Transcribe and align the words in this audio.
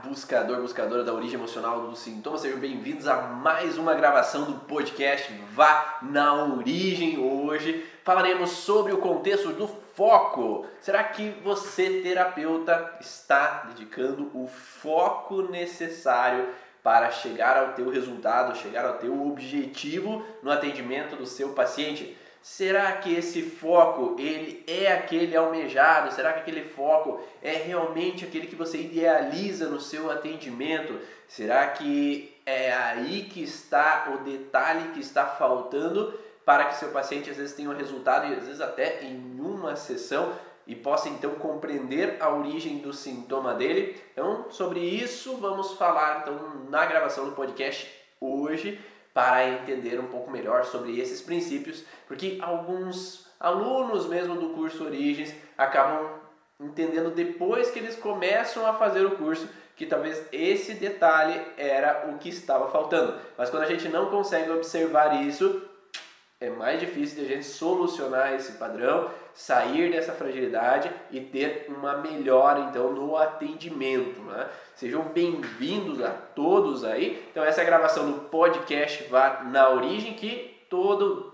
buscador, 0.00 0.60
buscadora 0.62 1.04
da 1.04 1.12
origem 1.12 1.34
emocional 1.34 1.82
do 1.82 1.96
sintoma, 1.96 2.38
sejam 2.38 2.58
bem-vindos 2.58 3.06
a 3.06 3.16
mais 3.16 3.76
uma 3.76 3.94
gravação 3.94 4.44
do 4.44 4.60
podcast 4.60 5.30
Vá 5.52 5.98
na 6.00 6.44
Origem. 6.44 7.18
Hoje 7.18 7.86
falaremos 8.02 8.50
sobre 8.50 8.92
o 8.92 8.98
contexto 8.98 9.50
do 9.50 9.68
foco. 9.94 10.66
Será 10.80 11.04
que 11.04 11.30
você, 11.44 12.00
terapeuta, 12.02 12.96
está 13.00 13.64
dedicando 13.68 14.30
o 14.34 14.46
foco 14.46 15.42
necessário 15.42 16.48
para 16.82 17.10
chegar 17.10 17.56
ao 17.58 17.74
teu 17.74 17.90
resultado, 17.90 18.56
chegar 18.56 18.86
ao 18.86 18.94
teu 18.94 19.26
objetivo 19.28 20.24
no 20.42 20.50
atendimento 20.50 21.16
do 21.16 21.26
seu 21.26 21.50
paciente? 21.50 22.16
Será 22.42 22.90
que 22.94 23.14
esse 23.14 23.40
foco 23.40 24.16
ele 24.18 24.64
é 24.66 24.92
aquele 24.92 25.36
almejado? 25.36 26.12
Será 26.12 26.32
que 26.32 26.40
aquele 26.40 26.64
foco 26.64 27.20
é 27.40 27.52
realmente 27.52 28.24
aquele 28.24 28.48
que 28.48 28.56
você 28.56 28.78
idealiza 28.78 29.68
no 29.68 29.80
seu 29.80 30.10
atendimento? 30.10 30.98
Será 31.28 31.68
que 31.68 32.36
é 32.44 32.72
aí 32.72 33.28
que 33.32 33.44
está 33.44 34.12
o 34.12 34.24
detalhe 34.24 34.88
que 34.88 34.98
está 34.98 35.24
faltando 35.24 36.18
para 36.44 36.64
que 36.64 36.74
seu 36.74 36.90
paciente 36.90 37.30
às 37.30 37.36
vezes 37.36 37.54
tenha 37.54 37.70
um 37.70 37.76
resultado 37.76 38.26
e 38.26 38.34
às 38.34 38.44
vezes 38.44 38.60
até 38.60 39.04
em 39.04 39.38
uma 39.38 39.76
sessão 39.76 40.32
e 40.66 40.74
possa 40.74 41.08
então 41.08 41.36
compreender 41.36 42.16
a 42.18 42.28
origem 42.28 42.78
do 42.78 42.92
sintoma 42.92 43.54
dele? 43.54 44.02
Então, 44.12 44.46
sobre 44.50 44.80
isso 44.80 45.36
vamos 45.36 45.74
falar 45.74 46.22
então 46.22 46.66
na 46.68 46.84
gravação 46.86 47.24
do 47.24 47.36
podcast 47.36 47.88
hoje 48.20 48.80
para 49.12 49.48
entender 49.48 50.00
um 50.00 50.06
pouco 50.06 50.30
melhor 50.30 50.64
sobre 50.64 50.98
esses 50.98 51.20
princípios, 51.20 51.84
porque 52.06 52.38
alguns 52.40 53.26
alunos 53.38 54.06
mesmo 54.06 54.36
do 54.36 54.50
curso 54.50 54.84
Origens 54.84 55.34
acabam 55.56 56.20
entendendo 56.60 57.10
depois 57.10 57.70
que 57.70 57.78
eles 57.78 57.96
começam 57.96 58.66
a 58.66 58.74
fazer 58.74 59.04
o 59.04 59.16
curso 59.16 59.48
que 59.74 59.86
talvez 59.86 60.24
esse 60.30 60.74
detalhe 60.74 61.40
era 61.56 62.08
o 62.08 62.18
que 62.18 62.28
estava 62.28 62.70
faltando. 62.70 63.18
Mas 63.36 63.50
quando 63.50 63.64
a 63.64 63.66
gente 63.66 63.88
não 63.88 64.10
consegue 64.10 64.50
observar 64.50 65.24
isso, 65.24 65.62
é 66.40 66.50
mais 66.50 66.80
difícil 66.80 67.18
de 67.18 67.24
a 67.24 67.36
gente 67.36 67.46
solucionar 67.46 68.34
esse 68.34 68.52
padrão, 68.52 69.10
sair 69.34 69.90
dessa 69.90 70.12
fragilidade 70.12 70.90
e 71.10 71.20
ter 71.20 71.66
uma 71.68 71.96
melhora 71.96 72.60
então 72.60 72.92
no 72.92 73.16
atendimento. 73.16 74.20
Né? 74.20 74.48
Sejam 74.74 75.02
bem-vindos 75.04 76.02
a 76.02 76.10
todos 76.10 76.84
aí. 76.84 77.26
Então 77.30 77.44
essa 77.44 77.60
é 77.60 77.62
a 77.62 77.66
gravação 77.66 78.10
do 78.10 78.20
podcast 78.28 79.04
Vá 79.04 79.42
na 79.44 79.70
Origem 79.70 80.14
que 80.14 80.64
todo 80.68 81.32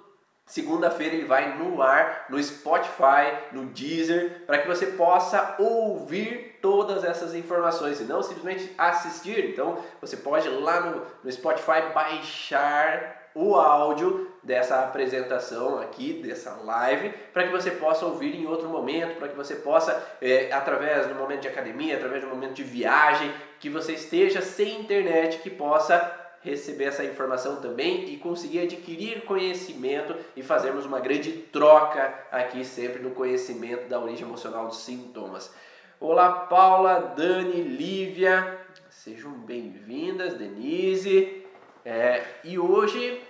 segunda-feira 0.48 1.14
ele 1.14 1.26
vai 1.26 1.58
no 1.58 1.82
ar 1.82 2.26
no 2.30 2.42
Spotify, 2.42 3.52
no 3.52 3.66
Deezer, 3.66 4.44
para 4.46 4.58
que 4.58 4.66
você 4.66 4.86
possa 4.86 5.56
ouvir 5.58 6.58
todas 6.62 7.04
essas 7.04 7.34
informações 7.34 8.00
e 8.00 8.04
não 8.04 8.22
simplesmente 8.22 8.74
assistir. 8.78 9.50
Então 9.50 9.78
você 10.00 10.16
pode 10.16 10.48
lá 10.48 10.80
no, 10.80 11.06
no 11.22 11.30
Spotify 11.30 11.92
baixar 11.94 13.17
o 13.38 13.54
áudio 13.54 14.28
dessa 14.42 14.82
apresentação 14.82 15.78
aqui, 15.78 16.14
dessa 16.14 16.56
live, 16.64 17.10
para 17.32 17.44
que 17.44 17.52
você 17.52 17.70
possa 17.70 18.04
ouvir 18.04 18.34
em 18.34 18.46
outro 18.46 18.68
momento, 18.68 19.16
para 19.16 19.28
que 19.28 19.36
você 19.36 19.54
possa, 19.54 20.02
é, 20.20 20.50
através 20.52 21.06
do 21.06 21.14
momento 21.14 21.42
de 21.42 21.48
academia, 21.48 21.94
através 21.94 22.22
do 22.22 22.28
momento 22.28 22.54
de 22.54 22.64
viagem, 22.64 23.32
que 23.60 23.70
você 23.70 23.92
esteja 23.92 24.42
sem 24.42 24.80
internet, 24.80 25.38
que 25.38 25.50
possa 25.50 26.16
receber 26.40 26.84
essa 26.84 27.04
informação 27.04 27.60
também 27.60 28.08
e 28.08 28.16
conseguir 28.16 28.60
adquirir 28.60 29.24
conhecimento 29.24 30.16
e 30.34 30.42
fazermos 30.42 30.84
uma 30.84 30.98
grande 30.98 31.30
troca 31.32 32.12
aqui 32.32 32.64
sempre 32.64 33.00
no 33.00 33.10
conhecimento 33.10 33.88
da 33.88 34.00
origem 34.00 34.26
emocional 34.26 34.66
dos 34.66 34.78
sintomas. 34.78 35.54
Olá 36.00 36.30
Paula, 36.30 37.14
Dani, 37.16 37.62
Lívia, 37.62 38.58
sejam 38.90 39.30
bem-vindas, 39.30 40.34
Denise. 40.34 41.44
É, 41.84 42.22
e 42.44 42.58
hoje 42.58 43.22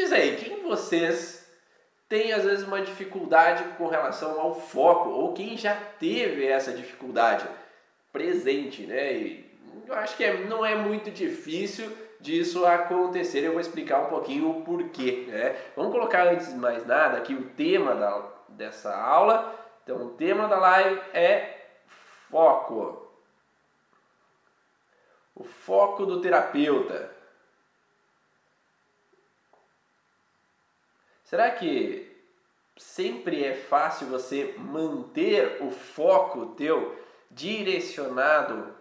diz 0.00 0.12
aí, 0.12 0.36
quem 0.36 0.62
vocês 0.62 1.46
tem 2.08 2.32
às 2.32 2.44
vezes 2.44 2.66
uma 2.66 2.80
dificuldade 2.80 3.64
com 3.76 3.88
relação 3.88 4.40
ao 4.40 4.54
foco, 4.54 5.10
ou 5.10 5.34
quem 5.34 5.56
já 5.56 5.74
teve 5.98 6.46
essa 6.46 6.72
dificuldade 6.72 7.46
presente, 8.12 8.86
né? 8.86 9.12
E 9.12 9.48
eu 9.86 9.94
acho 9.94 10.16
que 10.16 10.24
é, 10.24 10.44
não 10.44 10.64
é 10.64 10.74
muito 10.74 11.10
difícil 11.10 11.90
disso 12.20 12.64
acontecer. 12.64 13.40
Eu 13.40 13.52
vou 13.52 13.60
explicar 13.60 14.00
um 14.00 14.08
pouquinho 14.08 14.50
o 14.50 14.62
porquê. 14.62 15.26
Né? 15.28 15.56
Vamos 15.76 15.92
colocar 15.92 16.26
antes 16.28 16.48
de 16.48 16.58
mais 16.58 16.86
nada 16.86 17.18
aqui 17.18 17.34
o 17.34 17.50
tema 17.50 17.94
da, 17.94 18.22
dessa 18.48 18.94
aula. 18.96 19.54
Então, 19.82 20.06
o 20.06 20.10
tema 20.10 20.48
da 20.48 20.58
live 20.58 21.00
é 21.12 21.66
foco. 22.30 23.06
O 25.34 25.44
foco 25.44 26.04
do 26.04 26.20
terapeuta. 26.20 27.17
Será 31.28 31.50
que 31.50 32.10
sempre 32.74 33.44
é 33.44 33.52
fácil 33.54 34.06
você 34.06 34.54
manter 34.56 35.58
o 35.60 35.70
foco 35.70 36.54
teu 36.56 36.98
direcionado 37.30 38.74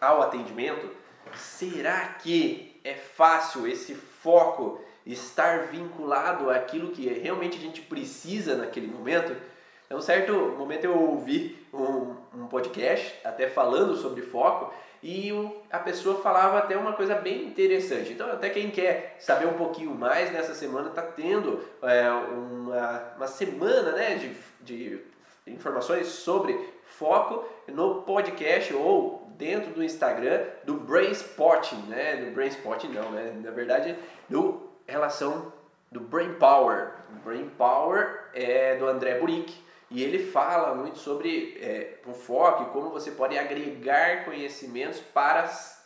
ao 0.00 0.20
atendimento? 0.20 0.90
Será 1.36 2.04
que 2.14 2.80
é 2.82 2.94
fácil 2.94 3.68
esse 3.68 3.94
foco 3.94 4.82
estar 5.06 5.68
vinculado 5.68 6.50
àquilo 6.50 6.90
que 6.90 7.06
realmente 7.06 7.58
a 7.58 7.60
gente 7.60 7.80
precisa 7.82 8.56
naquele 8.56 8.88
momento? 8.88 9.40
Então, 9.86 10.00
certo 10.00 10.32
momento 10.32 10.84
eu 10.84 10.98
ouvi 10.98 11.56
um, 11.72 12.14
um 12.34 12.46
podcast 12.46 13.14
até 13.24 13.48
falando 13.48 13.96
sobre 13.96 14.22
foco 14.22 14.72
e 15.02 15.30
o, 15.32 15.54
a 15.70 15.78
pessoa 15.78 16.22
falava 16.22 16.58
até 16.58 16.76
uma 16.76 16.94
coisa 16.94 17.14
bem 17.14 17.44
interessante. 17.44 18.12
Então, 18.12 18.30
até 18.32 18.48
quem 18.48 18.70
quer 18.70 19.16
saber 19.18 19.46
um 19.46 19.52
pouquinho 19.52 19.94
mais 19.94 20.32
nessa 20.32 20.54
semana 20.54 20.88
está 20.88 21.02
tendo 21.02 21.62
é, 21.82 22.10
uma, 22.10 23.12
uma 23.16 23.26
semana 23.26 23.92
né, 23.92 24.14
de, 24.14 24.34
de 24.62 25.00
informações 25.46 26.06
sobre 26.06 26.58
foco 26.86 27.44
no 27.68 28.02
podcast 28.02 28.72
ou 28.72 29.28
dentro 29.36 29.72
do 29.72 29.84
Instagram 29.84 30.44
do 30.64 30.74
Brain 30.74 31.10
Spotting, 31.10 31.82
né? 31.88 32.16
Do 32.16 32.30
Brain 32.30 32.48
Spotting 32.48 32.88
não, 32.88 33.10
né? 33.10 33.34
Na 33.42 33.50
verdade, 33.50 33.96
do 34.28 34.70
relação 34.86 35.52
do 35.90 36.00
Brain 36.00 36.34
Power. 36.34 36.92
Brain 37.24 37.50
Power 37.58 38.30
é 38.32 38.76
do 38.76 38.86
André 38.86 39.18
Burick 39.18 39.63
e 39.94 40.02
ele 40.02 40.26
fala 40.26 40.74
muito 40.74 40.98
sobre 40.98 41.56
é, 41.60 41.98
o 42.04 42.12
foco 42.12 42.64
e 42.64 42.66
como 42.72 42.90
você 42.90 43.12
pode 43.12 43.38
agregar 43.38 44.24
conhecimentos 44.24 44.98
para 44.98 45.44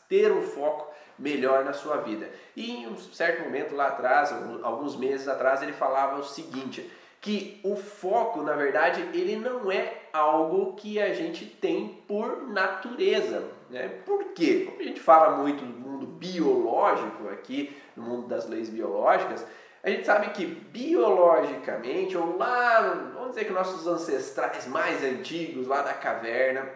ter 0.08 0.32
um 0.32 0.40
foco 0.40 0.90
melhor 1.18 1.62
na 1.62 1.74
sua 1.74 1.98
vida. 1.98 2.26
E 2.56 2.70
em 2.70 2.86
um 2.86 2.96
certo 2.96 3.42
momento 3.42 3.74
lá 3.74 3.88
atrás, 3.88 4.34
alguns 4.62 4.96
meses 4.96 5.28
atrás, 5.28 5.62
ele 5.62 5.74
falava 5.74 6.18
o 6.18 6.24
seguinte, 6.24 6.90
que 7.20 7.60
o 7.62 7.76
foco, 7.76 8.40
na 8.40 8.54
verdade, 8.54 9.02
ele 9.12 9.36
não 9.36 9.70
é 9.70 9.92
algo 10.10 10.72
que 10.72 10.98
a 10.98 11.12
gente 11.12 11.44
tem 11.44 12.02
por 12.08 12.48
natureza. 12.48 13.44
Né? 13.68 13.88
Por 14.06 14.32
quê? 14.32 14.64
Como 14.70 14.80
a 14.80 14.84
gente 14.84 15.00
fala 15.00 15.36
muito 15.36 15.62
do 15.62 15.78
mundo 15.78 16.06
biológico 16.06 17.28
aqui, 17.28 17.76
no 17.94 18.04
mundo 18.04 18.26
das 18.26 18.48
leis 18.48 18.70
biológicas, 18.70 19.44
a 19.82 19.90
gente 19.90 20.04
sabe 20.04 20.30
que 20.30 20.44
biologicamente, 20.44 22.16
ou 22.16 22.36
lá, 22.36 22.80
vamos 23.14 23.30
dizer 23.30 23.44
que 23.44 23.52
nossos 23.52 23.86
ancestrais 23.86 24.66
mais 24.66 25.02
antigos, 25.04 25.66
lá 25.66 25.82
da 25.82 25.94
caverna, 25.94 26.68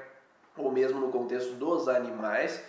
ou 0.56 0.70
mesmo 0.70 1.00
no 1.00 1.10
contexto 1.10 1.54
dos 1.54 1.88
animais, 1.88 2.62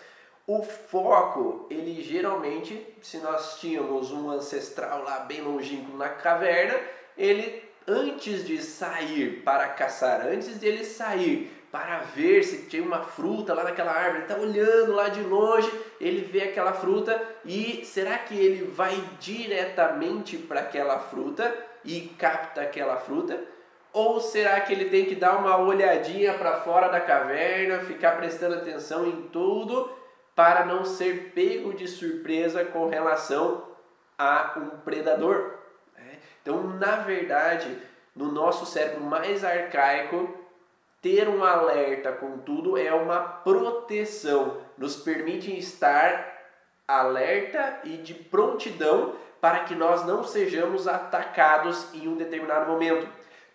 o 0.47 0.61
foco, 0.63 1.67
ele 1.69 2.01
geralmente, 2.01 2.95
se 3.01 3.17
nós 3.17 3.59
tínhamos 3.59 4.11
um 4.11 4.29
ancestral 4.29 5.03
lá 5.03 5.19
bem 5.19 5.41
longínquo 5.41 5.95
na 5.95 6.09
caverna, 6.09 6.79
ele 7.17 7.63
antes 7.87 8.45
de 8.45 8.61
sair 8.61 9.41
para 9.43 9.69
caçar, 9.69 10.25
antes 10.25 10.59
de 10.59 10.67
ele 10.67 10.83
sair 10.83 11.62
para 11.73 12.01
ver 12.15 12.43
se 12.43 12.67
tinha 12.67 12.83
uma 12.83 13.01
fruta 13.01 13.51
lá 13.51 13.63
naquela 13.63 13.91
árvore. 13.91 14.17
Ele 14.17 14.21
está 14.25 14.37
olhando 14.37 14.91
lá 14.91 15.09
de 15.09 15.23
longe, 15.23 15.71
ele 15.99 16.21
vê 16.21 16.43
aquela 16.43 16.71
fruta 16.71 17.19
e 17.43 17.83
será 17.83 18.15
que 18.19 18.37
ele 18.37 18.63
vai 18.65 18.95
diretamente 19.19 20.37
para 20.37 20.59
aquela 20.59 20.99
fruta 20.99 21.51
e 21.83 22.01
capta 22.19 22.61
aquela 22.61 22.97
fruta? 22.97 23.41
Ou 23.91 24.19
será 24.19 24.61
que 24.61 24.71
ele 24.71 24.85
tem 24.91 25.05
que 25.05 25.15
dar 25.15 25.35
uma 25.35 25.57
olhadinha 25.57 26.35
para 26.35 26.61
fora 26.61 26.89
da 26.89 27.01
caverna, 27.01 27.79
ficar 27.79 28.17
prestando 28.17 28.53
atenção 28.53 29.07
em 29.07 29.23
tudo 29.29 29.91
para 30.35 30.65
não 30.65 30.85
ser 30.85 31.31
pego 31.33 31.73
de 31.73 31.87
surpresa 31.87 32.63
com 32.63 32.87
relação 32.87 33.67
a 34.15 34.53
um 34.57 34.77
predador? 34.81 35.55
É. 35.97 36.17
Então, 36.39 36.67
na 36.67 36.97
verdade, 36.97 37.75
no 38.15 38.31
nosso 38.31 38.63
cérebro 38.63 39.01
mais 39.01 39.43
arcaico, 39.43 40.42
ter 41.03 41.27
um 41.27 41.43
alerta, 41.43 42.13
contudo, 42.13 42.77
é 42.77 42.93
uma 42.93 43.19
proteção, 43.19 44.61
nos 44.77 44.95
permite 44.95 45.55
estar 45.55 46.33
alerta 46.87 47.81
e 47.83 47.97
de 47.97 48.13
prontidão 48.13 49.13
para 49.41 49.65
que 49.65 49.75
nós 49.75 50.05
não 50.07 50.23
sejamos 50.23 50.87
atacados 50.87 51.93
em 51.93 52.07
um 52.07 52.15
determinado 52.15 52.71
momento, 52.71 53.05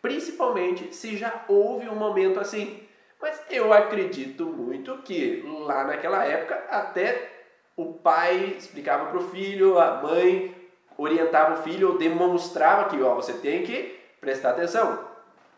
principalmente 0.03 0.95
se 0.95 1.17
já 1.17 1.47
houve 1.49 1.89
um 1.89 1.95
momento 1.95 2.39
assim. 2.39 2.87
Mas 3.21 3.43
eu 3.51 3.73
acredito 3.73 4.45
muito 4.45 4.99
que 4.99 5.43
lá 5.67 5.85
naquela 5.85 6.27
época 6.27 6.67
até 6.69 7.31
o 7.75 7.95
pai 7.95 8.57
explicava 8.59 9.07
para 9.07 9.19
o 9.19 9.29
filho, 9.31 9.79
a 9.79 10.03
mãe 10.03 10.55
orientava 10.99 11.55
o 11.55 11.63
filho 11.63 11.97
demonstrava 11.97 12.91
que 12.91 13.01
ó, 13.01 13.15
você 13.15 13.33
tem 13.33 13.63
que 13.63 13.99
prestar 14.21 14.51
atenção. 14.51 15.08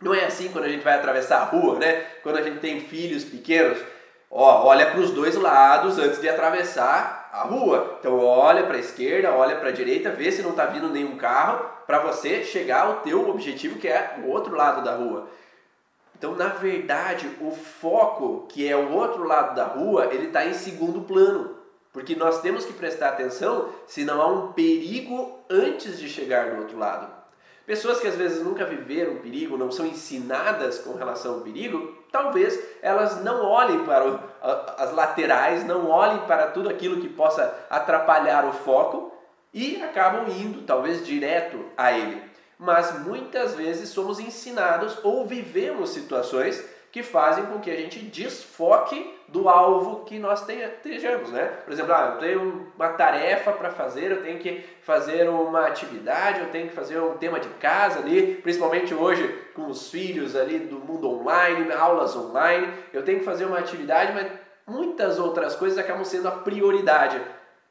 Não 0.00 0.14
é 0.14 0.24
assim 0.24 0.48
quando 0.48 0.64
a 0.64 0.68
gente 0.68 0.82
vai 0.82 0.94
atravessar 0.94 1.40
a 1.40 1.44
rua, 1.44 1.78
né? 1.78 2.06
Quando 2.22 2.38
a 2.38 2.42
gente 2.42 2.58
tem 2.58 2.80
filhos 2.80 3.24
pequenos, 3.24 3.78
ó, 4.30 4.66
olha 4.66 4.90
para 4.90 5.00
os 5.00 5.10
dois 5.10 5.36
lados 5.36 5.98
antes 5.98 6.20
de 6.20 6.28
atravessar 6.28 7.28
a 7.32 7.42
rua. 7.42 7.98
Então 8.00 8.18
olha 8.18 8.64
para 8.64 8.76
a 8.76 8.80
esquerda, 8.80 9.32
olha 9.32 9.56
para 9.56 9.68
a 9.68 9.72
direita, 9.72 10.10
vê 10.10 10.32
se 10.32 10.42
não 10.42 10.50
está 10.50 10.66
vindo 10.66 10.88
nenhum 10.88 11.16
carro 11.16 11.64
para 11.86 11.98
você 11.98 12.44
chegar 12.44 12.86
ao 12.86 13.00
teu 13.00 13.28
objetivo 13.28 13.78
que 13.78 13.88
é 13.88 14.20
o 14.24 14.28
outro 14.30 14.56
lado 14.56 14.82
da 14.82 14.94
rua. 14.94 15.28
Então, 16.16 16.34
na 16.34 16.48
verdade, 16.48 17.30
o 17.40 17.50
foco, 17.50 18.46
que 18.46 18.68
é 18.68 18.76
o 18.76 18.92
outro 18.92 19.24
lado 19.24 19.54
da 19.54 19.64
rua, 19.64 20.06
ele 20.12 20.26
está 20.26 20.44
em 20.44 20.52
segundo 20.52 21.00
plano. 21.00 21.56
Porque 21.94 22.14
nós 22.14 22.42
temos 22.42 22.66
que 22.66 22.74
prestar 22.74 23.08
atenção 23.08 23.70
se 23.86 24.04
não 24.04 24.20
há 24.20 24.26
um 24.26 24.52
perigo 24.52 25.40
antes 25.48 25.98
de 25.98 26.10
chegar 26.10 26.50
do 26.50 26.60
outro 26.60 26.78
lado. 26.78 27.19
Pessoas 27.66 28.00
que 28.00 28.08
às 28.08 28.16
vezes 28.16 28.42
nunca 28.42 28.64
viveram 28.64 29.16
perigo, 29.16 29.56
não 29.56 29.70
são 29.70 29.86
ensinadas 29.86 30.78
com 30.78 30.94
relação 30.94 31.34
ao 31.34 31.40
perigo, 31.40 31.98
talvez 32.10 32.58
elas 32.82 33.22
não 33.22 33.44
olhem 33.44 33.84
para 33.84 34.08
o, 34.08 34.18
as 34.76 34.92
laterais, 34.92 35.64
não 35.64 35.88
olhem 35.88 36.18
para 36.26 36.48
tudo 36.48 36.68
aquilo 36.68 37.00
que 37.00 37.08
possa 37.08 37.54
atrapalhar 37.68 38.44
o 38.44 38.52
foco 38.52 39.12
e 39.52 39.82
acabam 39.82 40.28
indo 40.28 40.62
talvez 40.62 41.04
direto 41.04 41.64
a 41.76 41.92
ele. 41.92 42.22
Mas 42.58 42.98
muitas 43.00 43.54
vezes 43.54 43.88
somos 43.88 44.18
ensinados 44.18 44.98
ou 45.02 45.26
vivemos 45.26 45.90
situações 45.90 46.62
que 46.92 47.02
fazem 47.02 47.46
com 47.46 47.60
que 47.60 47.70
a 47.70 47.76
gente 47.76 48.00
desfoque 48.00 49.18
do 49.30 49.48
alvo 49.48 50.04
que 50.04 50.18
nós 50.18 50.44
estejamos, 50.48 51.30
né? 51.30 51.46
Por 51.64 51.72
exemplo, 51.72 51.92
ah, 51.92 52.14
eu 52.14 52.18
tenho 52.18 52.72
uma 52.76 52.88
tarefa 52.90 53.52
para 53.52 53.70
fazer, 53.70 54.10
eu 54.10 54.22
tenho 54.22 54.38
que 54.38 54.64
fazer 54.82 55.28
uma 55.28 55.66
atividade, 55.66 56.40
eu 56.40 56.48
tenho 56.48 56.68
que 56.68 56.74
fazer 56.74 56.98
um 56.98 57.16
tema 57.16 57.38
de 57.38 57.48
casa 57.50 58.00
ali, 58.00 58.36
principalmente 58.42 58.92
hoje 58.92 59.26
com 59.54 59.66
os 59.66 59.90
filhos 59.90 60.34
ali 60.34 60.58
do 60.58 60.80
mundo 60.80 61.08
online, 61.08 61.70
aulas 61.72 62.16
online, 62.16 62.72
eu 62.92 63.04
tenho 63.04 63.20
que 63.20 63.24
fazer 63.24 63.44
uma 63.44 63.58
atividade, 63.58 64.12
mas 64.12 64.26
muitas 64.66 65.18
outras 65.18 65.54
coisas 65.54 65.78
acabam 65.78 66.04
sendo 66.04 66.26
a 66.26 66.32
prioridade 66.32 67.20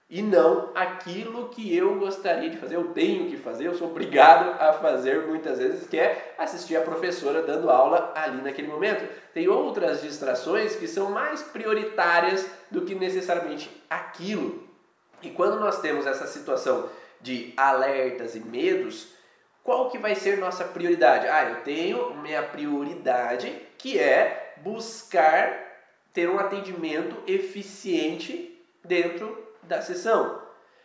e 0.10 0.24
não 0.24 0.72
aquilo 0.74 1.50
que 1.50 1.76
eu 1.76 2.00
gostaria 2.00 2.50
de 2.50 2.58
fazer, 2.58 2.76
eu 2.76 2.94
tenho 2.94 3.30
que 3.30 3.38
fazer, 3.38 3.68
eu 3.68 3.76
sou 3.76 3.90
obrigado 3.90 4.60
a 4.60 4.74
fazer 4.74 5.28
muitas 5.28 5.60
vezes, 5.60 5.88
que 5.88 6.00
é 6.00 6.34
assistir 6.36 6.76
a 6.76 6.82
professora 6.82 7.44
dando 7.44 7.70
aula 7.70 8.12
ali 8.16 8.42
naquele 8.42 8.68
momento. 8.68 9.08
Tem 9.34 9.48
outras 9.48 10.02
distrações 10.02 10.76
que 10.76 10.88
são 10.88 11.12
mais 11.12 11.44
prioritárias 11.44 12.50
do 12.72 12.82
que 12.82 12.96
necessariamente 12.96 13.70
aquilo. 13.88 14.68
E 15.22 15.30
quando 15.30 15.60
nós 15.60 15.80
temos 15.80 16.08
essa 16.08 16.26
situação 16.26 16.90
de 17.22 17.54
alertas 17.56 18.36
e 18.36 18.40
medos, 18.40 19.14
qual 19.64 19.92
que 19.92 20.00
vai 20.00 20.16
ser 20.16 20.40
nossa 20.40 20.64
prioridade? 20.64 21.28
Ah, 21.28 21.50
eu 21.50 21.64
tenho 21.64 22.16
minha 22.16 22.42
prioridade 22.42 23.56
que 23.78 24.00
é 24.00 24.56
buscar 24.58 25.68
ter 26.12 26.28
um 26.28 26.40
atendimento 26.40 27.16
eficiente 27.28 28.60
dentro 28.84 29.49
da 29.64 29.82
sessão. 29.82 30.42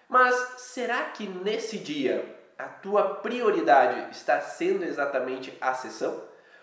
Mas 0.09 0.35
será 0.59 1.03
que 1.05 1.27
nesse 1.27 1.79
dia 1.79 2.25
a 2.59 2.65
tua 2.65 3.17
prioridade 3.17 4.11
está 4.11 4.41
sendo 4.41 4.85
exatamente 4.85 5.57
a 5.61 5.75
sessão? 5.75 6.23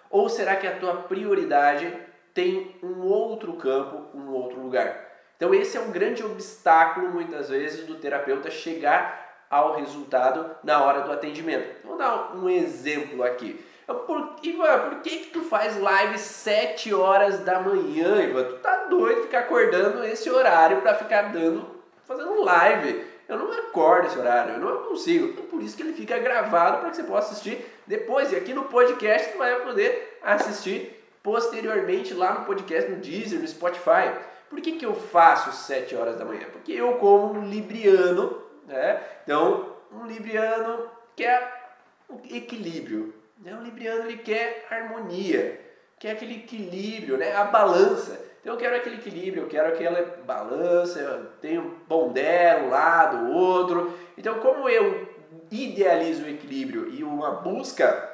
Ou 0.10 0.30
será 0.30 0.56
que 0.56 0.68
a 0.68 0.78
tua 0.78 1.04
prioridade 1.04 1.92
tem 2.34 2.78
um 2.84 3.02
outro 3.02 3.54
campo, 3.54 4.18
um 4.18 4.32
outro 4.32 4.62
lugar? 4.62 5.10
Então 5.36 5.54
esse 5.54 5.76
é 5.76 5.82
um 5.82 5.92
grande 5.92 6.24
obstáculo 6.24 7.10
muitas 7.10 7.50
vezes 7.50 7.86
do 7.86 7.96
terapeuta 7.96 8.52
chegar 8.52 9.46
ao 9.50 9.76
resultado 9.76 10.56
na 10.64 10.84
hora 10.84 11.02
do 11.02 11.12
atendimento. 11.12 11.86
Vou 11.86 11.98
dar 11.98 12.36
um 12.36 12.50
exemplo 12.50 13.24
aqui. 13.24 13.66
Por, 13.86 14.36
Ivan, 14.44 14.90
por 14.90 15.02
que, 15.02 15.18
que 15.18 15.32
tu 15.32 15.42
faz 15.42 15.78
live 15.78 16.18
7 16.18 16.94
horas 16.94 17.40
da 17.40 17.60
manhã, 17.60 18.24
Ivan? 18.24 18.44
Tu 18.46 18.58
tá 18.60 18.86
doido 18.86 19.24
ficar 19.24 19.40
acordando 19.40 20.04
esse 20.06 20.30
horário 20.30 20.82
para 20.82 20.96
ficar 20.96 21.34
dando 21.34 21.71
fazendo 22.12 22.44
live. 22.44 23.06
Eu 23.28 23.38
não 23.38 23.52
acordo 23.52 24.08
esse 24.08 24.20
horário, 24.20 24.56
eu 24.56 24.60
não 24.60 24.90
consigo. 24.90 25.28
Então, 25.28 25.46
por 25.46 25.62
isso 25.62 25.76
que 25.76 25.84
ele 25.84 25.94
fica 25.94 26.20
gravado 26.20 26.80
para 26.80 26.90
que 26.90 26.98
você 26.98 27.04
possa 27.04 27.32
assistir 27.32 27.66
depois. 27.88 28.32
E 28.32 28.36
aqui 28.36 28.54
no 28.54 28.66
podcast 28.66 29.32
você 29.32 29.38
vai 29.38 29.62
poder 29.62 30.20
assistir 30.22 31.02
posteriormente 31.24 32.14
lá 32.14 32.34
no 32.34 32.46
podcast, 32.46 32.92
no 32.92 32.98
Deezer, 32.98 33.40
no 33.40 33.48
Spotify. 33.48 34.12
Por 34.50 34.60
que, 34.60 34.74
que 34.74 34.86
eu 34.86 34.94
faço 34.94 35.52
7 35.54 35.96
horas 35.96 36.18
da 36.18 36.26
manhã? 36.26 36.46
Porque 36.52 36.74
eu, 36.74 36.94
como 36.96 37.34
um 37.34 37.50
libriano, 37.50 38.42
né? 38.68 39.02
Então, 39.24 39.78
um 39.94 40.06
libriano 40.06 40.90
quer 41.16 41.78
um 42.10 42.20
equilíbrio. 42.36 43.14
Né? 43.40 43.56
Um 43.56 43.64
libriano 43.64 44.10
ele 44.10 44.18
quer 44.18 44.68
harmonia, 44.70 45.60
quer 45.98 46.12
aquele 46.12 46.36
equilíbrio, 46.36 47.18
né? 47.18 47.34
a 47.34 47.46
balança. 47.46 48.31
Então 48.42 48.54
eu 48.54 48.60
quero 48.60 48.76
aquele 48.76 48.96
equilíbrio, 48.96 49.44
eu 49.44 49.48
quero 49.48 49.70
aquela 49.70 50.02
balança, 50.26 51.00
eu 51.00 51.26
tenho 51.40 51.80
pondero 51.88 52.66
um 52.66 52.70
lado, 52.70 53.32
outro. 53.32 53.98
Então 54.18 54.40
como 54.40 54.68
eu 54.68 55.08
idealizo 55.52 56.24
o 56.24 56.30
equilíbrio 56.30 56.90
e 56.90 57.04
uma 57.04 57.32
busca 57.32 58.10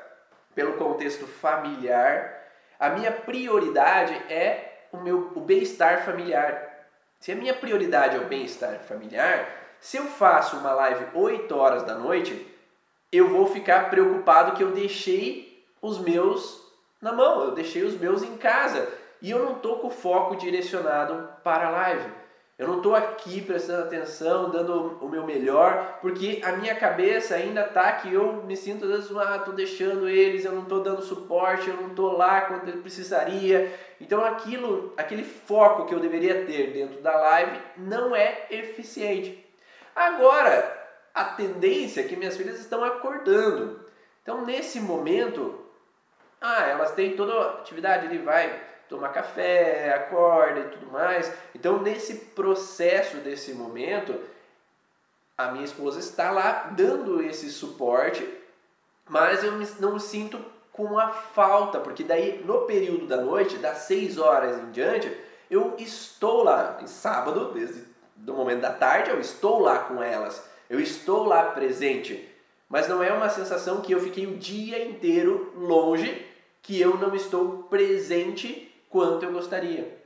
pelo 0.53 0.73
contexto 0.73 1.25
familiar, 1.25 2.45
a 2.79 2.89
minha 2.89 3.11
prioridade 3.11 4.13
é 4.29 4.87
o 4.91 4.97
meu 4.97 5.31
o 5.33 5.39
bem-estar 5.39 6.03
familiar. 6.03 6.87
Se 7.19 7.31
a 7.31 7.35
minha 7.35 7.53
prioridade 7.53 8.17
é 8.17 8.19
o 8.19 8.25
bem-estar 8.25 8.79
familiar, 8.79 9.47
se 9.79 9.97
eu 9.97 10.05
faço 10.05 10.57
uma 10.57 10.73
live 10.73 11.05
8 11.13 11.55
horas 11.55 11.83
da 11.83 11.95
noite, 11.95 12.45
eu 13.11 13.29
vou 13.29 13.47
ficar 13.47 13.89
preocupado 13.89 14.57
que 14.57 14.63
eu 14.63 14.71
deixei 14.71 15.65
os 15.81 15.99
meus 15.99 16.61
na 17.01 17.13
mão, 17.13 17.45
eu 17.45 17.51
deixei 17.51 17.83
os 17.83 17.97
meus 17.97 18.23
em 18.23 18.35
casa 18.37 18.87
e 19.21 19.31
eu 19.31 19.39
não 19.43 19.57
estou 19.57 19.79
com 19.79 19.87
o 19.87 19.91
foco 19.91 20.35
direcionado 20.35 21.29
para 21.43 21.67
a 21.67 21.71
live. 21.71 22.11
Eu 22.57 22.67
não 22.67 22.77
estou 22.77 22.95
aqui 22.95 23.39
prestando 23.39 23.83
atenção, 23.83 24.49
dando 24.49 24.97
o 24.99 25.07
meu 25.07 25.23
melhor, 25.23 25.99
porque 26.01 26.41
a 26.43 26.53
minha 26.53 26.73
cabeça 26.73 27.35
ainda 27.35 27.61
está 27.61 27.91
que 27.91 28.11
eu 28.11 28.43
me 28.45 28.57
sinto 28.57 28.85
às 28.85 28.89
vezes, 28.89 29.15
ah, 29.15 29.35
estou 29.35 29.53
deixando 29.53 30.09
eles, 30.09 30.43
eu 30.43 30.53
não 30.53 30.63
estou 30.63 30.81
dando 30.81 31.03
suporte, 31.03 31.69
eu 31.69 31.75
não 31.75 31.89
estou 31.89 32.17
lá 32.17 32.41
quando 32.41 32.67
ele 32.67 32.81
precisaria. 32.81 33.71
Então 34.01 34.25
aquilo, 34.25 34.91
aquele 34.97 35.23
foco 35.23 35.85
que 35.85 35.93
eu 35.93 35.99
deveria 35.99 36.45
ter 36.45 36.73
dentro 36.73 36.99
da 36.99 37.15
live 37.15 37.59
não 37.77 38.15
é 38.15 38.47
eficiente. 38.49 39.45
Agora, 39.95 40.75
a 41.13 41.25
tendência 41.25 42.01
é 42.01 42.05
que 42.05 42.15
minhas 42.15 42.35
filhas 42.35 42.59
estão 42.59 42.83
acordando. 42.83 43.85
Então 44.23 44.43
nesse 44.43 44.79
momento, 44.79 45.63
ah, 46.41 46.63
elas 46.63 46.91
têm 46.93 47.15
toda 47.15 47.33
a 47.33 47.51
atividade, 47.59 48.07
ele 48.07 48.17
vai 48.23 48.76
tomar 48.89 49.09
café, 49.09 49.93
acorda 49.93 50.59
e 50.61 50.69
tudo 50.69 50.91
mais. 50.91 51.31
Então, 51.53 51.81
nesse 51.81 52.15
processo, 52.15 53.17
desse 53.17 53.53
momento, 53.53 54.15
a 55.37 55.51
minha 55.51 55.65
esposa 55.65 55.99
está 55.99 56.31
lá 56.31 56.71
dando 56.75 57.21
esse 57.21 57.49
suporte, 57.49 58.27
mas 59.07 59.43
eu 59.43 59.53
não 59.79 59.93
me 59.93 59.99
sinto 59.99 60.39
com 60.71 60.97
a 60.99 61.09
falta, 61.09 61.79
porque 61.79 62.03
daí 62.03 62.43
no 62.45 62.61
período 62.61 63.07
da 63.07 63.17
noite, 63.17 63.57
das 63.57 63.79
6 63.79 64.17
horas 64.17 64.57
em 64.59 64.71
diante, 64.71 65.15
eu 65.49 65.75
estou 65.77 66.43
lá, 66.43 66.77
em 66.81 66.87
sábado, 66.87 67.51
desde 67.51 67.83
o 68.27 68.33
momento 68.33 68.61
da 68.61 68.71
tarde, 68.71 69.09
eu 69.09 69.19
estou 69.19 69.59
lá 69.59 69.79
com 69.79 70.03
elas, 70.03 70.43
eu 70.69 70.79
estou 70.79 71.23
lá 71.23 71.51
presente, 71.51 72.29
mas 72.69 72.87
não 72.87 73.01
é 73.01 73.11
uma 73.11 73.29
sensação 73.29 73.81
que 73.81 73.91
eu 73.91 73.99
fiquei 73.99 74.27
o 74.27 74.37
dia 74.37 74.83
inteiro 74.85 75.53
longe, 75.55 76.25
que 76.61 76.79
eu 76.79 76.97
não 76.97 77.15
estou 77.15 77.63
presente 77.63 78.66
quanto 78.89 79.23
eu 79.23 79.31
gostaria. 79.31 79.97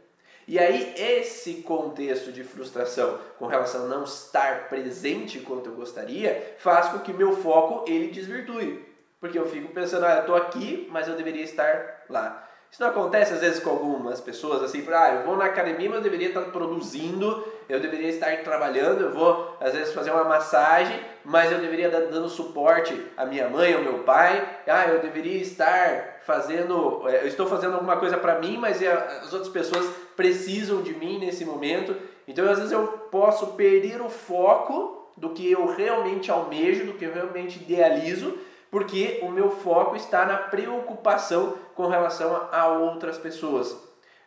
E 0.47 0.57
aí, 0.59 0.93
esse 0.97 1.61
contexto 1.61 2.31
de 2.31 2.43
frustração 2.43 3.19
com 3.38 3.45
relação 3.45 3.85
a 3.85 3.88
não 3.88 4.03
estar 4.03 4.69
presente 4.69 5.39
quanto 5.39 5.69
eu 5.69 5.75
gostaria, 5.75 6.55
faz 6.57 6.89
com 6.89 7.00
que 7.00 7.13
meu 7.13 7.38
foco 7.38 7.89
ele 7.89 8.07
desvirtue. 8.07 8.83
Porque 9.19 9.38
eu 9.38 9.47
fico 9.47 9.71
pensando, 9.71 10.05
ah, 10.05 10.15
eu 10.15 10.19
estou 10.21 10.35
aqui, 10.35 10.88
mas 10.91 11.07
eu 11.07 11.15
deveria 11.15 11.43
estar 11.43 12.03
lá. 12.09 12.50
Isso 12.72 12.82
não 12.82 12.90
acontece 12.90 13.34
às 13.34 13.42
vezes 13.42 13.60
com 13.60 13.70
algumas 13.70 14.22
pessoas 14.22 14.63
assim, 14.63 14.88
ah, 14.94 15.16
eu 15.16 15.25
vou 15.25 15.36
na 15.36 15.44
academia, 15.44 15.90
mas 15.90 15.98
eu 15.98 16.04
deveria 16.04 16.30
estar 16.30 16.40
produzindo, 16.54 17.46
eu 17.68 17.82
deveria 17.82 18.08
estar 18.08 18.34
trabalhando, 18.44 19.01
eu 19.01 19.12
vou 19.12 19.58
às 19.60 19.74
vezes 19.74 19.94
fazer 19.94 20.10
uma 20.10 20.24
massagem, 20.24 20.98
mas 21.25 21.51
eu 21.51 21.60
deveria 21.60 21.88
estar 21.88 22.00
dando 22.00 22.30
suporte 22.30 22.98
à 23.18 23.25
minha 23.25 23.50
mãe, 23.50 23.74
ao 23.74 23.82
meu 23.82 24.00
pai. 24.00 24.60
Ah, 24.66 24.88
eu 24.88 25.01
deveria 25.01 25.42
estar 25.42 26.22
fazendo, 26.25 27.04
eh, 27.10 27.24
eu 27.24 27.28
estou 27.28 27.46
fazendo 27.46 27.74
alguma 27.74 27.98
coisa 27.98 28.18
para 28.18 28.40
mim, 28.40 28.58
mas 28.58 28.82
as 28.82 29.34
outras 29.34 29.51
pessoas 29.51 29.86
precisam 30.16 30.82
de 30.82 30.94
mim 30.94 31.20
nesse 31.20 31.44
momento. 31.44 31.94
Então 32.25 32.50
às 32.50 32.58
vezes 32.58 32.72
eu 32.72 32.88
posso 33.12 33.48
perder 33.48 34.01
o 34.01 34.08
foco 34.08 35.12
do 35.18 35.32
que 35.32 35.51
eu 35.51 35.66
realmente 35.75 36.32
almejo, 36.32 36.86
do 36.86 36.94
que 36.94 37.04
eu 37.04 37.13
realmente 37.13 37.60
idealizo 37.60 38.34
porque 38.72 39.20
o 39.22 39.30
meu 39.30 39.51
foco 39.51 39.98
está 39.98 40.25
na 40.25 40.38
preocupação 40.38 41.58
com 41.75 41.88
relação 41.88 42.48
a 42.51 42.68
outras 42.70 43.18
pessoas. 43.18 43.75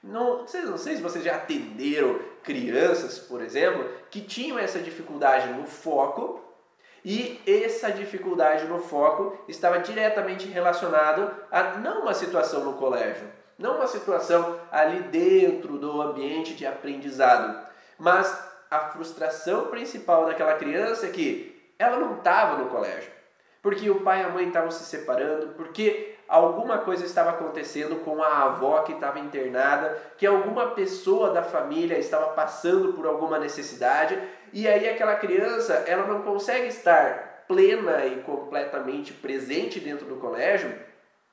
Não, 0.02 0.40
não, 0.40 0.76
sei, 0.76 0.96
se 0.96 1.02
vocês 1.02 1.24
já 1.24 1.36
atenderam 1.36 2.20
crianças, 2.42 3.18
por 3.18 3.40
exemplo, 3.42 3.88
que 4.10 4.20
tinham 4.20 4.58
essa 4.58 4.78
dificuldade 4.78 5.48
no 5.54 5.66
foco 5.66 6.44
e 7.02 7.40
essa 7.46 7.90
dificuldade 7.90 8.66
no 8.66 8.80
foco 8.80 9.38
estava 9.48 9.78
diretamente 9.78 10.46
relacionado 10.46 11.34
a 11.50 11.78
não 11.78 12.02
uma 12.02 12.12
situação 12.12 12.64
no 12.64 12.74
colégio, 12.74 13.26
não 13.58 13.76
uma 13.76 13.86
situação 13.86 14.60
ali 14.70 15.00
dentro 15.04 15.78
do 15.78 16.02
ambiente 16.02 16.54
de 16.54 16.66
aprendizado, 16.66 17.66
mas 17.98 18.38
a 18.70 18.80
frustração 18.90 19.68
principal 19.68 20.26
daquela 20.26 20.54
criança 20.54 21.06
é 21.06 21.10
que 21.10 21.72
ela 21.78 21.96
não 21.96 22.18
estava 22.18 22.58
no 22.58 22.68
colégio, 22.68 23.10
porque 23.64 23.88
o 23.88 24.00
pai 24.00 24.20
e 24.20 24.24
a 24.24 24.28
mãe 24.28 24.46
estavam 24.46 24.70
se 24.70 24.84
separando, 24.84 25.54
porque 25.54 26.18
alguma 26.28 26.76
coisa 26.76 27.06
estava 27.06 27.30
acontecendo 27.30 28.04
com 28.04 28.22
a 28.22 28.42
avó 28.42 28.82
que 28.82 28.92
estava 28.92 29.18
internada, 29.18 29.96
que 30.18 30.26
alguma 30.26 30.72
pessoa 30.72 31.30
da 31.30 31.42
família 31.42 31.98
estava 31.98 32.34
passando 32.34 32.92
por 32.92 33.06
alguma 33.06 33.38
necessidade, 33.38 34.20
e 34.52 34.68
aí 34.68 34.86
aquela 34.86 35.16
criança, 35.16 35.82
ela 35.86 36.06
não 36.06 36.20
consegue 36.20 36.66
estar 36.66 37.46
plena 37.48 38.04
e 38.04 38.20
completamente 38.20 39.14
presente 39.14 39.80
dentro 39.80 40.04
do 40.04 40.16
colégio, 40.16 40.70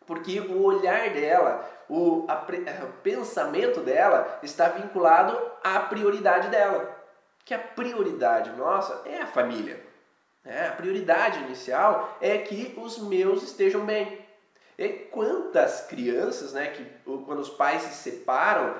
porque 0.08 0.40
o 0.40 0.64
olhar 0.64 1.10
dela, 1.10 1.70
o, 1.90 2.26
a, 2.30 2.46
o 2.86 2.94
pensamento 3.04 3.82
dela 3.82 4.40
está 4.42 4.70
vinculado 4.70 5.38
à 5.62 5.80
prioridade 5.80 6.48
dela. 6.48 6.98
Que 7.44 7.54
a 7.54 7.60
prioridade 7.60 8.52
nossa 8.52 9.02
é 9.06 9.22
a 9.22 9.28
família. 9.28 9.91
É, 10.44 10.68
a 10.68 10.72
prioridade 10.72 11.40
inicial 11.44 12.18
é 12.20 12.38
que 12.38 12.74
os 12.78 12.98
meus 12.98 13.44
estejam 13.44 13.86
bem. 13.86 14.20
E 14.78 14.90
quantas 14.90 15.82
crianças, 15.82 16.54
né, 16.54 16.68
que 16.68 16.84
quando 17.26 17.40
os 17.40 17.50
pais 17.50 17.84
se 17.84 18.10
separam, 18.10 18.74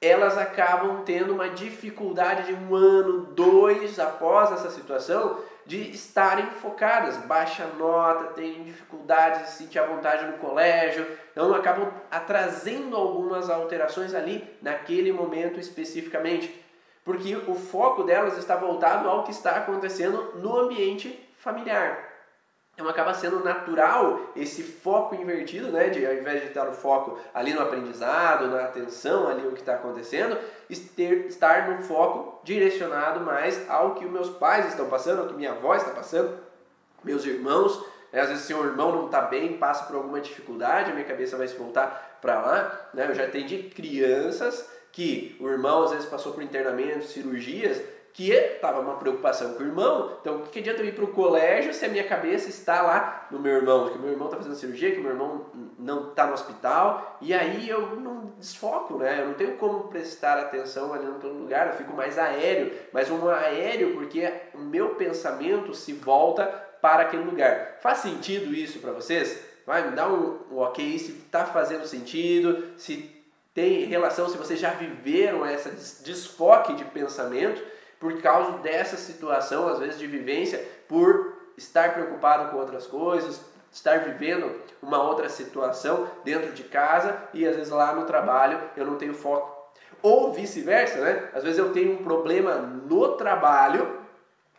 elas 0.00 0.36
acabam 0.38 1.02
tendo 1.04 1.32
uma 1.32 1.48
dificuldade 1.48 2.46
de 2.46 2.54
um 2.54 2.74
ano, 2.74 3.26
dois 3.34 3.98
após 3.98 4.52
essa 4.52 4.70
situação, 4.70 5.40
de 5.66 5.90
estarem 5.90 6.46
focadas, 6.46 7.16
baixa 7.18 7.66
nota, 7.78 8.32
têm 8.32 8.62
dificuldades 8.62 9.42
de 9.42 9.50
sentir 9.50 9.78
a 9.78 9.86
vontade 9.86 10.26
no 10.26 10.38
colégio, 10.38 11.06
então 11.32 11.52
acabam 11.54 11.92
trazendo 12.26 12.96
algumas 12.96 13.50
alterações 13.50 14.14
ali 14.14 14.48
naquele 14.62 15.12
momento 15.12 15.58
especificamente, 15.60 16.64
porque 17.08 17.34
o 17.34 17.54
foco 17.54 18.02
delas 18.02 18.36
está 18.36 18.54
voltado 18.54 19.08
ao 19.08 19.24
que 19.24 19.30
está 19.30 19.52
acontecendo 19.52 20.34
no 20.42 20.58
ambiente 20.58 21.18
familiar. 21.38 22.06
Então 22.74 22.86
acaba 22.86 23.14
sendo 23.14 23.42
natural 23.42 24.20
esse 24.36 24.62
foco 24.62 25.14
invertido, 25.14 25.72
né? 25.72 25.88
De 25.88 26.04
ao 26.04 26.12
invés 26.12 26.42
de 26.42 26.48
estar 26.48 26.68
o 26.68 26.72
foco 26.74 27.18
ali 27.32 27.54
no 27.54 27.62
aprendizado, 27.62 28.48
na 28.48 28.64
atenção 28.64 29.26
ali 29.26 29.46
o 29.46 29.52
que 29.52 29.60
está 29.60 29.76
acontecendo, 29.76 30.36
estar 30.68 31.70
no 31.70 31.82
foco 31.82 32.42
direcionado 32.44 33.20
mais 33.20 33.58
ao 33.70 33.94
que 33.94 34.04
meus 34.04 34.28
pais 34.28 34.68
estão 34.68 34.90
passando, 34.90 35.22
ao 35.22 35.28
que 35.28 35.34
minha 35.34 35.52
avó 35.52 35.74
está 35.76 35.92
passando, 35.92 36.38
meus 37.02 37.24
irmãos. 37.24 37.82
Né? 38.12 38.20
Às 38.20 38.28
vezes 38.28 38.44
se 38.44 38.52
um 38.52 38.62
irmão 38.62 38.92
não 38.92 39.06
está 39.06 39.22
bem, 39.22 39.56
passa 39.56 39.86
por 39.86 39.96
alguma 39.96 40.20
dificuldade, 40.20 40.90
a 40.90 40.94
minha 40.94 41.06
cabeça 41.06 41.38
vai 41.38 41.48
se 41.48 41.56
voltar 41.56 42.18
para 42.20 42.38
lá. 42.38 42.88
Né? 42.92 43.06
Eu 43.08 43.14
já 43.14 43.24
atendi 43.24 43.62
crianças 43.74 44.76
que 44.98 45.36
o 45.38 45.48
irmão 45.48 45.84
às 45.84 45.92
vezes 45.92 46.06
passou 46.06 46.32
por 46.32 46.42
internamento, 46.42 47.04
cirurgias, 47.04 47.80
que 48.12 48.32
estava 48.32 48.80
uma 48.80 48.96
preocupação 48.96 49.54
com 49.54 49.62
o 49.62 49.66
irmão. 49.66 50.18
Então, 50.20 50.38
o 50.38 50.42
que 50.42 50.58
adianta 50.58 50.82
eu 50.82 50.86
ir 50.86 50.92
para 50.92 51.04
o 51.04 51.12
colégio 51.12 51.72
se 51.72 51.84
a 51.84 51.88
minha 51.88 52.02
cabeça 52.02 52.48
está 52.48 52.82
lá 52.82 53.28
no 53.30 53.38
meu 53.38 53.52
irmão? 53.52 53.88
Que 53.90 53.96
o 53.96 54.00
meu 54.00 54.10
irmão 54.10 54.26
está 54.26 54.38
fazendo 54.38 54.56
cirurgia, 54.56 54.90
que 54.90 54.98
o 54.98 55.02
meu 55.02 55.12
irmão 55.12 55.46
não 55.78 56.08
está 56.08 56.26
no 56.26 56.32
hospital. 56.32 57.16
E 57.20 57.32
aí 57.32 57.68
eu 57.68 57.94
não 57.94 58.32
desfoco, 58.40 58.98
né? 58.98 59.20
Eu 59.20 59.26
não 59.26 59.34
tenho 59.34 59.56
como 59.56 59.84
prestar 59.84 60.36
atenção 60.36 60.92
ali 60.92 61.06
no 61.06 61.28
lugar, 61.28 61.68
eu 61.68 61.74
fico 61.74 61.94
mais 61.94 62.18
aéreo. 62.18 62.72
Mas 62.92 63.08
um 63.08 63.28
aéreo 63.28 63.94
porque 63.94 64.28
o 64.52 64.58
meu 64.58 64.96
pensamento 64.96 65.72
se 65.74 65.92
volta 65.92 66.44
para 66.82 67.04
aquele 67.04 67.22
lugar. 67.22 67.78
Faz 67.80 67.98
sentido 67.98 68.52
isso 68.52 68.80
para 68.80 68.90
vocês? 68.90 69.46
Vai 69.64 69.88
me 69.88 69.94
dar 69.94 70.08
um, 70.08 70.40
um 70.50 70.58
ok 70.58 70.98
se 70.98 71.12
está 71.12 71.44
fazendo 71.44 71.86
sentido, 71.86 72.72
se 72.76 73.17
tem 73.58 73.86
relação, 73.86 74.28
se 74.28 74.38
vocês 74.38 74.60
já 74.60 74.70
viveram 74.70 75.44
essa 75.44 75.68
desfoque 76.04 76.74
de 76.74 76.84
pensamento 76.84 77.60
por 77.98 78.22
causa 78.22 78.58
dessa 78.58 78.96
situação, 78.96 79.66
às 79.66 79.80
vezes 79.80 79.98
de 79.98 80.06
vivência, 80.06 80.64
por 80.86 81.36
estar 81.56 81.92
preocupado 81.92 82.52
com 82.52 82.56
outras 82.58 82.86
coisas, 82.86 83.40
estar 83.72 83.98
vivendo 83.98 84.62
uma 84.80 85.02
outra 85.02 85.28
situação 85.28 86.08
dentro 86.24 86.52
de 86.52 86.62
casa 86.62 87.20
e 87.34 87.44
às 87.44 87.56
vezes 87.56 87.72
lá 87.72 87.92
no 87.92 88.04
trabalho 88.04 88.60
eu 88.76 88.86
não 88.86 88.94
tenho 88.94 89.12
foco. 89.12 89.74
Ou 90.00 90.32
vice-versa, 90.32 91.00
né? 91.00 91.28
Às 91.34 91.42
vezes 91.42 91.58
eu 91.58 91.72
tenho 91.72 91.94
um 91.94 92.04
problema 92.04 92.54
no 92.54 93.16
trabalho, 93.16 93.97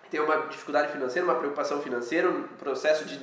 tenho 0.10 0.26
uma 0.26 0.48
dificuldade 0.48 0.92
financeira, 0.92 1.28
uma 1.28 1.36
preocupação 1.36 1.82
financeira, 1.82 2.30
um 2.30 2.44
processo 2.44 3.06
de 3.06 3.20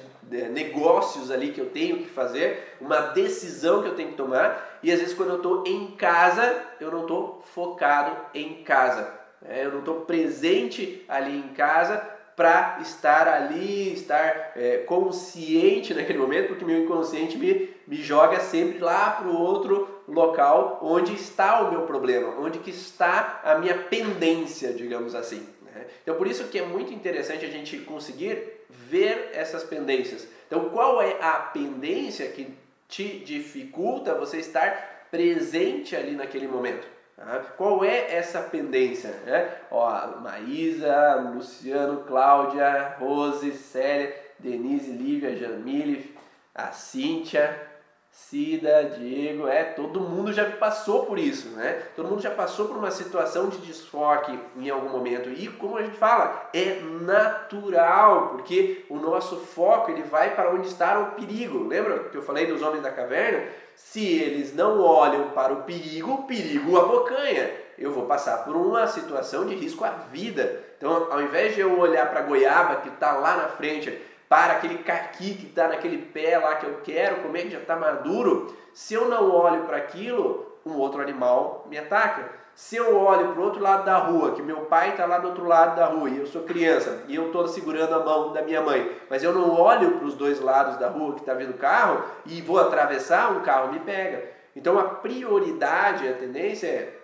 negócios 0.48 1.30
ali 1.30 1.52
que 1.52 1.60
eu 1.60 1.70
tenho 1.70 1.98
que 1.98 2.08
fazer, 2.08 2.76
uma 2.80 3.00
decisão 3.00 3.82
que 3.82 3.88
eu 3.88 3.94
tenho 3.94 4.10
que 4.10 4.16
tomar, 4.16 4.78
e 4.82 4.90
às 4.92 4.98
vezes 4.98 5.14
quando 5.14 5.30
eu 5.30 5.36
estou 5.36 5.64
em 5.66 5.92
casa, 5.92 6.62
eu 6.80 6.90
não 6.90 7.02
estou 7.02 7.42
focado 7.54 8.16
em 8.34 8.62
casa. 8.62 9.14
É, 9.44 9.64
eu 9.64 9.70
não 9.70 9.80
estou 9.80 10.00
presente 10.00 11.04
ali 11.08 11.36
em 11.36 11.48
casa 11.48 12.16
para 12.34 12.78
estar 12.82 13.26
ali, 13.26 13.94
estar 13.94 14.52
é, 14.54 14.78
consciente 14.86 15.94
naquele 15.94 16.18
momento, 16.18 16.48
porque 16.48 16.64
meu 16.64 16.84
inconsciente 16.84 17.38
me, 17.38 17.74
me 17.86 17.96
joga 17.96 18.40
sempre 18.40 18.78
lá 18.78 19.10
para 19.12 19.28
o 19.28 19.40
outro 19.40 20.02
local 20.06 20.78
onde 20.82 21.14
está 21.14 21.62
o 21.62 21.70
meu 21.70 21.82
problema, 21.82 22.38
onde 22.38 22.58
que 22.58 22.70
está 22.70 23.40
a 23.42 23.56
minha 23.56 23.74
pendência, 23.74 24.72
digamos 24.72 25.14
assim. 25.14 25.48
Né? 25.76 25.86
Então 26.02 26.16
por 26.16 26.26
isso 26.26 26.48
que 26.48 26.58
é 26.58 26.64
muito 26.64 26.92
interessante 26.92 27.44
a 27.44 27.50
gente 27.50 27.78
conseguir 27.78 28.64
ver 28.68 29.30
essas 29.32 29.62
pendências. 29.62 30.26
Então 30.46 30.70
qual 30.70 31.00
é 31.00 31.16
a 31.20 31.34
pendência 31.34 32.28
que 32.28 32.52
te 32.88 33.18
dificulta 33.18 34.14
você 34.14 34.38
estar 34.38 35.06
presente 35.10 35.94
ali 35.94 36.12
naquele 36.12 36.48
momento? 36.48 36.86
Tá? 37.16 37.44
Qual 37.56 37.84
é 37.84 38.14
essa 38.14 38.40
pendência? 38.40 39.10
Né? 39.24 39.50
Ó, 39.70 40.18
Maísa, 40.20 41.14
Luciano, 41.34 42.04
Cláudia, 42.04 42.96
Rose, 42.98 43.52
Célia, 43.52 44.14
Denise, 44.38 44.90
Lívia, 44.90 45.36
Jamile, 45.36 46.14
a 46.54 46.72
Cíntia, 46.72 47.75
Cida, 48.16 48.84
Diego, 48.98 49.46
é, 49.46 49.62
todo 49.62 50.00
mundo 50.00 50.32
já 50.32 50.50
passou 50.52 51.04
por 51.04 51.18
isso, 51.18 51.50
né? 51.50 51.82
Todo 51.94 52.08
mundo 52.08 52.22
já 52.22 52.30
passou 52.30 52.66
por 52.66 52.78
uma 52.78 52.90
situação 52.90 53.50
de 53.50 53.58
desfoque 53.58 54.36
em 54.56 54.70
algum 54.70 54.88
momento. 54.88 55.28
E 55.28 55.46
como 55.48 55.76
a 55.76 55.82
gente 55.82 55.98
fala, 55.98 56.48
é 56.54 56.80
natural, 57.02 58.30
porque 58.30 58.86
o 58.88 58.96
nosso 58.96 59.36
foco 59.36 59.90
ele 59.90 60.02
vai 60.02 60.34
para 60.34 60.50
onde 60.50 60.66
está 60.66 60.98
o 60.98 61.10
perigo. 61.10 61.68
Lembra 61.68 62.04
que 62.04 62.16
eu 62.16 62.22
falei 62.22 62.46
dos 62.46 62.62
homens 62.62 62.82
da 62.82 62.90
caverna? 62.90 63.48
Se 63.76 64.02
eles 64.02 64.54
não 64.54 64.80
olham 64.80 65.28
para 65.30 65.52
o 65.52 65.64
perigo, 65.64 66.14
o 66.14 66.22
perigo 66.24 66.78
abocanha. 66.78 67.50
Eu 67.78 67.92
vou 67.92 68.06
passar 68.06 68.44
por 68.44 68.56
uma 68.56 68.86
situação 68.86 69.44
de 69.44 69.54
risco 69.54 69.84
à 69.84 69.90
vida. 69.90 70.64
Então, 70.78 71.12
ao 71.12 71.20
invés 71.20 71.54
de 71.54 71.60
eu 71.60 71.78
olhar 71.78 72.08
para 72.10 72.20
a 72.20 72.24
goiaba 72.24 72.76
que 72.76 72.88
está 72.88 73.12
lá 73.12 73.36
na 73.36 73.48
frente, 73.48 73.96
para 74.28 74.54
aquele 74.54 74.78
caqui 74.78 75.34
que 75.34 75.46
está 75.46 75.68
naquele 75.68 75.98
pé 75.98 76.38
lá 76.38 76.56
que 76.56 76.66
eu 76.66 76.80
quero 76.82 77.22
comer, 77.22 77.42
que 77.42 77.50
já 77.50 77.58
está 77.58 77.76
maduro, 77.76 78.54
se 78.72 78.94
eu 78.94 79.08
não 79.08 79.30
olho 79.30 79.64
para 79.64 79.76
aquilo, 79.76 80.58
um 80.64 80.74
outro 80.74 81.00
animal 81.00 81.66
me 81.68 81.78
ataca. 81.78 82.46
Se 82.54 82.74
eu 82.74 82.96
olho 82.96 83.32
para 83.32 83.40
o 83.40 83.44
outro 83.44 83.60
lado 83.60 83.84
da 83.84 83.98
rua, 83.98 84.32
que 84.32 84.40
meu 84.40 84.62
pai 84.62 84.90
está 84.90 85.04
lá 85.04 85.18
do 85.18 85.28
outro 85.28 85.44
lado 85.44 85.76
da 85.76 85.86
rua 85.86 86.08
e 86.08 86.18
eu 86.18 86.26
sou 86.26 86.42
criança 86.42 87.02
e 87.06 87.14
eu 87.14 87.26
estou 87.26 87.46
segurando 87.46 87.94
a 87.94 88.02
mão 88.02 88.32
da 88.32 88.40
minha 88.40 88.62
mãe, 88.62 88.90
mas 89.10 89.22
eu 89.22 89.32
não 89.34 89.60
olho 89.60 89.98
para 89.98 90.06
os 90.06 90.14
dois 90.14 90.40
lados 90.40 90.78
da 90.78 90.88
rua 90.88 91.12
que 91.12 91.20
está 91.20 91.34
vindo 91.34 91.52
carro 91.58 92.02
e 92.24 92.40
vou 92.40 92.58
atravessar, 92.58 93.30
um 93.32 93.42
carro 93.42 93.72
me 93.72 93.80
pega. 93.80 94.24
Então 94.56 94.78
a 94.78 94.84
prioridade, 94.84 96.08
a 96.08 96.14
tendência 96.14 96.66
é 96.66 96.98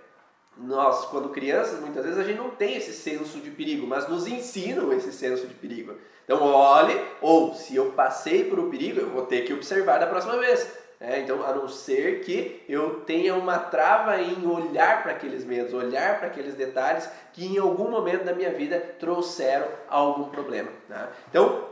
nós, 0.57 1.07
quando 1.07 1.29
crianças, 1.29 1.81
muitas 1.81 2.05
vezes 2.05 2.19
a 2.19 2.25
gente 2.25 2.39
não 2.39 2.51
tem 2.51 2.77
esse 2.77 2.93
senso 2.93 3.39
de 3.39 3.51
perigo, 3.51 3.87
mas 3.87 4.09
nos 4.09 4.27
ensinam 4.27 4.93
esse 4.93 5.13
senso 5.13 5.47
de 5.47 5.55
perigo. 5.55 5.95
Então, 6.25 6.43
olhe, 6.43 7.01
ou 7.21 7.55
se 7.55 7.75
eu 7.77 7.93
passei 7.93 8.45
por 8.45 8.59
um 8.59 8.71
perigo, 8.71 9.01
eu 9.01 9.11
vou 9.11 9.27
ter 9.27 9.43
que 9.43 9.53
observar 9.53 9.99
da 9.99 10.07
próxima 10.07 10.37
vez. 10.39 10.83
É, 11.05 11.19
então, 11.19 11.45
a 11.45 11.53
não 11.53 11.67
ser 11.67 12.21
que 12.21 12.63
eu 12.69 13.01
tenha 13.01 13.35
uma 13.35 13.59
trava 13.59 14.21
em 14.21 14.47
olhar 14.47 15.03
para 15.03 15.11
aqueles 15.11 15.45
medos, 15.45 15.75
olhar 15.75 16.21
para 16.21 16.29
aqueles 16.29 16.55
detalhes 16.55 17.09
que 17.33 17.45
em 17.45 17.59
algum 17.59 17.91
momento 17.91 18.23
da 18.25 18.33
minha 18.33 18.53
vida 18.53 18.79
trouxeram 19.01 19.67
algum 19.89 20.31
problema. 20.31 20.71
Né? 20.89 21.09
Então, 21.29 21.67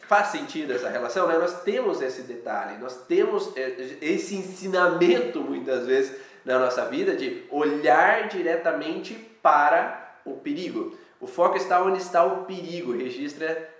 faz 0.00 0.28
sentido 0.28 0.72
essa 0.72 0.88
relação? 0.88 1.28
Né? 1.28 1.38
Nós 1.38 1.62
temos 1.62 2.02
esse 2.02 2.22
detalhe, 2.22 2.78
nós 2.78 2.96
temos 3.06 3.56
é, 3.56 3.96
esse 4.00 4.34
ensinamento 4.34 5.40
muitas 5.40 5.86
vezes 5.86 6.16
na 6.44 6.58
nossa 6.58 6.84
vida 6.86 7.14
de 7.14 7.44
olhar 7.50 8.26
diretamente 8.26 9.14
para 9.40 10.18
o 10.24 10.34
perigo. 10.34 10.98
O 11.22 11.26
foco 11.26 11.56
está 11.56 11.82
onde 11.82 11.98
está 11.98 12.22
o 12.22 12.44
perigo, 12.44 12.92
registra. 12.92 13.70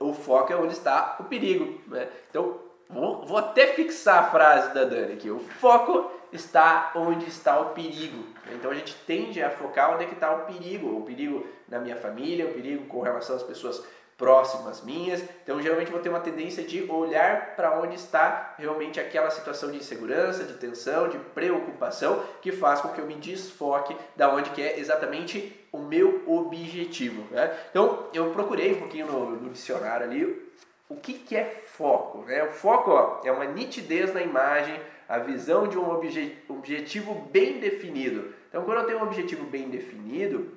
o 0.00 0.14
foco 0.14 0.50
é 0.50 0.56
onde 0.56 0.72
está 0.72 1.16
o 1.20 1.24
perigo. 1.24 1.78
Né? 1.88 2.08
Então, 2.30 2.68
Vou, 2.90 3.26
vou 3.26 3.36
até 3.36 3.66
fixar 3.66 4.18
a 4.18 4.30
frase 4.30 4.72
da 4.72 4.84
Dani 4.84 5.12
aqui. 5.12 5.30
O 5.30 5.38
foco 5.38 6.10
está 6.32 6.92
onde 6.94 7.28
está 7.28 7.60
o 7.60 7.70
perigo. 7.74 8.24
Então 8.52 8.70
a 8.70 8.74
gente 8.74 8.94
tende 9.06 9.42
a 9.42 9.50
focar 9.50 9.94
onde 9.94 10.04
é 10.04 10.06
que 10.06 10.14
está 10.14 10.32
o 10.32 10.46
perigo, 10.46 10.96
o 10.96 11.02
perigo 11.02 11.46
na 11.68 11.78
minha 11.78 11.96
família, 11.96 12.46
o 12.46 12.54
perigo 12.54 12.86
com 12.86 13.02
relação 13.02 13.36
às 13.36 13.42
pessoas 13.42 13.84
próximas 14.16 14.82
minhas. 14.82 15.22
Então, 15.44 15.62
geralmente 15.62 15.92
vou 15.92 16.00
ter 16.00 16.08
uma 16.08 16.18
tendência 16.18 16.64
de 16.64 16.90
olhar 16.90 17.54
para 17.54 17.78
onde 17.78 17.94
está 17.94 18.54
realmente 18.58 18.98
aquela 18.98 19.30
situação 19.30 19.70
de 19.70 19.76
insegurança, 19.76 20.42
de 20.42 20.54
tensão, 20.54 21.08
de 21.08 21.18
preocupação 21.18 22.24
que 22.42 22.50
faz 22.50 22.80
com 22.80 22.88
que 22.88 23.00
eu 23.00 23.06
me 23.06 23.14
desfoque 23.14 23.96
da 24.16 24.34
onde 24.34 24.50
que 24.50 24.60
é 24.60 24.80
exatamente 24.80 25.57
o 25.72 25.78
meu 25.78 26.22
objetivo. 26.26 27.24
Né? 27.30 27.54
Então, 27.70 28.08
eu 28.12 28.30
procurei 28.30 28.72
um 28.72 28.80
pouquinho 28.80 29.06
no, 29.06 29.30
no 29.30 29.50
dicionário 29.50 30.06
ali 30.06 30.48
o 30.88 30.96
que, 30.96 31.14
que 31.14 31.36
é 31.36 31.44
foco. 31.44 32.22
Né? 32.22 32.42
O 32.44 32.50
foco 32.50 32.90
ó, 32.90 33.20
é 33.24 33.30
uma 33.30 33.44
nitidez 33.44 34.12
na 34.14 34.22
imagem, 34.22 34.80
a 35.08 35.18
visão 35.18 35.68
de 35.68 35.78
um 35.78 35.88
obje 35.88 36.36
objetivo 36.48 37.14
bem 37.30 37.60
definido. 37.60 38.34
Então, 38.48 38.64
quando 38.64 38.78
eu 38.78 38.86
tenho 38.86 38.98
um 38.98 39.02
objetivo 39.02 39.44
bem 39.44 39.68
definido, 39.68 40.50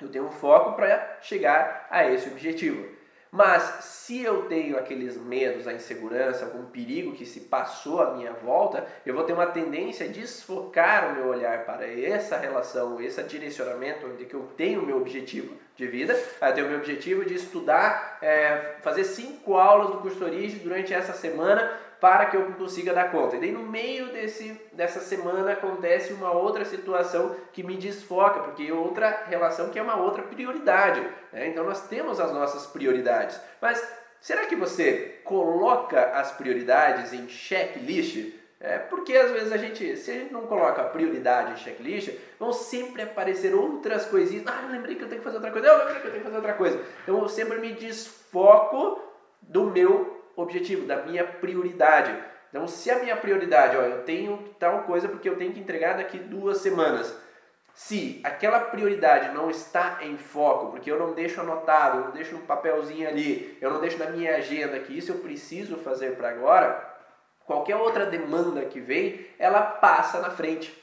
eu 0.00 0.08
tenho 0.08 0.26
um 0.26 0.30
foco 0.30 0.72
para 0.72 1.18
chegar 1.20 1.86
a 1.90 2.10
esse 2.10 2.28
objetivo. 2.28 2.95
Mas 3.36 3.84
se 3.84 4.22
eu 4.22 4.44
tenho 4.44 4.78
aqueles 4.78 5.14
medos, 5.18 5.68
a 5.68 5.72
insegurança, 5.74 6.46
algum 6.46 6.64
perigo 6.64 7.12
que 7.12 7.26
se 7.26 7.40
passou 7.40 8.00
à 8.00 8.14
minha 8.14 8.32
volta, 8.32 8.86
eu 9.04 9.12
vou 9.12 9.24
ter 9.24 9.34
uma 9.34 9.48
tendência 9.48 10.06
a 10.06 10.08
desfocar 10.08 11.10
o 11.10 11.14
meu 11.16 11.26
olhar 11.26 11.66
para 11.66 11.86
essa 11.86 12.38
relação, 12.38 12.98
esse 12.98 13.22
direcionamento 13.24 14.06
onde 14.06 14.24
que 14.24 14.32
eu 14.32 14.48
tenho 14.56 14.80
o 14.80 14.86
meu 14.86 14.96
objetivo 14.96 15.54
de 15.76 15.86
vida. 15.86 16.18
Eu 16.40 16.54
tenho 16.54 16.66
o 16.66 16.70
meu 16.70 16.78
objetivo 16.78 17.26
de 17.26 17.34
estudar, 17.34 18.16
é, 18.22 18.76
fazer 18.80 19.04
cinco 19.04 19.58
aulas 19.58 19.90
do 19.90 19.98
curso 19.98 20.24
origem 20.24 20.60
durante 20.60 20.94
essa 20.94 21.12
semana 21.12 21.78
para 22.00 22.26
que 22.26 22.36
eu 22.36 22.52
consiga 22.52 22.92
dar 22.92 23.10
conta. 23.10 23.36
E 23.36 23.40
daí 23.40 23.52
no 23.52 23.62
meio 23.62 24.12
desse, 24.12 24.60
dessa 24.72 25.00
semana 25.00 25.52
acontece 25.52 26.12
uma 26.12 26.30
outra 26.32 26.64
situação 26.64 27.34
que 27.52 27.62
me 27.62 27.76
desfoca, 27.76 28.40
porque 28.40 28.64
é 28.64 28.72
outra 28.72 29.24
relação 29.28 29.70
que 29.70 29.78
é 29.78 29.82
uma 29.82 29.96
outra 29.96 30.22
prioridade. 30.22 31.00
Né? 31.32 31.48
Então 31.48 31.64
nós 31.64 31.88
temos 31.88 32.20
as 32.20 32.32
nossas 32.32 32.66
prioridades. 32.66 33.40
Mas 33.60 33.82
será 34.20 34.46
que 34.46 34.56
você 34.56 35.20
coloca 35.24 36.12
as 36.12 36.32
prioridades 36.32 37.12
em 37.12 37.28
checklist? 37.28 38.34
É 38.58 38.78
porque 38.78 39.14
às 39.14 39.30
vezes 39.30 39.52
a 39.52 39.56
gente, 39.58 39.96
se 39.96 40.10
a 40.10 40.14
gente 40.14 40.32
não 40.32 40.46
coloca 40.46 40.82
prioridade 40.84 41.52
em 41.52 41.56
checklist, 41.56 42.10
vão 42.38 42.52
sempre 42.52 43.02
aparecer 43.02 43.54
outras 43.54 44.06
coisinhas. 44.06 44.46
Ah, 44.46 44.62
eu 44.64 44.70
lembrei 44.70 44.96
que 44.96 45.02
eu 45.02 45.08
tenho 45.08 45.20
que 45.20 45.24
fazer 45.24 45.36
outra 45.36 45.50
coisa. 45.50 45.66
Eu 45.68 45.78
lembrei 45.78 46.00
que 46.00 46.06
eu 46.06 46.10
tenho 46.10 46.22
que 46.22 46.30
fazer 46.30 46.36
outra 46.36 46.54
coisa. 46.54 46.82
Então 47.02 47.20
eu 47.20 47.28
sempre 47.28 47.58
me 47.58 47.72
desfoco 47.72 49.00
do 49.42 49.64
meu 49.64 50.15
objetivo, 50.36 50.86
da 50.86 51.02
minha 51.02 51.24
prioridade. 51.24 52.14
Então, 52.50 52.68
se 52.68 52.90
a 52.90 52.98
minha 52.98 53.16
prioridade, 53.16 53.76
ó, 53.76 53.82
eu 53.82 54.04
tenho 54.04 54.38
tal 54.58 54.82
coisa 54.82 55.08
porque 55.08 55.28
eu 55.28 55.36
tenho 55.36 55.52
que 55.52 55.60
entregar 55.60 55.96
daqui 55.96 56.18
duas 56.18 56.58
semanas. 56.58 57.14
Se 57.74 58.20
aquela 58.24 58.60
prioridade 58.60 59.34
não 59.34 59.50
está 59.50 59.98
em 60.00 60.16
foco, 60.16 60.70
porque 60.70 60.90
eu 60.90 60.98
não 60.98 61.12
deixo 61.12 61.40
anotado, 61.40 61.98
eu 61.98 62.04
não 62.04 62.10
deixo 62.12 62.34
um 62.34 62.40
papelzinho 62.40 63.06
ali, 63.06 63.58
eu 63.60 63.70
não 63.70 63.80
deixo 63.80 63.98
na 63.98 64.08
minha 64.08 64.36
agenda 64.36 64.78
que 64.78 64.96
isso 64.96 65.12
eu 65.12 65.18
preciso 65.18 65.76
fazer 65.76 66.16
para 66.16 66.30
agora, 66.30 66.96
qualquer 67.44 67.76
outra 67.76 68.06
demanda 68.06 68.64
que 68.64 68.80
vem, 68.80 69.26
ela 69.38 69.60
passa 69.60 70.20
na 70.20 70.30
frente. 70.30 70.74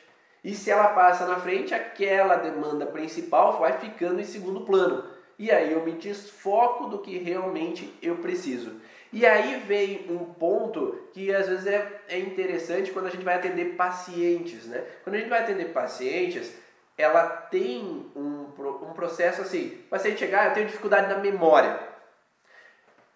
E 0.43 0.53
se 0.53 0.69
ela 0.69 0.89
passa 0.89 1.25
na 1.25 1.37
frente, 1.37 1.73
aquela 1.73 2.35
demanda 2.35 2.85
principal 2.85 3.59
vai 3.59 3.79
ficando 3.79 4.19
em 4.19 4.25
segundo 4.25 4.61
plano. 4.61 5.03
E 5.39 5.49
aí 5.49 5.71
eu 5.71 5.83
me 5.83 5.93
desfoco 5.93 6.87
do 6.87 6.99
que 6.99 7.17
realmente 7.17 7.91
eu 8.01 8.17
preciso. 8.17 8.79
E 9.13 9.27
aí 9.27 9.59
vem 9.59 10.07
um 10.09 10.25
ponto 10.25 11.07
que 11.13 11.33
às 11.33 11.47
vezes 11.47 11.67
é, 11.67 12.01
é 12.09 12.17
interessante 12.17 12.91
quando 12.91 13.05
a 13.05 13.09
gente 13.11 13.23
vai 13.23 13.35
atender 13.35 13.75
pacientes, 13.75 14.65
né? 14.65 14.83
Quando 15.03 15.15
a 15.15 15.19
gente 15.19 15.29
vai 15.29 15.43
atender 15.43 15.65
pacientes, 15.65 16.51
ela 16.97 17.27
tem 17.27 18.11
um, 18.15 18.47
um 18.57 18.93
processo 18.93 19.43
assim, 19.43 19.83
o 19.85 19.89
paciente 19.89 20.17
chegar, 20.17 20.47
eu 20.47 20.53
tenho 20.55 20.65
dificuldade 20.65 21.13
na 21.13 21.19
memória. 21.19 21.79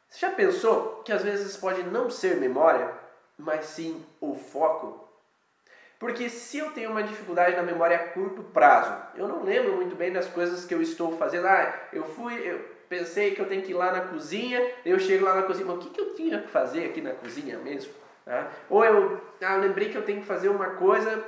Você 0.07 0.19
já 0.19 0.31
pensou 0.31 1.01
que 1.03 1.12
às 1.12 1.23
vezes 1.23 1.57
pode 1.57 1.81
não 1.81 2.12
ser 2.12 2.38
memória, 2.38 2.93
mas 3.36 3.65
sim 3.65 4.05
o 4.21 4.36
foco? 4.36 5.03
Porque 5.97 6.29
se 6.29 6.60
eu 6.60 6.73
tenho 6.73 6.91
uma 6.91 7.01
dificuldade 7.01 7.55
na 7.55 7.63
memória 7.63 7.97
a 7.97 8.07
curto 8.10 8.43
prazo, 8.43 8.95
eu 9.15 9.27
não 9.27 9.43
lembro 9.43 9.73
muito 9.73 9.95
bem 9.95 10.13
das 10.13 10.27
coisas 10.27 10.63
que 10.63 10.75
eu 10.75 10.81
estou 10.81 11.17
fazendo. 11.17 11.47
Ah, 11.47 11.73
eu 11.91 12.03
fui, 12.03 12.36
eu, 12.36 12.76
pensei 12.88 13.32
que 13.32 13.41
eu 13.41 13.47
tenho 13.47 13.62
que 13.62 13.71
ir 13.71 13.76
lá 13.76 13.91
na 13.91 14.02
cozinha, 14.02 14.62
eu 14.86 15.00
chego 15.00 15.26
lá 15.26 15.36
na 15.36 15.43
cozinha, 15.43 15.65
mas 15.65 15.78
o 15.78 15.80
que, 15.80 15.89
que 15.89 16.02
eu 16.02 16.13
tinha 16.15 16.41
que 16.41 16.47
fazer 16.47 16.86
aqui 16.86 17.02
na 17.02 17.12
cozinha 17.12 17.58
mesmo? 17.58 17.93
Tá? 18.26 18.50
Ou 18.69 18.84
eu 18.84 19.21
ah, 19.41 19.56
lembrei 19.56 19.89
que 19.89 19.97
eu 19.97 20.04
tenho 20.04 20.21
que 20.21 20.28
fazer 20.28 20.50
uma 20.50 20.71
coisa, 20.71 21.23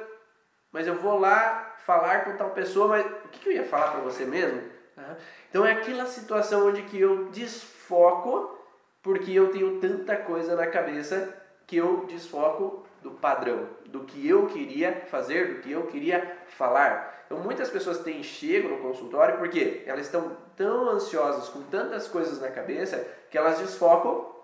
mas 0.72 0.88
eu 0.88 0.96
vou 0.96 1.20
lá 1.20 1.76
falar 1.86 2.26
com 2.26 2.38
tal 2.38 2.52
pessoa, 2.52 2.88
mas 2.88 3.06
o 3.06 3.30
que, 3.30 3.40
que 3.40 3.50
eu 3.50 3.54
ia 3.54 3.66
falar 3.66 3.92
para 3.92 4.02
você 4.02 4.26
mesmo? 4.26 4.62
Tá? 4.96 5.16
Então 5.50 5.66
é 5.66 5.74
aquela 5.74 6.06
situação 6.06 6.68
onde 6.68 6.84
que 6.84 7.00
eu 7.00 7.30
desfoco 7.30 8.58
porque 9.02 9.32
eu 9.32 9.52
tenho 9.52 9.80
tanta 9.80 10.16
coisa 10.18 10.56
na 10.56 10.68
cabeça 10.68 11.36
que 11.66 11.78
eu 11.78 12.06
desfoco 12.06 12.84
do 13.02 13.12
padrão, 13.12 13.68
do 13.92 14.02
que 14.02 14.28
eu 14.28 14.48
queria 14.48 15.04
fazer, 15.10 15.56
do 15.56 15.62
que 15.62 15.72
eu 15.72 15.84
queria 15.88 16.38
falar. 16.48 17.24
Então 17.26 17.40
muitas 17.40 17.70
pessoas 17.70 18.00
têm 18.00 18.24
chego 18.24 18.70
no 18.70 18.78
consultório 18.78 19.38
porque 19.38 19.84
elas 19.86 20.06
estão 20.06 20.36
tão 20.56 20.90
ansiosas 20.90 21.50
com 21.50 21.62
tantas 21.64 22.08
coisas 22.08 22.42
na 22.42 22.50
cabeça 22.50 23.06
que 23.30 23.38
elas 23.38 23.60
desfocam 23.60 24.40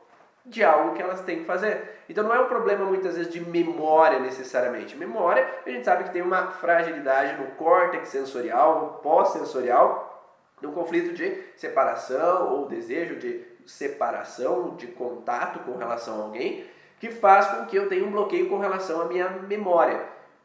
de 0.45 0.63
algo 0.63 0.93
que 0.93 1.01
elas 1.01 1.21
têm 1.21 1.39
que 1.39 1.45
fazer. 1.45 2.03
Então 2.07 2.23
não 2.23 2.33
é 2.33 2.39
um 2.39 2.47
problema 2.47 2.85
muitas 2.85 3.17
vezes 3.17 3.33
de 3.33 3.39
memória 3.41 4.19
necessariamente. 4.19 4.95
Memória, 4.95 5.47
a 5.65 5.69
gente 5.69 5.83
sabe 5.83 6.03
que 6.03 6.11
tem 6.11 6.21
uma 6.21 6.47
fragilidade 6.47 7.41
no 7.41 7.51
córtex 7.55 8.09
sensorial, 8.09 8.81
no 8.81 8.87
pós-sensorial, 8.99 10.33
no 10.61 10.71
conflito 10.71 11.13
de 11.13 11.43
separação 11.55 12.53
ou 12.53 12.67
desejo 12.67 13.15
de 13.15 13.43
separação, 13.65 14.75
de 14.75 14.87
contato 14.87 15.59
com 15.59 15.77
relação 15.77 16.21
a 16.21 16.23
alguém, 16.25 16.65
que 16.99 17.09
faz 17.09 17.47
com 17.47 17.65
que 17.65 17.75
eu 17.75 17.87
tenha 17.89 18.05
um 18.05 18.11
bloqueio 18.11 18.47
com 18.49 18.57
relação 18.57 19.01
à 19.01 19.05
minha 19.05 19.29
memória. 19.29 20.01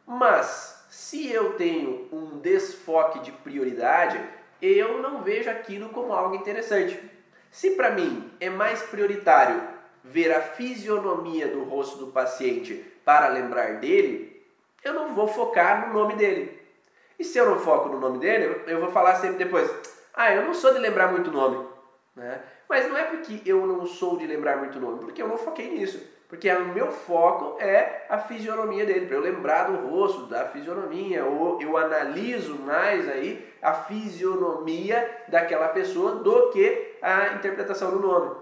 Mas 0.06 0.84
se 0.90 1.30
eu 1.30 1.54
tenho 1.54 2.08
um 2.12 2.38
desfoque 2.38 3.20
de 3.20 3.32
prioridade, 3.32 4.20
eu 4.60 5.00
não 5.00 5.22
vejo 5.22 5.48
aquilo 5.48 5.88
como 5.90 6.12
algo 6.12 6.34
interessante. 6.34 7.00
Se 7.50 7.70
para 7.70 7.90
mim 7.90 8.30
é 8.40 8.50
mais 8.50 8.82
prioritário 8.82 9.62
ver 10.02 10.32
a 10.32 10.40
fisionomia 10.40 11.48
do 11.48 11.64
rosto 11.64 11.98
do 11.98 12.12
paciente 12.12 12.74
para 13.04 13.28
lembrar 13.28 13.74
dele, 13.74 14.44
eu 14.82 14.94
não 14.94 15.14
vou 15.14 15.28
focar 15.28 15.88
no 15.88 15.94
nome 15.94 16.14
dele. 16.16 16.60
E 17.18 17.24
se 17.24 17.38
eu 17.38 17.48
não 17.48 17.58
foco 17.58 17.88
no 17.88 18.00
nome 18.00 18.18
dele, 18.18 18.62
eu 18.66 18.80
vou 18.80 18.90
falar 18.90 19.16
sempre 19.16 19.44
depois: 19.44 19.70
ah, 20.14 20.32
eu 20.34 20.44
não 20.44 20.54
sou 20.54 20.72
de 20.72 20.78
lembrar 20.78 21.12
muito 21.12 21.30
nome. 21.30 21.68
Né? 22.16 22.40
Mas 22.68 22.88
não 22.88 22.96
é 22.96 23.04
porque 23.04 23.42
eu 23.44 23.66
não 23.66 23.86
sou 23.86 24.16
de 24.16 24.26
lembrar 24.26 24.56
muito 24.56 24.78
nome, 24.80 25.00
porque 25.00 25.20
eu 25.20 25.28
não 25.28 25.36
foquei 25.36 25.70
nisso. 25.70 26.00
Porque 26.30 26.48
o 26.48 26.68
meu 26.68 26.92
foco 26.92 27.60
é 27.60 28.06
a 28.08 28.16
fisionomia 28.16 28.86
dele, 28.86 29.06
para 29.06 29.16
eu 29.16 29.20
lembrar 29.20 29.64
do 29.64 29.88
rosto, 29.88 30.26
da 30.26 30.46
fisionomia, 30.46 31.24
ou 31.24 31.60
eu 31.60 31.76
analiso 31.76 32.54
mais 32.60 33.08
aí 33.08 33.52
a 33.60 33.74
fisionomia 33.74 35.10
daquela 35.26 35.66
pessoa 35.68 36.14
do 36.14 36.50
que 36.50 36.96
a 37.02 37.34
interpretação 37.34 37.90
do 37.90 37.98
nome. 37.98 38.36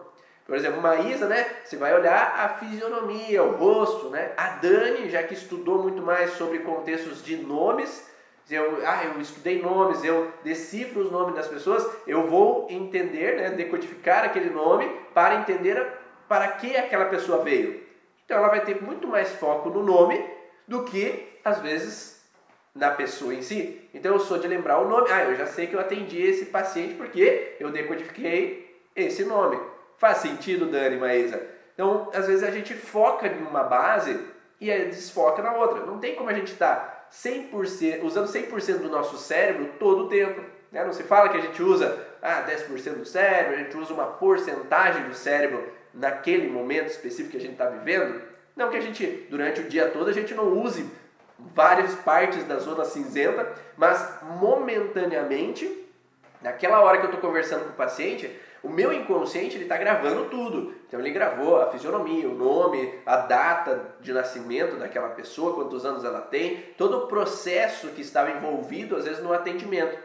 Por 0.47 0.55
exemplo, 0.55 0.83
Maísa, 0.83 1.27
né? 1.27 1.47
Você 1.65 1.77
vai 1.77 1.95
olhar 1.95 2.35
a 2.39 2.49
fisionomia, 2.51 3.43
o 3.43 3.57
rosto, 3.57 4.11
né? 4.11 4.33
A 4.37 4.49
Dani, 4.49 5.09
já 5.09 5.23
que 5.23 5.33
estudou 5.33 5.83
muito 5.83 6.03
mais 6.03 6.33
sobre 6.33 6.59
contextos 6.59 7.25
de 7.25 7.39
nomes, 7.39 8.07
eu, 8.51 8.79
ah, 8.87 9.05
eu 9.05 9.21
estudei 9.21 9.61
nomes, 9.63 10.03
eu 10.05 10.31
decifro 10.43 11.03
os 11.03 11.13
nomes 11.13 11.35
das 11.35 11.47
pessoas, 11.49 11.87
eu 12.07 12.27
vou 12.27 12.67
entender, 12.71 13.37
né, 13.37 13.51
decodificar 13.51 14.25
aquele 14.25 14.49
nome 14.49 14.91
para 15.13 15.37
entender 15.37 15.87
para 16.29 16.49
que 16.49 16.77
aquela 16.77 17.07
pessoa 17.07 17.43
veio. 17.43 17.83
Então 18.25 18.37
ela 18.37 18.49
vai 18.49 18.61
ter 18.65 18.83
muito 18.83 19.09
mais 19.09 19.31
foco 19.31 19.71
no 19.71 19.83
nome 19.83 20.23
do 20.67 20.85
que, 20.85 21.39
às 21.43 21.61
vezes, 21.61 22.23
na 22.75 22.91
pessoa 22.91 23.35
em 23.35 23.41
si. 23.41 23.89
Então 23.95 24.13
eu 24.13 24.21
sou 24.21 24.39
de 24.39 24.47
lembrar 24.47 24.79
o 24.79 24.89
nome. 24.89 25.11
Ah, 25.11 25.25
eu 25.25 25.35
já 25.35 25.47
sei 25.47 25.67
que 25.67 25.75
eu 25.75 25.81
atendi 25.81 26.21
esse 26.21 26.47
paciente 26.47 26.95
porque 26.95 27.57
eu 27.59 27.71
decodifiquei 27.71 28.83
esse 28.95 29.25
nome. 29.25 29.59
Faz 29.97 30.19
sentido, 30.19 30.67
Dani, 30.67 30.97
Maísa? 30.97 31.41
Então, 31.75 32.11
às 32.13 32.27
vezes 32.27 32.43
a 32.43 32.51
gente 32.51 32.75
foca 32.75 33.27
em 33.27 33.43
uma 33.43 33.65
base 33.65 34.21
e 34.61 34.67
desfoca 34.87 35.43
na 35.43 35.55
outra. 35.55 35.87
Não 35.87 35.99
tem 35.99 36.15
como 36.15 36.29
a 36.29 36.35
gente 36.35 36.53
estar 36.53 36.77
tá 36.77 37.09
100%, 37.11 38.03
usando 38.03 38.27
100% 38.27 38.79
do 38.79 38.89
nosso 38.89 39.17
cérebro 39.17 39.71
todo 39.79 40.05
o 40.05 40.09
tempo. 40.09 40.41
Né? 40.71 40.85
Não 40.85 40.93
se 40.93 41.03
fala 41.03 41.29
que 41.29 41.37
a 41.39 41.41
gente 41.41 41.63
usa 41.63 42.07
ah, 42.21 42.45
10% 42.47 42.95
do 42.95 43.07
cérebro, 43.07 43.55
a 43.55 43.59
gente 43.59 43.77
usa 43.77 43.95
uma 43.95 44.07
porcentagem 44.07 45.09
do 45.09 45.15
cérebro 45.15 45.78
naquele 45.93 46.49
momento 46.49 46.89
específico 46.89 47.31
que 47.31 47.37
a 47.37 47.41
gente 47.41 47.53
está 47.53 47.67
vivendo. 47.67 48.23
Não 48.57 48.71
que 48.71 48.77
a 48.77 48.81
gente, 48.81 49.27
durante 49.31 49.61
o 49.61 49.69
dia 49.69 49.89
todo, 49.89 50.09
a 50.09 50.13
gente 50.13 50.35
não 50.35 50.53
use 50.59 50.89
várias 51.39 51.95
partes 51.95 52.45
da 52.45 52.59
zona 52.59 52.85
cinzenta, 52.85 53.53
mas 53.77 54.21
momentaneamente 54.23 55.89
Naquela 56.41 56.81
hora 56.81 56.99
que 56.99 57.05
eu 57.05 57.11
estou 57.11 57.21
conversando 57.21 57.65
com 57.65 57.71
o 57.71 57.77
paciente, 57.77 58.31
o 58.63 58.69
meu 58.69 58.93
inconsciente 58.93 59.57
ele 59.57 59.65
está 59.65 59.77
gravando 59.77 60.27
tudo. 60.27 60.75
Então 60.87 61.01
ele 61.01 61.11
gravou 61.11 61.61
a 61.61 61.71
fisionomia, 61.71 62.29
o 62.29 62.35
nome, 62.35 62.95
a 63.05 63.17
data 63.17 63.95
de 64.01 64.13
nascimento 64.13 64.77
daquela 64.77 65.09
pessoa, 65.11 65.55
quantos 65.55 65.85
anos 65.85 66.05
ela 66.05 66.21
tem, 66.21 66.59
todo 66.77 66.99
o 66.99 67.07
processo 67.07 67.89
que 67.89 68.01
estava 68.01 68.31
envolvido 68.31 68.97
às 68.97 69.05
vezes 69.05 69.23
no 69.23 69.33
atendimento 69.33 69.99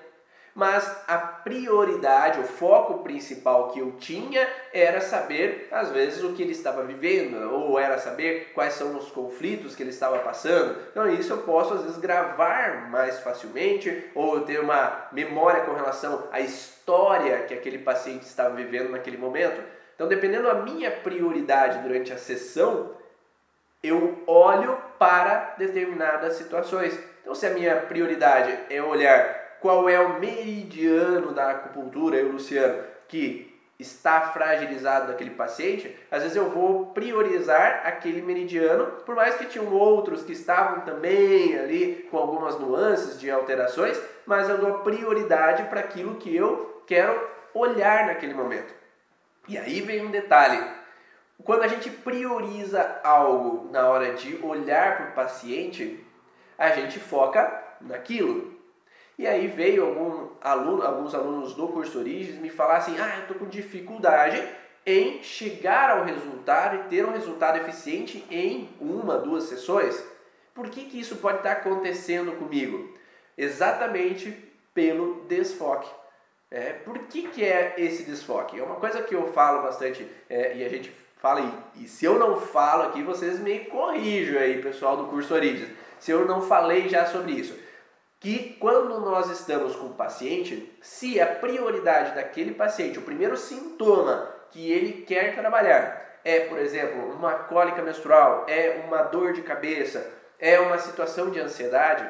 mas 0.55 1.03
a 1.07 1.17
prioridade, 1.17 2.39
o 2.39 2.43
foco 2.43 2.99
principal 2.99 3.69
que 3.69 3.79
eu 3.79 3.93
tinha 3.93 4.47
era 4.71 5.01
saber, 5.01 5.67
às 5.71 5.91
vezes, 5.91 6.23
o 6.23 6.33
que 6.33 6.43
ele 6.43 6.51
estava 6.51 6.83
vivendo, 6.83 7.51
ou 7.51 7.79
era 7.79 7.97
saber 7.97 8.51
quais 8.53 8.73
são 8.73 8.95
os 8.95 9.09
conflitos 9.09 9.75
que 9.75 9.81
ele 9.81 9.89
estava 9.89 10.19
passando. 10.19 10.77
Então, 10.91 11.09
isso 11.09 11.33
eu 11.33 11.39
posso, 11.39 11.73
às 11.73 11.81
vezes, 11.81 11.97
gravar 11.97 12.89
mais 12.89 13.19
facilmente, 13.19 14.11
ou 14.13 14.41
ter 14.41 14.59
uma 14.59 15.07
memória 15.11 15.61
com 15.61 15.73
relação 15.73 16.27
à 16.31 16.39
história 16.39 17.43
que 17.45 17.53
aquele 17.53 17.79
paciente 17.79 18.23
estava 18.23 18.55
vivendo 18.55 18.91
naquele 18.91 19.17
momento. 19.17 19.59
Então, 19.95 20.07
dependendo 20.07 20.43
da 20.43 20.55
minha 20.55 20.91
prioridade 20.91 21.79
durante 21.79 22.13
a 22.13 22.17
sessão, 22.17 22.91
eu 23.81 24.23
olho 24.27 24.77
para 24.99 25.55
determinadas 25.57 26.35
situações. 26.35 26.97
Então, 27.21 27.33
se 27.33 27.45
a 27.47 27.49
minha 27.49 27.75
prioridade 27.77 28.57
é 28.69 28.81
olhar 28.81 29.42
qual 29.63 29.87
é 29.87 29.97
o 29.97 30.19
meridiano 30.19 31.31
da 31.31 31.51
acupuntura, 31.51 32.17
eu, 32.17 32.33
Luciano, 32.33 32.83
que 33.07 33.57
está 33.79 34.19
fragilizado 34.19 35.07
daquele 35.07 35.29
paciente, 35.29 35.97
às 36.11 36.21
vezes 36.21 36.35
eu 36.35 36.49
vou 36.49 36.87
priorizar 36.87 37.81
aquele 37.85 38.21
meridiano, 38.21 38.87
por 39.05 39.15
mais 39.15 39.35
que 39.35 39.45
tinham 39.45 39.73
outros 39.73 40.21
que 40.23 40.33
estavam 40.33 40.81
também 40.81 41.57
ali 41.57 42.05
com 42.11 42.17
algumas 42.17 42.59
nuances 42.59 43.17
de 43.17 43.31
alterações, 43.31 43.97
mas 44.25 44.49
eu 44.49 44.57
dou 44.57 44.79
prioridade 44.79 45.63
para 45.69 45.79
aquilo 45.79 46.15
que 46.15 46.35
eu 46.35 46.83
quero 46.85 47.25
olhar 47.53 48.07
naquele 48.07 48.33
momento. 48.33 48.73
E 49.47 49.57
aí 49.57 49.79
vem 49.79 50.05
um 50.05 50.11
detalhe. 50.11 50.61
Quando 51.41 51.63
a 51.63 51.69
gente 51.69 51.89
prioriza 51.89 52.99
algo 53.01 53.71
na 53.71 53.87
hora 53.87 54.13
de 54.13 54.37
olhar 54.43 54.97
para 54.97 55.05
o 55.07 55.13
paciente, 55.13 56.05
a 56.57 56.69
gente 56.71 56.99
foca 56.99 57.63
naquilo. 57.79 58.61
E 59.17 59.27
aí 59.27 59.47
veio 59.47 59.85
algum 59.85 60.29
aluno, 60.41 60.81
alguns 60.83 61.13
alunos 61.13 61.53
do 61.53 61.67
curso 61.67 61.99
Origens 61.99 62.39
me 62.39 62.49
falar 62.49 62.77
assim: 62.77 62.99
ah, 62.99 63.15
eu 63.17 63.21
estou 63.21 63.37
com 63.37 63.45
dificuldade 63.45 64.43
em 64.85 65.21
chegar 65.21 65.91
ao 65.91 66.03
resultado 66.03 66.75
e 66.75 66.89
ter 66.89 67.05
um 67.05 67.11
resultado 67.11 67.57
eficiente 67.57 68.25
em 68.29 68.69
uma, 68.81 69.17
duas 69.17 69.45
sessões. 69.45 70.03
Por 70.53 70.69
que, 70.69 70.85
que 70.85 70.99
isso 70.99 71.17
pode 71.17 71.37
estar 71.37 71.53
acontecendo 71.53 72.37
comigo? 72.37 72.93
Exatamente 73.37 74.35
pelo 74.73 75.25
desfoque. 75.27 75.89
É, 76.51 76.73
por 76.73 76.99
que, 76.99 77.29
que 77.29 77.43
é 77.43 77.75
esse 77.77 78.03
desfoque? 78.03 78.59
É 78.59 78.63
uma 78.63 78.75
coisa 78.75 79.01
que 79.01 79.15
eu 79.15 79.31
falo 79.31 79.63
bastante 79.63 80.07
é, 80.29 80.55
e 80.57 80.63
a 80.63 80.69
gente 80.69 80.91
fala, 81.17 81.41
e, 81.75 81.83
e 81.83 81.87
se 81.87 82.05
eu 82.05 82.19
não 82.19 82.39
falo 82.39 82.83
aqui, 82.83 83.01
vocês 83.01 83.39
me 83.39 83.59
corrijam 83.59 84.39
aí, 84.39 84.61
pessoal 84.61 84.97
do 84.97 85.05
curso 85.05 85.33
Origens, 85.33 85.69
se 85.99 86.11
eu 86.11 86.27
não 86.27 86.41
falei 86.41 86.89
já 86.89 87.05
sobre 87.05 87.31
isso 87.31 87.62
que 88.23 88.55
quando 88.57 89.01
nós 89.01 89.29
estamos 89.29 89.75
com 89.75 89.87
o 89.87 89.93
paciente, 89.93 90.73
se 90.81 91.19
a 91.19 91.27
prioridade 91.27 92.15
daquele 92.15 92.53
paciente, 92.53 92.97
o 92.97 93.01
primeiro 93.01 93.35
sintoma 93.35 94.33
que 94.49 94.71
ele 94.71 95.03
quer 95.03 95.35
trabalhar 95.35 96.01
é, 96.23 96.39
por 96.41 96.57
exemplo, 96.57 97.13
uma 97.13 97.33
cólica 97.33 97.81
menstrual, 97.81 98.45
é 98.47 98.81
uma 98.87 99.03
dor 99.03 99.33
de 99.33 99.41
cabeça, 99.41 100.09
é 100.39 100.57
uma 100.57 100.77
situação 100.77 101.29
de 101.29 101.39
ansiedade, 101.41 102.09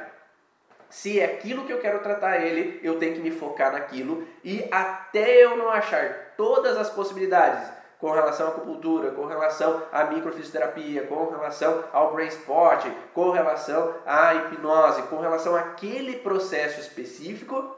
se 0.87 1.19
é 1.19 1.25
aquilo 1.25 1.65
que 1.65 1.73
eu 1.73 1.79
quero 1.79 2.03
tratar 2.03 2.45
ele, 2.45 2.79
eu 2.83 2.99
tenho 2.99 3.15
que 3.15 3.19
me 3.19 3.31
focar 3.31 3.71
naquilo 3.71 4.27
e 4.43 4.63
até 4.69 5.43
eu 5.43 5.57
não 5.57 5.71
achar 5.71 6.35
todas 6.37 6.77
as 6.77 6.91
possibilidades 6.91 7.67
com 8.03 8.11
relação 8.11 8.47
à 8.47 8.49
acupuntura, 8.49 9.11
com 9.11 9.25
relação 9.25 9.81
à 9.89 10.03
microfisioterapia, 10.03 11.07
com 11.07 11.29
relação 11.29 11.85
ao 11.93 12.11
brain 12.11 12.27
sport, 12.27 12.85
com 13.13 13.31
relação 13.31 13.95
à 14.05 14.33
hipnose, 14.33 15.03
com 15.03 15.21
relação 15.21 15.55
àquele 15.55 16.17
processo 16.17 16.81
específico, 16.81 17.77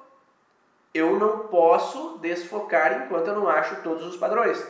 eu 0.96 1.20
não 1.20 1.42
posso 1.42 2.18
desfocar 2.18 3.04
enquanto 3.04 3.28
eu 3.28 3.36
não 3.36 3.48
acho 3.48 3.84
todos 3.84 4.04
os 4.04 4.18
padrões. 4.18 4.66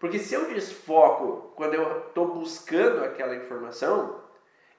Porque 0.00 0.18
se 0.18 0.32
eu 0.32 0.46
desfoco 0.46 1.52
quando 1.54 1.74
eu 1.74 2.06
estou 2.08 2.28
buscando 2.28 3.04
aquela 3.04 3.36
informação, 3.36 4.18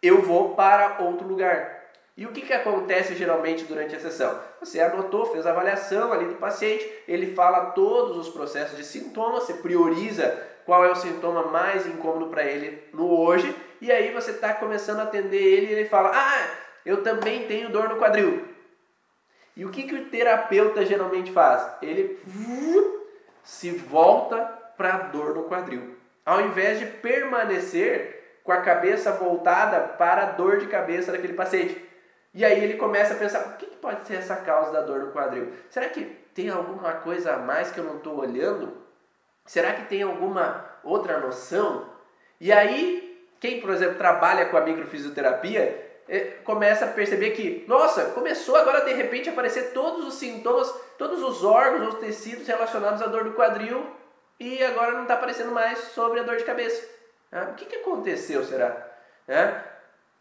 eu 0.01 0.23
vou 0.23 0.55
para 0.55 0.97
outro 0.99 1.27
lugar. 1.27 1.76
E 2.17 2.25
o 2.25 2.31
que, 2.31 2.41
que 2.41 2.53
acontece 2.53 3.13
geralmente 3.13 3.65
durante 3.65 3.95
a 3.95 3.99
sessão? 3.99 4.41
Você 4.59 4.81
anotou, 4.81 5.27
fez 5.27 5.45
a 5.45 5.51
avaliação 5.51 6.11
ali 6.11 6.25
do 6.25 6.35
paciente, 6.35 6.91
ele 7.07 7.35
fala 7.35 7.67
todos 7.67 8.17
os 8.17 8.29
processos 8.33 8.75
de 8.75 8.83
sintomas, 8.83 9.43
você 9.43 9.53
prioriza 9.53 10.35
qual 10.65 10.83
é 10.83 10.91
o 10.91 10.95
sintoma 10.95 11.43
mais 11.43 11.85
incômodo 11.85 12.25
para 12.27 12.43
ele 12.43 12.83
no 12.91 13.07
hoje, 13.07 13.55
e 13.79 13.91
aí 13.91 14.11
você 14.11 14.31
está 14.31 14.51
começando 14.55 14.99
a 14.99 15.03
atender 15.03 15.37
ele 15.37 15.67
e 15.67 15.73
ele 15.73 15.89
fala: 15.89 16.11
Ah, 16.11 16.49
eu 16.83 17.03
também 17.03 17.45
tenho 17.47 17.69
dor 17.69 17.87
no 17.87 17.97
quadril. 17.97 18.47
E 19.55 19.63
o 19.63 19.69
que, 19.69 19.83
que 19.83 19.95
o 19.95 20.05
terapeuta 20.05 20.83
geralmente 20.83 21.31
faz? 21.31 21.67
Ele 21.83 22.19
se 23.43 23.69
volta 23.71 24.37
para 24.75 24.95
a 24.95 24.97
dor 24.97 25.35
no 25.35 25.43
quadril, 25.43 25.95
ao 26.25 26.41
invés 26.41 26.79
de 26.79 26.87
permanecer 26.87 28.39
com 28.43 28.51
a 28.51 28.61
cabeça 28.61 29.11
voltada 29.11 29.79
para 29.79 30.23
a 30.23 30.31
dor 30.31 30.57
de 30.57 30.65
cabeça 30.65 31.11
daquele 31.11 31.33
paciente. 31.33 31.85
E 32.33 32.45
aí 32.45 32.63
ele 32.63 32.75
começa 32.75 33.13
a 33.13 33.17
pensar, 33.17 33.47
o 33.47 33.57
que, 33.57 33.65
pode 33.77 34.05
ser 34.05 34.15
essa 34.15 34.35
causa 34.35 34.71
da 34.71 34.81
dor 34.81 34.99
no 34.99 35.11
quadril? 35.11 35.53
Será 35.69 35.87
que 35.87 36.03
tem 36.33 36.49
alguma 36.49 36.93
coisa 36.93 37.33
a 37.33 37.37
mais 37.37 37.71
que 37.71 37.79
eu 37.79 37.83
não 37.83 37.97
estou 37.97 38.19
olhando? 38.19 38.73
Será 39.45 39.73
que 39.73 39.85
tem 39.85 40.01
alguma 40.01 40.65
outra 40.83 41.19
noção? 41.19 41.89
E 42.39 42.51
aí, 42.51 43.27
quem, 43.39 43.61
por 43.61 43.69
exemplo, 43.71 43.95
trabalha 43.95 44.47
com 44.47 44.57
a 44.57 44.61
microfisioterapia, 44.61 45.87
é, 46.09 46.19
começa 46.43 46.85
a 46.85 46.89
perceber 46.89 47.31
que, 47.31 47.65
nossa, 47.67 48.05
começou 48.11 48.55
agora 48.55 48.85
de 48.85 48.93
repente 48.93 49.29
a 49.29 49.31
aparecer 49.31 49.71
todos 49.73 50.05
os 50.05 50.15
sintomas, 50.15 50.73
todos 50.97 51.21
os 51.21 51.43
órgãos, 51.43 51.93
os 51.93 51.99
tecidos 51.99 52.47
relacionados 52.47 53.01
à 53.01 53.07
dor 53.07 53.23
do 53.23 53.33
quadril 53.33 53.85
e 54.39 54.63
agora 54.63 54.93
não 54.93 55.03
está 55.03 55.15
aparecendo 55.15 55.51
mais 55.51 55.77
sobre 55.79 56.19
a 56.19 56.23
dor 56.23 56.37
de 56.37 56.43
cabeça. 56.43 56.87
Ah, 57.31 57.49
o 57.51 57.55
que, 57.55 57.75
aconteceu, 57.75 58.43
será? 58.43 58.87
É? 59.27 59.61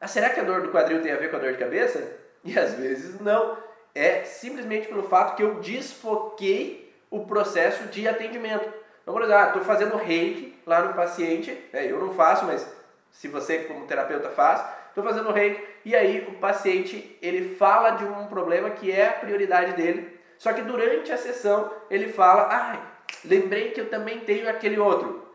Ah, 0.00 0.06
será 0.06 0.30
que 0.30 0.40
a 0.40 0.44
dor 0.44 0.62
do 0.62 0.70
quadril 0.70 1.02
tem 1.02 1.12
a 1.12 1.16
ver 1.16 1.30
com 1.30 1.37
a 1.37 1.40
dor 1.40 1.52
de 1.52 1.59
cabeça? 1.59 2.02
E 2.44 2.59
às 2.59 2.74
vezes 2.74 3.20
não. 3.20 3.56
É 3.94 4.24
simplesmente 4.24 4.88
pelo 4.88 5.02
fato 5.04 5.37
que 5.37 5.42
eu 5.42 5.54
desfoquei 5.54 6.94
o 7.11 7.24
processo 7.24 7.85
de 7.85 8.06
atendimento. 8.06 8.68
Então, 9.02 9.14
por 9.14 9.22
exemplo, 9.22 9.46
estou 9.46 9.62
ah, 9.62 9.64
fazendo 9.64 9.96
reiki 9.96 10.54
lá 10.66 10.82
no 10.82 10.94
paciente, 10.94 11.50
né, 11.72 11.90
eu 11.90 11.98
não 11.98 12.12
faço, 12.14 12.44
mas 12.44 12.68
se 13.11 13.28
você 13.28 13.61
como 13.61 13.87
terapeuta 13.87 14.28
faz, 14.30 14.62
estou 14.88 15.02
fazendo 15.02 15.32
reiki 15.32 15.64
e 15.85 15.94
aí 15.94 16.26
o 16.28 16.35
paciente 16.35 17.16
ele 17.22 17.54
fala 17.54 17.90
de 17.92 18.04
um 18.04 18.26
problema 18.26 18.70
que 18.70 18.90
é 18.90 19.09
a 19.09 19.12
prioridade 19.12 19.72
dele, 19.72 20.18
só 20.37 20.52
que 20.52 20.61
durante 20.61 21.12
a 21.12 21.16
sessão 21.16 21.72
ele 21.88 22.09
fala, 22.09 22.48
ah, 22.50 22.78
lembrei 23.24 23.70
que 23.70 23.80
eu 23.80 23.88
também 23.88 24.20
tenho 24.20 24.50
aquele 24.50 24.78
outro. 24.78 25.25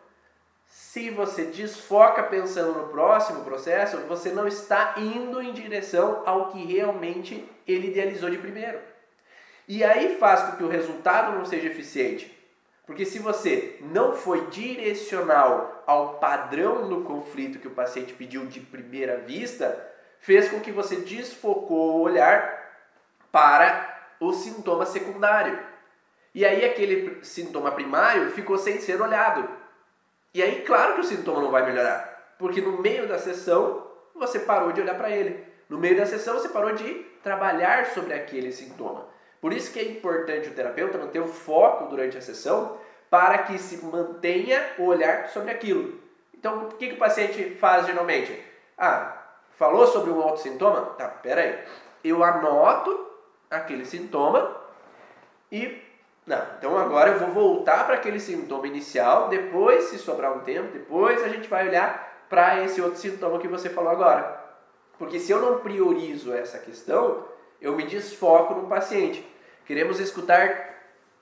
Se 0.72 1.10
você 1.10 1.44
desfoca 1.44 2.24
pensando 2.24 2.72
no 2.72 2.88
próximo 2.88 3.44
processo, 3.44 3.98
você 4.08 4.30
não 4.30 4.48
está 4.48 4.96
indo 4.96 5.42
em 5.42 5.52
direção 5.52 6.24
ao 6.26 6.50
que 6.50 6.64
realmente 6.64 7.46
ele 7.68 7.90
idealizou 7.90 8.30
de 8.30 8.38
primeiro. 8.38 8.80
E 9.68 9.84
aí 9.84 10.16
faz 10.18 10.44
com 10.44 10.56
que 10.56 10.64
o 10.64 10.70
resultado 10.70 11.38
não 11.38 11.44
seja 11.44 11.68
eficiente. 11.68 12.38
Porque 12.86 13.06
se 13.06 13.20
você 13.20 13.80
não 13.82 14.14
foi 14.14 14.48
direcional 14.48 15.84
ao 15.86 16.20
padrão 16.20 16.88
do 16.88 17.02
conflito 17.02 17.60
que 17.60 17.68
o 17.68 17.76
paciente 17.76 18.14
pediu 18.14 18.46
de 18.46 18.62
primeira 18.62 19.18
vista, 19.18 19.78
fez 20.22 20.50
com 20.50 20.62
que 20.62 20.72
você 20.72 20.96
desfocou 20.96 21.98
o 21.98 22.02
olhar 22.02 22.88
para 23.30 24.08
o 24.22 24.32
sintoma 24.32 24.86
secundário. 24.86 25.60
E 26.34 26.46
aí 26.46 26.64
aquele 26.64 27.24
sintoma 27.26 27.72
primário 27.72 28.32
ficou 28.32 28.58
sem 28.58 28.80
ser 28.80 29.02
olhado. 29.02 29.61
E 30.34 30.41
aí, 30.41 30.62
claro 30.62 30.96
que 30.96 31.02
o 31.02 31.04
sintoma 31.04 31.41
não 31.41 31.52
vai 31.52 31.65
melhorar, 31.65 32.36
porque 32.39 32.62
no 32.62 32.82
meio 32.82 33.08
da 33.08 33.20
sessão 33.20 33.88
você 34.15 34.39
parou 34.39 34.72
de 34.72 34.82
olhar 34.82 34.96
para 34.96 35.10
ele. 35.10 35.46
No 35.67 35.78
meio 35.78 35.98
da 35.98 36.06
sessão 36.06 36.36
você 36.36 36.50
parou 36.50 36.74
de 36.74 36.94
trabalhar 37.24 37.88
sobre 37.88 38.13
aquele 38.13 38.52
sintoma. 38.52 39.06
Por 39.41 39.52
isso 39.52 39.74
que 39.74 39.80
é 39.80 39.84
importante 39.84 40.50
o 40.50 40.54
terapeuta 40.54 40.98
manter 40.98 41.20
o 41.20 41.28
foco 41.28 41.86
durante 41.86 42.17
a 42.17 42.22
sessão 42.22 42.78
para 43.10 43.39
que 43.39 43.58
se 43.58 43.84
mantenha 43.84 44.65
o 44.78 44.86
olhar 44.86 45.28
sobre 45.30 45.52
aquilo. 45.52 46.00
Então, 46.34 46.63
o 46.63 46.67
que, 46.70 46.88
que 46.88 46.94
o 46.94 47.00
paciente 47.00 47.56
faz 47.56 47.86
geralmente? 47.86 48.41
Ah, 48.78 49.17
falou 49.58 49.86
sobre 49.86 50.12
um 50.12 50.17
outro 50.17 50.41
sintoma? 50.41 50.82
Tá, 50.98 51.08
peraí. 51.08 51.60
Eu 52.04 52.24
anoto 52.24 53.08
aquele 53.50 53.86
sintoma 53.86 54.56
e 55.52 55.90
não, 56.26 56.42
então 56.58 56.78
agora 56.78 57.12
eu 57.12 57.20
vou 57.20 57.32
voltar 57.32 57.86
para 57.86 57.96
aquele 57.96 58.20
sintoma 58.20 58.68
inicial, 58.68 59.28
depois, 59.28 59.86
se 59.86 59.98
sobrar 59.98 60.38
um 60.38 60.42
tempo, 60.42 60.72
depois 60.72 61.24
a 61.24 61.28
gente 61.28 61.50
vai 61.50 61.68
olhar 61.68 62.26
para 62.30 62.64
esse 62.64 62.82
outro 62.82 63.00
sintoma 63.00 63.40
que 63.40 63.48
você 63.48 63.70
falou 63.70 63.92
agora. 63.92 64.40
Porque 64.98 65.20
se 65.20 65.32
eu 65.32 65.42
não 65.42 65.60
priorizo 65.60 66.32
essa 66.32 66.60
questão, 66.60 67.26
eu 67.60 67.76
me 67.76 67.86
desfoco 67.86 68.54
no 68.54 68.68
paciente. 68.68 69.28
Queremos 69.66 70.00
escutar 70.00 70.72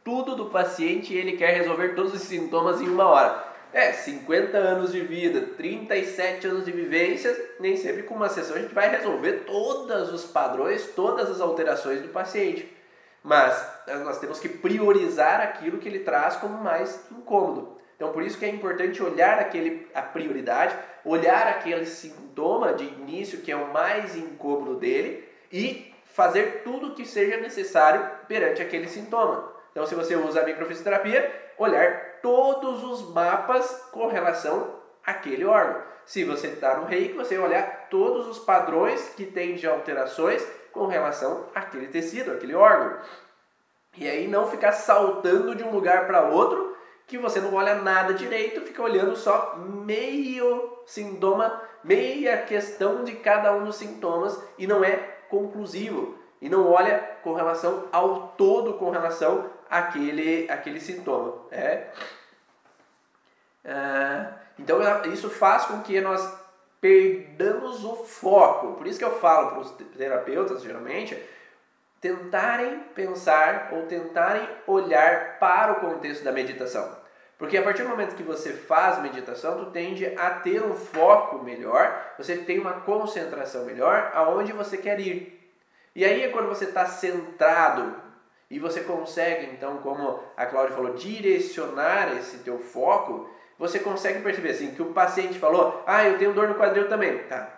tudo 0.04 0.36
do 0.36 0.48
paciente 0.48 1.14
e 1.14 1.18
ele 1.18 1.38
quer 1.38 1.54
resolver 1.54 1.96
todos 1.96 2.14
os 2.14 2.22
sintomas 2.22 2.82
em 2.82 2.90
uma 2.90 3.06
hora. 3.06 3.44
É, 3.72 3.94
50 3.94 4.58
anos 4.58 4.92
de 4.92 5.02
vida, 5.02 5.42
37 5.56 6.48
anos 6.48 6.66
de 6.66 6.72
vivência, 6.72 7.54
nem 7.60 7.78
sempre 7.78 8.04
com 8.04 8.16
uma 8.16 8.28
sessão 8.28 8.56
a 8.56 8.60
gente 8.60 8.74
vai 8.74 8.90
resolver 8.90 9.44
todos 9.46 10.12
os 10.12 10.26
padrões, 10.26 10.88
todas 10.96 11.30
as 11.30 11.40
alterações 11.40 12.02
do 12.02 12.10
paciente. 12.10 12.79
Mas 13.24 13.66
nós 14.04 14.20
temos 14.20 14.40
que 14.40 14.50
priorizar 14.50 15.42
aquilo 15.42 15.78
que 15.78 15.88
ele 15.88 16.00
traz 16.00 16.36
como 16.38 16.58
mais 16.64 17.06
incômodo. 17.12 17.78
Então, 17.96 18.14
por 18.14 18.24
isso 18.24 18.38
que 18.38 18.46
é 18.46 18.50
importante 18.50 19.04
olhar 19.04 19.40
aquele, 19.40 19.88
a 19.94 20.02
prioridade, 20.02 20.74
olhar 21.04 21.48
aquele 21.48 21.86
sintoma 21.86 22.74
de 22.74 22.86
início 22.86 23.42
que 23.42 23.52
é 23.52 23.56
o 23.56 23.74
mais 23.74 24.16
incômodo 24.16 24.76
dele 24.76 25.28
e 25.52 25.94
fazer 26.06 26.62
tudo 26.64 26.88
o 26.88 26.96
que 26.96 27.06
seja 27.06 27.38
necessário 27.38 28.10
perante 28.28 28.62
aquele 28.62 28.88
sintoma. 28.88 29.52
Então, 29.72 29.86
se 29.86 29.96
você 29.96 30.16
usa 30.16 30.42
a 30.42 30.46
microfisioterapia, 30.46 31.30
olhar 31.58 32.20
todos 32.22 32.84
os 32.84 33.14
mapas 33.14 33.70
com 33.92 34.08
relação 34.08 34.76
àquele 35.06 35.46
órgão. 35.46 35.84
Se 36.06 36.24
você 36.24 36.48
está 36.48 36.78
no 36.78 36.86
reiki, 36.86 37.14
você 37.14 37.38
olhar 37.38 37.88
todos 37.90 38.28
os 38.28 38.40
padrões 38.40 39.10
que 39.10 39.26
tem 39.26 39.56
de 39.56 39.68
alterações 39.68 40.42
com 40.72 40.88
relação 40.88 41.46
àquele 41.54 41.88
tecido, 41.88 42.32
aquele 42.32 42.56
órgão. 42.56 42.98
E 43.98 44.08
aí 44.08 44.28
não 44.28 44.50
ficar 44.50 44.72
saltando 44.72 45.56
de 45.56 45.64
um 45.64 45.72
lugar 45.72 46.06
para 46.08 46.22
outro, 46.22 46.78
que 47.08 47.18
você 47.18 47.42
não 47.42 47.54
olha 47.56 47.76
nada 47.76 48.14
direito, 48.14 48.62
fica 48.62 48.82
olhando 48.84 49.16
só 49.16 49.56
meio 49.58 50.78
sintoma, 50.86 51.62
meia 51.84 52.38
questão 52.44 53.04
de 53.04 53.14
cada 53.14 53.52
um 53.52 53.66
dos 53.66 53.78
sintomas 53.78 54.40
e 54.58 54.68
não 54.68 54.84
é 54.84 54.96
conclusivo. 55.28 56.18
E 56.42 56.48
não 56.48 56.72
olha 56.72 57.00
com 57.24 57.34
relação 57.34 57.90
ao 57.92 58.30
todo, 58.38 58.76
com 58.76 58.90
relação 58.92 59.50
àquele, 59.70 60.50
àquele 60.50 60.80
sintoma. 60.80 61.36
É. 61.52 61.88
Ah, 63.66 64.32
então 64.58 64.80
isso 65.12 65.30
faz 65.30 65.66
com 65.66 65.82
que 65.82 66.00
nós 66.00 66.22
perdamos 66.82 67.84
o 67.84 67.96
foco. 67.96 68.74
Por 68.74 68.88
isso 68.88 69.00
que 69.00 69.06
eu 69.06 69.20
falo 69.20 69.52
para 69.52 69.60
os 69.60 69.72
terapeutas, 69.98 70.62
geralmente, 70.62 71.18
tentarem 72.00 72.80
pensar 72.96 73.70
ou 73.74 73.84
tentarem 73.84 74.48
olhar 74.66 75.38
para 75.40 75.74
o 75.74 75.80
contexto 75.82 76.24
da 76.24 76.32
meditação. 76.32 76.98
Porque 77.38 77.58
a 77.58 77.64
partir 77.64 77.84
do 77.84 77.90
momento 77.90 78.16
que 78.16 78.24
você 78.24 78.52
faz 78.52 79.02
meditação, 79.02 79.64
tu 79.64 79.72
tende 79.72 80.06
a 80.18 80.30
ter 80.30 80.62
um 80.62 80.76
foco 80.76 81.42
melhor, 81.44 82.14
você 82.18 82.36
tem 82.36 82.60
uma 82.60 82.82
concentração 82.82 83.66
melhor 83.66 84.12
aonde 84.14 84.52
você 84.52 84.78
quer 84.78 85.00
ir. 85.00 85.40
E 85.96 86.04
aí 86.04 86.24
é 86.24 86.30
quando 86.30 86.50
você 86.50 86.66
está 86.66 86.86
centrado 86.86 87.96
e 88.50 88.60
você 88.60 88.82
consegue, 88.82 89.46
então, 89.48 89.78
como 89.78 90.22
a 90.36 90.46
Cláudia 90.46 90.76
falou, 90.76 90.94
direcionar 90.96 92.18
esse 92.18 92.40
teu 92.40 92.60
foco, 92.60 93.30
você 93.60 93.78
consegue 93.78 94.22
perceber 94.22 94.52
assim 94.52 94.72
que 94.72 94.82
o 94.82 94.94
paciente 94.94 95.38
falou: 95.38 95.84
"Ah, 95.86 96.06
eu 96.06 96.18
tenho 96.18 96.34
dor 96.34 96.48
no 96.48 96.56
quadril 96.56 96.88
também". 96.88 97.20
Tá. 97.26 97.50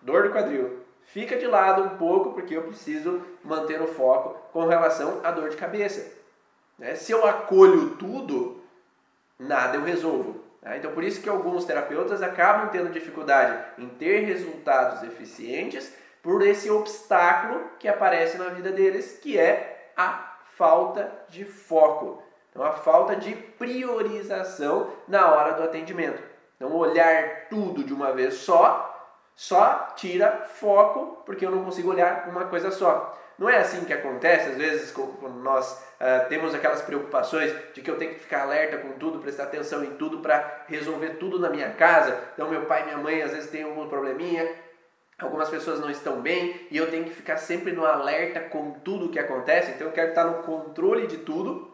Dor 0.00 0.24
no 0.24 0.32
quadril. 0.32 0.82
Fica 1.04 1.36
de 1.36 1.46
lado 1.46 1.82
um 1.82 1.98
pouco 1.98 2.32
porque 2.32 2.56
eu 2.56 2.62
preciso 2.62 3.20
manter 3.44 3.82
o 3.82 3.86
foco 3.86 4.40
com 4.52 4.66
relação 4.66 5.20
à 5.22 5.30
dor 5.30 5.50
de 5.50 5.56
cabeça. 5.56 6.10
Né? 6.78 6.94
Se 6.94 7.12
eu 7.12 7.26
acolho 7.26 7.96
tudo, 7.96 8.62
nada 9.38 9.76
eu 9.76 9.82
resolvo. 9.82 10.40
Tá? 10.60 10.76
Então, 10.76 10.92
por 10.92 11.04
isso 11.04 11.20
que 11.20 11.28
alguns 11.28 11.64
terapeutas 11.64 12.22
acabam 12.22 12.70
tendo 12.70 12.92
dificuldade 12.92 13.62
em 13.78 13.88
ter 13.88 14.20
resultados 14.20 15.02
eficientes 15.02 15.92
por 16.22 16.40
esse 16.40 16.70
obstáculo 16.70 17.72
que 17.78 17.88
aparece 17.88 18.38
na 18.38 18.48
vida 18.48 18.70
deles, 18.70 19.18
que 19.20 19.38
é 19.38 19.92
a 19.96 20.36
falta 20.56 21.12
de 21.28 21.44
foco. 21.44 22.22
Então, 22.52 22.64
a 22.64 22.72
falta 22.72 23.16
de 23.16 23.34
priorização 23.34 24.90
na 25.08 25.32
hora 25.32 25.54
do 25.54 25.62
atendimento. 25.62 26.22
Então, 26.56 26.72
olhar 26.76 27.48
tudo 27.48 27.82
de 27.82 27.94
uma 27.94 28.12
vez 28.12 28.34
só 28.34 28.90
só 29.34 29.88
tira 29.96 30.44
foco, 30.44 31.22
porque 31.24 31.44
eu 31.44 31.50
não 31.50 31.64
consigo 31.64 31.90
olhar 31.90 32.28
uma 32.28 32.44
coisa 32.44 32.70
só. 32.70 33.18
Não 33.38 33.48
é 33.48 33.58
assim 33.58 33.84
que 33.84 33.92
acontece, 33.92 34.50
às 34.50 34.56
vezes, 34.56 34.92
quando 34.92 35.40
nós 35.42 35.72
uh, 35.72 36.28
temos 36.28 36.54
aquelas 36.54 36.82
preocupações 36.82 37.52
de 37.74 37.80
que 37.80 37.90
eu 37.90 37.96
tenho 37.96 38.14
que 38.14 38.20
ficar 38.20 38.42
alerta 38.42 38.76
com 38.76 38.92
tudo, 38.92 39.18
prestar 39.18 39.44
atenção 39.44 39.82
em 39.82 39.94
tudo 39.94 40.18
para 40.18 40.64
resolver 40.68 41.14
tudo 41.14 41.40
na 41.40 41.48
minha 41.48 41.70
casa. 41.70 42.16
Então, 42.34 42.48
meu 42.48 42.66
pai 42.66 42.82
e 42.82 42.84
minha 42.84 42.98
mãe 42.98 43.22
às 43.22 43.32
vezes 43.32 43.50
têm 43.50 43.64
algum 43.64 43.88
probleminha, 43.88 44.48
algumas 45.18 45.48
pessoas 45.48 45.80
não 45.80 45.90
estão 45.90 46.20
bem 46.20 46.68
e 46.70 46.76
eu 46.76 46.90
tenho 46.90 47.04
que 47.04 47.14
ficar 47.14 47.38
sempre 47.38 47.72
no 47.72 47.84
alerta 47.84 48.38
com 48.38 48.72
tudo 48.72 49.08
que 49.08 49.18
acontece. 49.18 49.72
Então, 49.72 49.88
eu 49.88 49.92
quero 49.92 50.10
estar 50.10 50.24
no 50.24 50.42
controle 50.42 51.06
de 51.06 51.16
tudo 51.16 51.71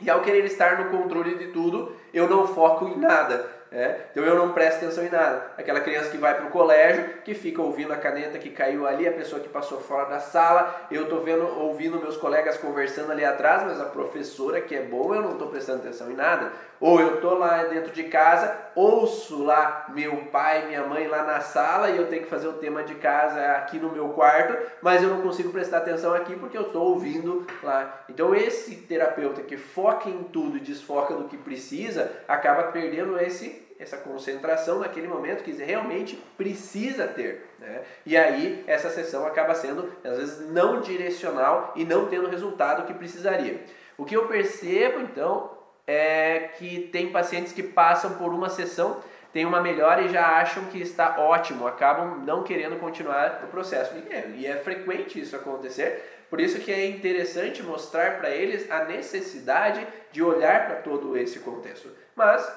e 0.00 0.10
ao 0.10 0.20
querer 0.20 0.44
estar 0.44 0.78
no 0.78 0.90
controle 0.90 1.36
de 1.36 1.48
tudo, 1.48 1.94
eu 2.12 2.28
não 2.28 2.46
foco 2.46 2.86
em 2.86 2.98
nada. 2.98 3.61
É? 3.74 4.00
Então 4.10 4.22
eu 4.22 4.36
não 4.36 4.52
presto 4.52 4.76
atenção 4.76 5.04
em 5.04 5.08
nada. 5.08 5.52
Aquela 5.56 5.80
criança 5.80 6.10
que 6.10 6.18
vai 6.18 6.34
para 6.34 6.46
o 6.46 6.50
colégio, 6.50 7.04
que 7.24 7.32
fica 7.32 7.62
ouvindo 7.62 7.92
a 7.92 7.96
caneta 7.96 8.38
que 8.38 8.50
caiu 8.50 8.86
ali, 8.86 9.08
a 9.08 9.12
pessoa 9.12 9.40
que 9.40 9.48
passou 9.48 9.80
fora 9.80 10.10
da 10.10 10.20
sala, 10.20 10.86
eu 10.90 11.04
estou 11.04 11.22
vendo, 11.22 11.46
ouvindo 11.58 11.98
meus 11.98 12.18
colegas 12.18 12.58
conversando 12.58 13.12
ali 13.12 13.24
atrás, 13.24 13.62
mas 13.64 13.80
a 13.80 13.86
professora 13.86 14.60
que 14.60 14.74
é 14.74 14.82
boa, 14.82 15.16
eu 15.16 15.22
não 15.22 15.32
estou 15.32 15.48
prestando 15.48 15.78
atenção 15.78 16.10
em 16.10 16.14
nada. 16.14 16.52
Ou 16.82 17.00
eu 17.00 17.14
estou 17.14 17.38
lá 17.38 17.62
dentro 17.62 17.92
de 17.92 18.04
casa, 18.04 18.56
ouço 18.74 19.42
lá 19.44 19.86
meu 19.94 20.16
pai, 20.32 20.66
minha 20.66 20.82
mãe 20.84 21.06
lá 21.06 21.22
na 21.22 21.40
sala 21.40 21.90
e 21.90 21.96
eu 21.96 22.08
tenho 22.08 22.24
que 22.24 22.28
fazer 22.28 22.48
o 22.48 22.54
tema 22.54 22.82
de 22.82 22.96
casa 22.96 23.40
aqui 23.52 23.78
no 23.78 23.92
meu 23.92 24.08
quarto, 24.08 24.58
mas 24.82 25.00
eu 25.00 25.08
não 25.08 25.22
consigo 25.22 25.50
prestar 25.50 25.78
atenção 25.78 26.12
aqui 26.12 26.34
porque 26.34 26.58
eu 26.58 26.62
estou 26.62 26.88
ouvindo 26.88 27.46
lá. 27.62 28.02
Então 28.08 28.34
esse 28.34 28.74
terapeuta 28.74 29.42
que 29.42 29.56
foca 29.56 30.08
em 30.08 30.24
tudo 30.24 30.56
e 30.56 30.60
desfoca 30.60 31.14
do 31.14 31.28
que 31.28 31.36
precisa, 31.36 32.10
acaba 32.26 32.64
perdendo 32.64 33.16
esse 33.16 33.61
essa 33.82 33.96
concentração 33.96 34.78
naquele 34.78 35.08
momento 35.08 35.42
que 35.42 35.52
realmente 35.52 36.16
precisa 36.36 37.06
ter. 37.06 37.46
Né? 37.58 37.82
E 38.06 38.16
aí 38.16 38.64
essa 38.66 38.90
sessão 38.90 39.26
acaba 39.26 39.54
sendo, 39.54 39.92
às 40.04 40.16
vezes, 40.16 40.50
não 40.50 40.80
direcional 40.80 41.72
e 41.76 41.84
não 41.84 42.08
tendo 42.08 42.26
o 42.26 42.30
resultado 42.30 42.86
que 42.86 42.94
precisaria. 42.94 43.60
O 43.98 44.04
que 44.04 44.16
eu 44.16 44.26
percebo, 44.26 45.00
então, 45.00 45.50
é 45.86 46.50
que 46.58 46.88
tem 46.92 47.10
pacientes 47.10 47.52
que 47.52 47.62
passam 47.62 48.14
por 48.14 48.32
uma 48.32 48.48
sessão, 48.48 49.00
tem 49.32 49.44
uma 49.44 49.60
melhora 49.60 50.02
e 50.02 50.08
já 50.08 50.38
acham 50.38 50.64
que 50.66 50.80
está 50.80 51.18
ótimo, 51.18 51.66
acabam 51.66 52.22
não 52.24 52.42
querendo 52.42 52.78
continuar 52.78 53.42
o 53.44 53.48
processo. 53.48 53.94
E 53.96 54.12
é, 54.12 54.30
e 54.36 54.46
é 54.46 54.56
frequente 54.56 55.20
isso 55.20 55.34
acontecer, 55.34 56.26
por 56.28 56.40
isso 56.40 56.60
que 56.60 56.72
é 56.72 56.86
interessante 56.86 57.62
mostrar 57.62 58.18
para 58.18 58.30
eles 58.30 58.70
a 58.70 58.84
necessidade 58.84 59.86
de 60.10 60.22
olhar 60.22 60.66
para 60.66 60.76
todo 60.76 61.16
esse 61.16 61.40
contexto. 61.40 61.90
Mas 62.14 62.50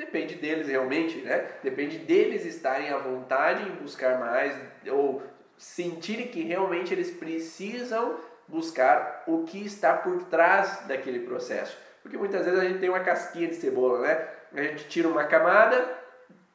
Depende 0.00 0.36
deles 0.36 0.66
realmente, 0.66 1.18
né? 1.18 1.46
Depende 1.62 1.98
deles 1.98 2.46
estarem 2.46 2.88
à 2.88 2.96
vontade 2.96 3.68
em 3.68 3.72
buscar 3.72 4.18
mais 4.18 4.58
ou 4.90 5.22
sentirem 5.58 6.28
que 6.28 6.42
realmente 6.42 6.94
eles 6.94 7.10
precisam 7.10 8.16
buscar 8.48 9.24
o 9.26 9.44
que 9.44 9.62
está 9.62 9.92
por 9.92 10.22
trás 10.22 10.86
daquele 10.86 11.20
processo. 11.26 11.76
Porque 12.02 12.16
muitas 12.16 12.46
vezes 12.46 12.58
a 12.58 12.64
gente 12.64 12.78
tem 12.78 12.88
uma 12.88 13.00
casquinha 13.00 13.46
de 13.46 13.56
cebola, 13.56 14.00
né? 14.00 14.26
A 14.54 14.62
gente 14.62 14.88
tira 14.88 15.06
uma 15.06 15.24
camada, 15.24 15.86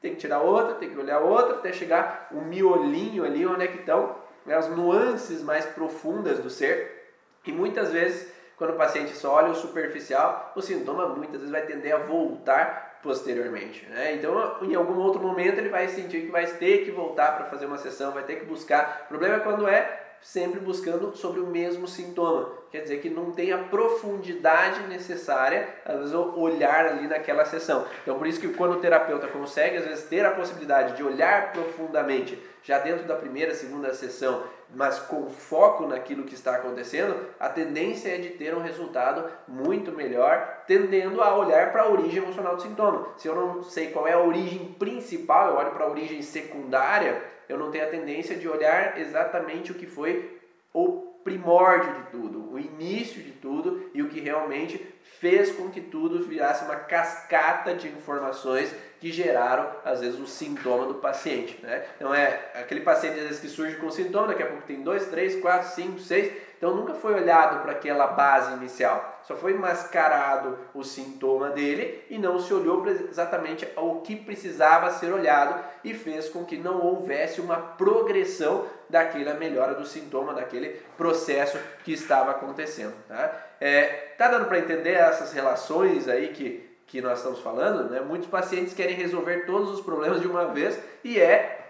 tem 0.02 0.16
que 0.16 0.22
tirar 0.22 0.42
outra, 0.42 0.74
tem 0.74 0.90
que 0.90 0.98
olhar 0.98 1.20
outra, 1.20 1.58
até 1.58 1.72
chegar 1.72 2.30
um 2.32 2.42
miolinho 2.42 3.24
ali 3.24 3.46
onde 3.46 3.64
é 3.64 3.68
que 3.68 3.78
estão 3.78 4.16
né, 4.44 4.56
as 4.56 4.68
nuances 4.70 5.44
mais 5.44 5.68
profundas 5.68 6.40
do 6.40 6.50
ser. 6.50 7.14
E 7.46 7.52
muitas 7.52 7.92
vezes, 7.92 8.28
quando 8.58 8.72
o 8.72 8.76
paciente 8.76 9.16
só 9.16 9.36
olha 9.36 9.52
o 9.52 9.56
superficial, 9.56 10.52
o 10.56 10.64
sintoma 10.64 11.10
muitas 11.10 11.42
vezes 11.42 11.52
vai 11.52 11.62
tender 11.68 11.94
a 11.94 12.00
voltar 12.00 12.85
posteriormente. 13.06 13.86
Né? 13.86 14.16
Então, 14.16 14.58
em 14.64 14.74
algum 14.74 14.98
outro 14.98 15.22
momento, 15.22 15.60
ele 15.60 15.70
vai 15.70 15.88
sentir 15.88 16.22
que 16.22 16.32
vai 16.32 16.48
ter 16.48 16.84
que 16.84 16.92
voltar 16.92 17.38
para 17.38 17.46
fazer 17.46 17.68
uma 17.68 17.78
sessão, 17.78 18.12
vai 18.12 18.24
ter 18.24 18.38
que 18.38 18.46
buscar. 18.46 19.04
O 19.06 19.10
problema 19.10 19.36
é 19.36 19.40
quando 19.40 19.68
é 19.68 20.02
sempre 20.22 20.60
buscando 20.60 21.16
sobre 21.16 21.40
o 21.40 21.46
mesmo 21.46 21.88
sintoma. 21.88 22.52
Quer 22.72 22.82
dizer 22.82 22.98
que 22.98 23.12
não 23.12 23.32
tem 23.32 23.54
a 23.54 23.60
profundidade 23.60 24.82
necessária, 24.88 25.70
às 25.86 25.98
vezes, 26.00 26.14
olhar 26.16 26.88
ali 26.88 27.08
naquela 27.08 27.46
sessão. 27.46 27.86
Então, 28.02 28.18
por 28.18 28.26
isso 28.26 28.42
que 28.42 28.48
quando 28.48 28.74
o 28.74 28.80
terapeuta 28.80 29.28
consegue, 29.28 29.78
às 29.78 29.86
vezes, 29.86 30.06
ter 30.06 30.26
a 30.26 30.32
possibilidade 30.32 30.98
de 30.98 31.04
olhar 31.04 31.54
profundamente, 31.54 32.42
já 32.64 32.80
dentro 32.80 33.06
da 33.06 33.16
primeira, 33.16 33.54
segunda 33.54 33.94
sessão, 33.94 34.44
mas 34.76 35.00
com 35.00 35.30
foco 35.30 35.88
naquilo 35.88 36.24
que 36.24 36.36
está 36.36 36.56
acontecendo, 36.56 37.16
a 37.40 37.50
tendência 37.50 38.10
é 38.10 38.18
de 38.18 38.30
ter 38.32 38.54
um 38.54 38.62
resultado 38.62 39.32
muito 39.48 39.92
melhor, 39.92 40.64
tendendo 40.68 41.22
a 41.22 41.36
olhar 41.36 41.72
para 41.72 41.84
a 41.84 41.90
origem 41.90 42.22
emocional 42.22 42.58
do 42.58 42.62
sintoma. 42.62 43.08
Se 43.18 43.28
eu 43.28 43.36
não 43.36 43.64
sei 43.64 43.92
qual 43.92 44.08
é 44.08 44.14
a 44.14 44.20
origem 44.20 44.76
principal, 44.78 45.50
eu 45.50 45.56
olho 45.56 45.72
para 45.72 45.86
a 45.86 45.90
origem 45.90 46.22
secundária, 46.22 47.24
eu 47.48 47.58
não 47.58 47.72
tenho 47.72 47.86
a 47.86 47.90
tendência 47.90 48.36
de 48.36 48.48
olhar 48.48 49.00
exatamente 49.00 49.72
o 49.72 49.76
que 49.76 49.86
foi 49.86 50.40
o 50.74 51.15
primórdio 51.26 51.92
de 51.92 52.04
tudo, 52.12 52.54
o 52.54 52.60
início 52.60 53.22
de 53.22 53.32
tudo 53.32 53.90
e 53.96 54.04
o 54.04 54.10
que 54.10 54.20
realmente 54.20 54.80
fez 55.20 55.52
com 55.52 55.72
que 55.72 55.82
tudo 55.82 56.24
virasse 56.24 56.64
uma 56.64 56.76
cascata 56.76 57.74
de 57.74 57.88
informações 57.88 58.72
que 59.00 59.12
geraram, 59.12 59.68
às 59.84 60.02
vezes, 60.02 60.20
o 60.20 60.28
sintoma 60.28 60.86
do 60.86 60.96
paciente. 60.96 61.60
Né? 61.64 61.84
Então, 61.96 62.14
é 62.14 62.52
aquele 62.54 62.82
paciente, 62.82 63.20
às 63.20 63.24
vezes, 63.24 63.40
que 63.40 63.48
surge 63.48 63.76
com 63.78 63.90
sintoma, 63.90 64.28
daqui 64.28 64.44
a 64.44 64.48
pouco 64.48 64.64
tem 64.68 64.84
dois, 64.84 65.08
três, 65.08 65.42
quatro, 65.42 65.70
cinco, 65.70 66.00
seis. 66.00 66.32
Então, 66.58 66.76
nunca 66.76 66.94
foi 66.94 67.16
olhado 67.16 67.62
para 67.64 67.74
aquela 67.74 68.08
base 68.08 68.54
inicial, 68.54 69.20
só 69.24 69.36
foi 69.36 69.54
mascarado 69.56 70.58
o 70.74 70.84
sintoma 70.84 71.50
dele 71.50 72.04
e 72.10 72.18
não 72.18 72.40
se 72.40 72.54
olhou 72.54 72.88
exatamente 72.88 73.68
ao 73.76 74.02
que 74.02 74.16
precisava 74.16 74.92
ser 74.92 75.12
olhado 75.12 75.64
e 75.84 75.94
fez 75.94 76.30
com 76.30 76.46
que 76.46 76.58
não 76.58 76.82
houvesse 76.82 77.42
uma 77.42 77.58
progressão 77.58 78.66
daquela 78.90 79.34
melhora 79.34 79.74
do 79.74 79.86
sintoma, 79.86 80.34
daquele 80.34 80.82
processo 80.98 81.58
que 81.84 81.94
estava 81.94 82.32
acontecendo. 82.32 82.94
Tá, 83.08 83.34
é, 83.60 83.84
tá 84.18 84.28
dando 84.28 84.46
para 84.46 84.60
entender 84.60 84.94
essas 84.94 85.34
relações 85.34 86.08
aí 86.08 86.30
que, 86.30 86.78
que 86.88 87.02
nós 87.02 87.20
estamos 87.20 87.40
falando? 87.40 87.90
Né? 87.90 88.00
Muitos 88.02 88.30
pacientes 88.30 88.74
querem 88.74 88.96
resolver 88.96 89.46
todos 89.46 89.70
os 89.72 89.82
problemas 89.82 90.22
de 90.22 90.28
uma 90.28 90.46
vez 90.46 90.80
e 91.04 91.20
é 91.20 91.62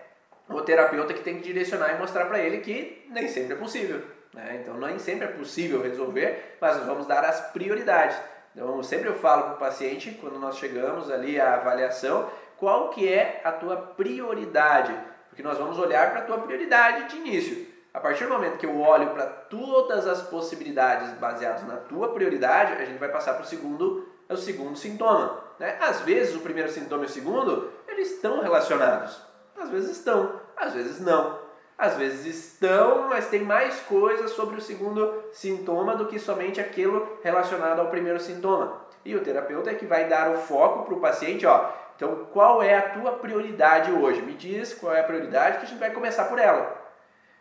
o 0.50 0.62
terapeuta 0.62 1.14
que 1.14 1.24
tem 1.24 1.38
que 1.38 1.44
direcionar 1.44 1.96
e 1.96 2.00
mostrar 2.00 2.26
para 2.26 2.40
ele 2.40 2.60
que 2.60 3.06
nem 3.10 3.28
sempre 3.28 3.54
é 3.54 3.58
possível. 3.58 4.02
Né? 4.34 4.60
Então, 4.62 4.78
nem 4.78 5.00
sempre 5.00 5.26
é 5.26 5.32
possível 5.32 5.82
resolver, 5.82 6.58
mas 6.60 6.78
nós 6.78 6.86
vamos 6.86 7.08
dar 7.08 7.24
as 7.24 7.40
prioridades. 7.52 8.18
Então, 8.54 8.82
sempre 8.84 9.10
eu 9.10 9.16
falo 9.16 9.44
para 9.44 9.54
o 9.54 9.58
paciente, 9.58 10.18
quando 10.22 10.40
nós 10.40 10.58
chegamos 10.58 11.10
ali 11.10 11.40
à 11.40 11.56
avaliação, 11.56 12.30
qual 12.58 12.90
que 12.90 13.08
é 13.12 13.42
a 13.44 13.52
tua 13.52 13.76
prioridade, 13.76 14.96
porque 15.36 15.44
nós 15.44 15.58
vamos 15.58 15.78
olhar 15.78 16.12
para 16.12 16.22
a 16.22 16.24
tua 16.24 16.38
prioridade 16.38 17.10
de 17.10 17.18
início. 17.18 17.68
A 17.94 18.00
partir 18.00 18.24
do 18.24 18.30
momento 18.30 18.58
que 18.58 18.66
eu 18.66 18.80
olho 18.80 19.10
para 19.10 19.26
todas 19.26 20.08
as 20.08 20.22
possibilidades 20.22 21.12
baseadas 21.18 21.68
na 21.68 21.76
tua 21.76 22.14
prioridade, 22.14 22.82
a 22.82 22.86
gente 22.86 22.98
vai 22.98 23.10
passar 23.10 23.34
para 23.34 23.44
o 23.44 23.46
segundo, 23.46 24.08
o 24.30 24.38
segundo 24.38 24.78
sintoma. 24.78 25.44
Né? 25.60 25.78
Às 25.82 26.00
vezes 26.02 26.34
o 26.36 26.40
primeiro 26.40 26.72
sintoma 26.72 27.04
e 27.04 27.08
o 27.08 27.10
segundo, 27.10 27.70
eles 27.86 28.12
estão 28.12 28.42
relacionados. 28.42 29.22
Às 29.58 29.70
vezes 29.70 29.98
estão, 29.98 30.40
às 30.56 30.72
vezes 30.72 31.02
não. 31.02 31.38
Às 31.78 31.98
vezes 31.98 32.26
estão, 32.26 33.10
mas 33.10 33.28
tem 33.28 33.42
mais 33.42 33.82
coisas 33.82 34.32
sobre 34.32 34.56
o 34.56 34.62
segundo 34.62 35.26
sintoma 35.34 35.98
do 35.98 36.06
que 36.06 36.18
somente 36.18 36.62
aquilo 36.62 37.20
relacionado 37.22 37.80
ao 37.80 37.90
primeiro 37.90 38.22
sintoma. 38.22 38.86
E 39.04 39.14
o 39.14 39.22
terapeuta 39.22 39.70
é 39.70 39.76
que 39.76 39.86
vai 39.86 40.08
dar 40.08 40.32
o 40.32 40.38
foco 40.38 40.86
para 40.86 40.94
o 40.94 41.02
paciente, 41.02 41.46
ó. 41.46 41.70
Então, 41.96 42.26
qual 42.34 42.62
é 42.62 42.78
a 42.78 42.90
tua 42.90 43.14
prioridade 43.14 43.92
hoje? 43.92 44.22
Me 44.22 44.34
diz 44.34 44.74
qual 44.74 44.94
é 44.94 45.00
a 45.00 45.04
prioridade 45.04 45.58
que 45.58 45.66
a 45.66 45.68
gente 45.68 45.80
vai 45.80 45.92
começar 45.92 46.26
por 46.26 46.40
ela. 46.40 46.76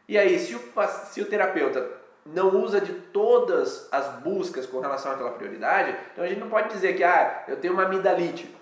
E 0.08 0.16
aí, 0.16 0.38
se 0.38 0.54
o, 0.54 0.60
se 1.06 1.20
o 1.20 1.26
terapeuta 1.26 1.86
não 2.24 2.50
usa 2.62 2.80
de 2.80 2.92
todas 2.92 3.88
as 3.92 4.08
buscas 4.20 4.66
com 4.66 4.80
relação 4.80 5.12
àquela 5.12 5.32
prioridade, 5.32 5.96
então 6.12 6.24
a 6.24 6.26
gente 6.28 6.40
não 6.40 6.48
pode 6.48 6.70
dizer 6.70 6.94
que 6.94 7.04
ah, 7.04 7.44
eu 7.48 7.56
tenho 7.56 7.74
uma 7.74 7.84
amidalite 7.84 8.54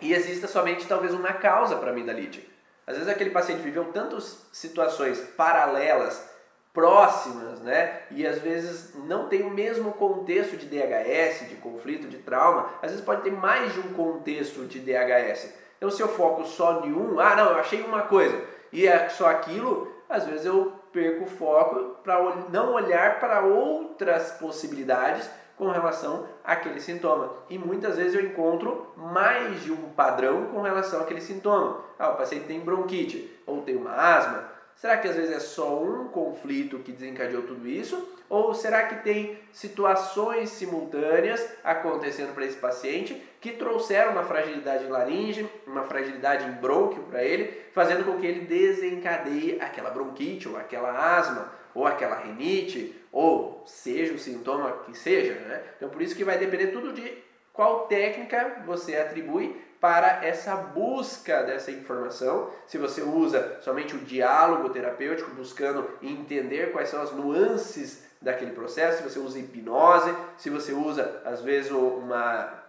e 0.00 0.12
exista 0.12 0.48
somente 0.48 0.86
talvez 0.86 1.12
uma 1.12 1.32
causa 1.32 1.76
para 1.76 1.88
a 1.88 1.92
amidalite. 1.92 2.48
Às 2.86 2.96
vezes 2.96 3.12
aquele 3.12 3.30
paciente 3.30 3.62
viveu 3.62 3.92
tantas 3.92 4.48
situações 4.52 5.20
paralelas, 5.36 6.28
próximas, 6.72 7.60
né? 7.60 8.02
E 8.10 8.26
às 8.26 8.38
vezes 8.38 8.94
não 8.94 9.28
tem 9.28 9.42
o 9.42 9.50
mesmo 9.50 9.92
contexto 9.92 10.56
de 10.56 10.66
DHS, 10.66 11.48
de 11.48 11.56
conflito, 11.56 12.08
de 12.08 12.18
trauma. 12.18 12.68
Às 12.80 12.90
vezes 12.90 13.04
pode 13.04 13.22
ter 13.22 13.32
mais 13.32 13.72
de 13.74 13.80
um 13.80 13.92
contexto 13.94 14.64
de 14.66 14.78
DHS. 14.78 15.52
Então 15.76 15.90
se 15.90 16.00
eu 16.00 16.08
foco 16.08 16.44
só 16.44 16.84
em 16.84 16.92
um, 16.92 17.18
ah 17.18 17.34
não, 17.34 17.50
eu 17.50 17.58
achei 17.58 17.82
uma 17.82 18.02
coisa 18.02 18.40
e 18.72 18.86
é 18.86 19.08
só 19.08 19.28
aquilo, 19.28 19.92
às 20.08 20.24
vezes 20.26 20.46
eu 20.46 20.72
perco 20.92 21.24
o 21.24 21.26
foco 21.26 21.96
para 22.02 22.18
não 22.50 22.72
olhar 22.72 23.18
para 23.20 23.40
outras 23.40 24.32
possibilidades 24.32 25.28
com 25.56 25.68
relação 25.68 26.26
àquele 26.42 26.80
sintoma. 26.80 27.34
E 27.48 27.58
muitas 27.58 27.96
vezes 27.96 28.14
eu 28.14 28.24
encontro 28.24 28.92
mais 28.96 29.62
de 29.62 29.70
um 29.70 29.90
padrão 29.90 30.46
com 30.46 30.62
relação 30.62 31.02
àquele 31.02 31.20
sintoma. 31.20 31.84
Ah, 31.98 32.10
o 32.10 32.16
paciente 32.16 32.46
tem 32.46 32.60
bronquite 32.60 33.38
ou 33.46 33.60
tem 33.60 33.76
uma 33.76 33.92
asma. 33.92 34.49
Será 34.80 34.96
que 34.96 35.06
às 35.06 35.14
vezes 35.14 35.36
é 35.36 35.40
só 35.40 35.82
um 35.82 36.08
conflito 36.08 36.78
que 36.78 36.90
desencadeou 36.90 37.42
tudo 37.42 37.68
isso? 37.68 38.16
Ou 38.30 38.54
será 38.54 38.86
que 38.86 39.04
tem 39.04 39.38
situações 39.52 40.48
simultâneas 40.48 41.46
acontecendo 41.62 42.32
para 42.32 42.46
esse 42.46 42.56
paciente 42.56 43.22
que 43.42 43.52
trouxeram 43.52 44.12
uma 44.12 44.22
fragilidade 44.22 44.86
em 44.86 44.88
laringe, 44.88 45.46
uma 45.66 45.82
fragilidade 45.82 46.46
em 46.46 46.52
brônquio 46.52 47.02
para 47.02 47.22
ele, 47.22 47.60
fazendo 47.74 48.06
com 48.06 48.18
que 48.18 48.24
ele 48.24 48.46
desencadeie 48.46 49.60
aquela 49.60 49.90
bronquite 49.90 50.48
ou 50.48 50.56
aquela 50.56 51.18
asma 51.18 51.52
ou 51.74 51.86
aquela 51.86 52.16
rinite, 52.16 52.98
ou 53.12 53.62
seja 53.66 54.14
o 54.14 54.18
sintoma 54.18 54.78
que 54.86 54.96
seja. 54.96 55.34
Né? 55.34 55.62
Então, 55.76 55.90
por 55.90 56.00
isso 56.00 56.16
que 56.16 56.24
vai 56.24 56.38
depender 56.38 56.68
tudo 56.68 56.94
de 56.94 57.22
qual 57.52 57.86
técnica 57.86 58.62
você 58.64 58.96
atribui 58.96 59.60
para 59.80 60.24
essa 60.24 60.54
busca 60.54 61.42
dessa 61.42 61.70
informação. 61.70 62.50
Se 62.66 62.76
você 62.76 63.00
usa 63.00 63.58
somente 63.62 63.96
o 63.96 64.00
diálogo 64.00 64.68
terapêutico, 64.70 65.30
buscando 65.30 65.88
entender 66.02 66.70
quais 66.72 66.90
são 66.90 67.00
as 67.00 67.12
nuances 67.12 68.04
daquele 68.20 68.50
processo, 68.50 68.98
se 68.98 69.08
você 69.08 69.18
usa 69.18 69.38
hipnose, 69.38 70.14
se 70.36 70.50
você 70.50 70.72
usa, 70.72 71.22
às 71.24 71.40
vezes, 71.40 71.70
uma 71.70 72.60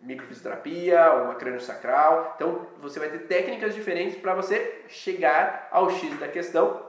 microfisioterapia, 0.00 1.12
uma 1.12 1.34
crânio-sacral. 1.34 2.34
Então, 2.36 2.66
você 2.80 3.00
vai 3.00 3.08
ter 3.08 3.26
técnicas 3.26 3.74
diferentes 3.74 4.18
para 4.20 4.34
você 4.34 4.84
chegar 4.88 5.68
ao 5.72 5.90
X 5.90 6.18
da 6.18 6.28
questão 6.28 6.88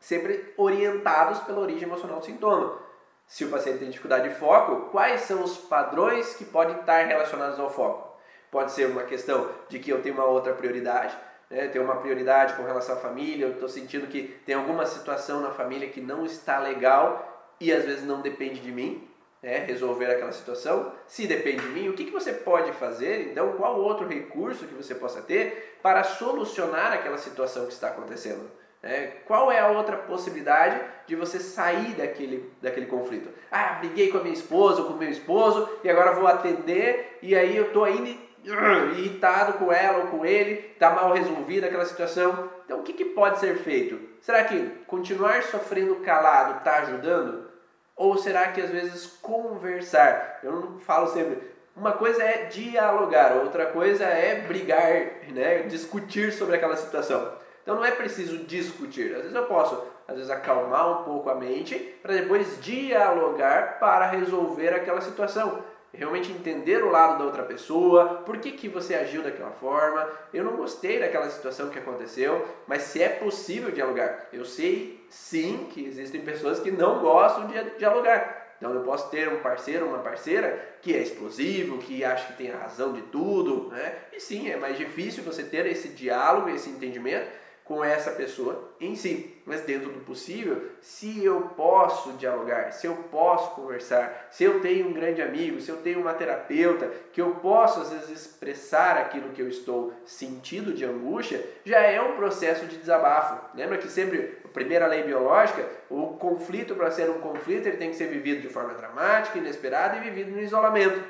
sempre 0.00 0.52
orientados 0.56 1.38
pela 1.40 1.60
origem 1.60 1.84
emocional 1.84 2.18
do 2.18 2.26
sintoma. 2.26 2.76
Se 3.24 3.44
o 3.44 3.50
paciente 3.50 3.78
tem 3.78 3.88
dificuldade 3.88 4.28
de 4.28 4.34
foco, 4.34 4.90
quais 4.90 5.22
são 5.22 5.44
os 5.44 5.56
padrões 5.56 6.34
que 6.34 6.44
podem 6.44 6.80
estar 6.80 7.06
relacionados 7.06 7.58
ao 7.60 7.70
foco? 7.70 8.11
Pode 8.52 8.72
ser 8.72 8.86
uma 8.86 9.04
questão 9.04 9.48
de 9.66 9.78
que 9.78 9.90
eu 9.90 10.02
tenho 10.02 10.14
uma 10.14 10.26
outra 10.26 10.52
prioridade, 10.52 11.16
né? 11.48 11.68
tenho 11.68 11.82
uma 11.82 11.96
prioridade 11.96 12.52
com 12.52 12.62
relação 12.62 12.96
à 12.96 12.98
família, 12.98 13.46
eu 13.46 13.52
estou 13.52 13.66
sentindo 13.66 14.06
que 14.06 14.24
tem 14.44 14.54
alguma 14.54 14.84
situação 14.84 15.40
na 15.40 15.50
família 15.50 15.88
que 15.88 16.02
não 16.02 16.26
está 16.26 16.58
legal 16.58 17.54
e 17.58 17.72
às 17.72 17.82
vezes 17.82 18.04
não 18.04 18.20
depende 18.20 18.60
de 18.60 18.70
mim, 18.70 19.08
né? 19.42 19.64
resolver 19.64 20.04
aquela 20.04 20.32
situação. 20.32 20.92
Se 21.06 21.26
depende 21.26 21.62
de 21.62 21.68
mim, 21.68 21.88
o 21.88 21.94
que, 21.94 22.04
que 22.04 22.10
você 22.10 22.30
pode 22.30 22.72
fazer? 22.72 23.30
Então, 23.30 23.54
qual 23.54 23.80
outro 23.80 24.06
recurso 24.06 24.66
que 24.66 24.74
você 24.74 24.94
possa 24.94 25.22
ter 25.22 25.78
para 25.82 26.04
solucionar 26.04 26.92
aquela 26.92 27.16
situação 27.16 27.64
que 27.64 27.72
está 27.72 27.88
acontecendo? 27.88 28.50
É, 28.82 29.12
qual 29.26 29.50
é 29.50 29.60
a 29.60 29.68
outra 29.68 29.96
possibilidade 29.96 30.78
de 31.06 31.16
você 31.16 31.38
sair 31.38 31.94
daquele, 31.94 32.52
daquele 32.60 32.86
conflito? 32.86 33.30
Ah, 33.50 33.78
briguei 33.78 34.10
com 34.10 34.18
a 34.18 34.22
minha 34.22 34.34
esposa 34.34 34.82
ou 34.82 34.88
com 34.88 34.94
o 34.94 34.98
meu 34.98 35.08
esposo 35.08 35.70
e 35.82 35.88
agora 35.88 36.16
vou 36.16 36.26
atender 36.26 37.18
e 37.22 37.34
aí 37.34 37.56
eu 37.56 37.68
estou 37.68 37.84
ainda 37.84 38.10
irritado 38.96 39.54
com 39.54 39.72
ela 39.72 39.98
ou 39.98 40.06
com 40.08 40.24
ele, 40.26 40.72
está 40.72 40.90
mal 40.90 41.12
resolvida 41.12 41.66
aquela 41.66 41.84
situação. 41.84 42.50
Então 42.64 42.80
o 42.80 42.82
que, 42.82 42.92
que 42.92 43.04
pode 43.04 43.38
ser 43.38 43.58
feito? 43.58 43.98
Será 44.20 44.44
que 44.44 44.60
continuar 44.86 45.42
sofrendo 45.42 45.96
calado 45.96 46.58
está 46.58 46.78
ajudando? 46.78 47.50
Ou 47.96 48.16
será 48.16 48.48
que 48.48 48.60
às 48.60 48.70
vezes 48.70 49.06
conversar? 49.20 50.40
Eu 50.42 50.52
não 50.52 50.78
falo 50.78 51.08
sempre. 51.08 51.52
Uma 51.74 51.92
coisa 51.92 52.22
é 52.22 52.44
dialogar, 52.44 53.32
outra 53.36 53.66
coisa 53.66 54.04
é 54.04 54.42
brigar, 54.42 54.92
né? 55.32 55.62
discutir 55.62 56.32
sobre 56.32 56.56
aquela 56.56 56.76
situação. 56.76 57.32
Então 57.62 57.76
não 57.76 57.84
é 57.84 57.92
preciso 57.92 58.38
discutir. 58.38 59.14
Às 59.14 59.22
vezes 59.22 59.34
eu 59.34 59.46
posso, 59.46 59.82
às 60.06 60.16
vezes, 60.16 60.30
acalmar 60.30 61.00
um 61.00 61.04
pouco 61.04 61.30
a 61.30 61.34
mente 61.34 61.76
para 62.02 62.14
depois 62.14 62.60
dialogar 62.60 63.78
para 63.78 64.06
resolver 64.06 64.74
aquela 64.74 65.00
situação. 65.00 65.62
Realmente 65.94 66.32
entender 66.32 66.82
o 66.82 66.90
lado 66.90 67.18
da 67.18 67.24
outra 67.24 67.42
pessoa, 67.42 68.22
por 68.24 68.38
que, 68.38 68.52
que 68.52 68.66
você 68.66 68.94
agiu 68.94 69.22
daquela 69.22 69.50
forma, 69.50 70.08
eu 70.32 70.42
não 70.42 70.56
gostei 70.56 70.98
daquela 70.98 71.28
situação 71.28 71.68
que 71.68 71.78
aconteceu, 71.78 72.46
mas 72.66 72.82
se 72.84 73.02
é 73.02 73.10
possível 73.10 73.70
dialogar. 73.70 74.28
Eu 74.32 74.44
sei 74.44 75.04
sim 75.10 75.68
que 75.70 75.84
existem 75.84 76.22
pessoas 76.22 76.60
que 76.60 76.70
não 76.70 77.00
gostam 77.00 77.46
de 77.46 77.78
dialogar. 77.78 78.42
Então 78.56 78.72
eu 78.72 78.82
posso 78.82 79.10
ter 79.10 79.28
um 79.28 79.40
parceiro, 79.40 79.86
uma 79.86 79.98
parceira 79.98 80.76
que 80.80 80.94
é 80.94 81.02
explosivo, 81.02 81.78
que 81.78 82.04
acha 82.04 82.28
que 82.28 82.38
tem 82.38 82.52
a 82.52 82.56
razão 82.56 82.92
de 82.92 83.02
tudo, 83.02 83.68
né? 83.70 83.96
E 84.12 84.20
sim, 84.20 84.48
é 84.48 84.56
mais 84.56 84.78
difícil 84.78 85.24
você 85.24 85.42
ter 85.42 85.66
esse 85.66 85.88
diálogo, 85.88 86.48
esse 86.48 86.70
entendimento, 86.70 87.26
com 87.64 87.84
essa 87.84 88.10
pessoa 88.10 88.72
em 88.80 88.96
si. 88.96 89.40
Mas 89.46 89.62
dentro 89.62 89.90
do 89.90 90.00
possível, 90.00 90.70
se 90.80 91.24
eu 91.24 91.40
posso 91.56 92.12
dialogar, 92.12 92.72
se 92.72 92.86
eu 92.86 92.94
posso 93.10 93.54
conversar, 93.54 94.28
se 94.30 94.44
eu 94.44 94.60
tenho 94.60 94.88
um 94.88 94.92
grande 94.92 95.22
amigo, 95.22 95.60
se 95.60 95.70
eu 95.70 95.78
tenho 95.78 96.00
uma 96.00 96.14
terapeuta, 96.14 96.90
que 97.12 97.20
eu 97.20 97.36
posso 97.36 97.80
às 97.80 97.90
vezes 97.90 98.10
expressar 98.10 98.96
aquilo 98.98 99.30
que 99.30 99.40
eu 99.40 99.48
estou 99.48 99.92
sentindo 100.04 100.72
de 100.72 100.84
angústia, 100.84 101.44
já 101.64 101.80
é 101.80 102.00
um 102.00 102.16
processo 102.16 102.66
de 102.66 102.76
desabafo. 102.76 103.56
Lembra 103.56 103.78
que 103.78 103.88
sempre, 103.88 104.38
a 104.44 104.48
primeira 104.48 104.86
lei 104.86 105.02
biológica, 105.02 105.66
o 105.88 106.08
conflito 106.18 106.74
para 106.74 106.90
ser 106.90 107.10
um 107.10 107.20
conflito, 107.20 107.66
ele 107.66 107.76
tem 107.76 107.90
que 107.90 107.96
ser 107.96 108.08
vivido 108.08 108.42
de 108.42 108.48
forma 108.48 108.74
dramática, 108.74 109.38
inesperada 109.38 109.96
e 109.96 110.00
vivido 110.00 110.30
no 110.30 110.40
isolamento. 110.40 111.02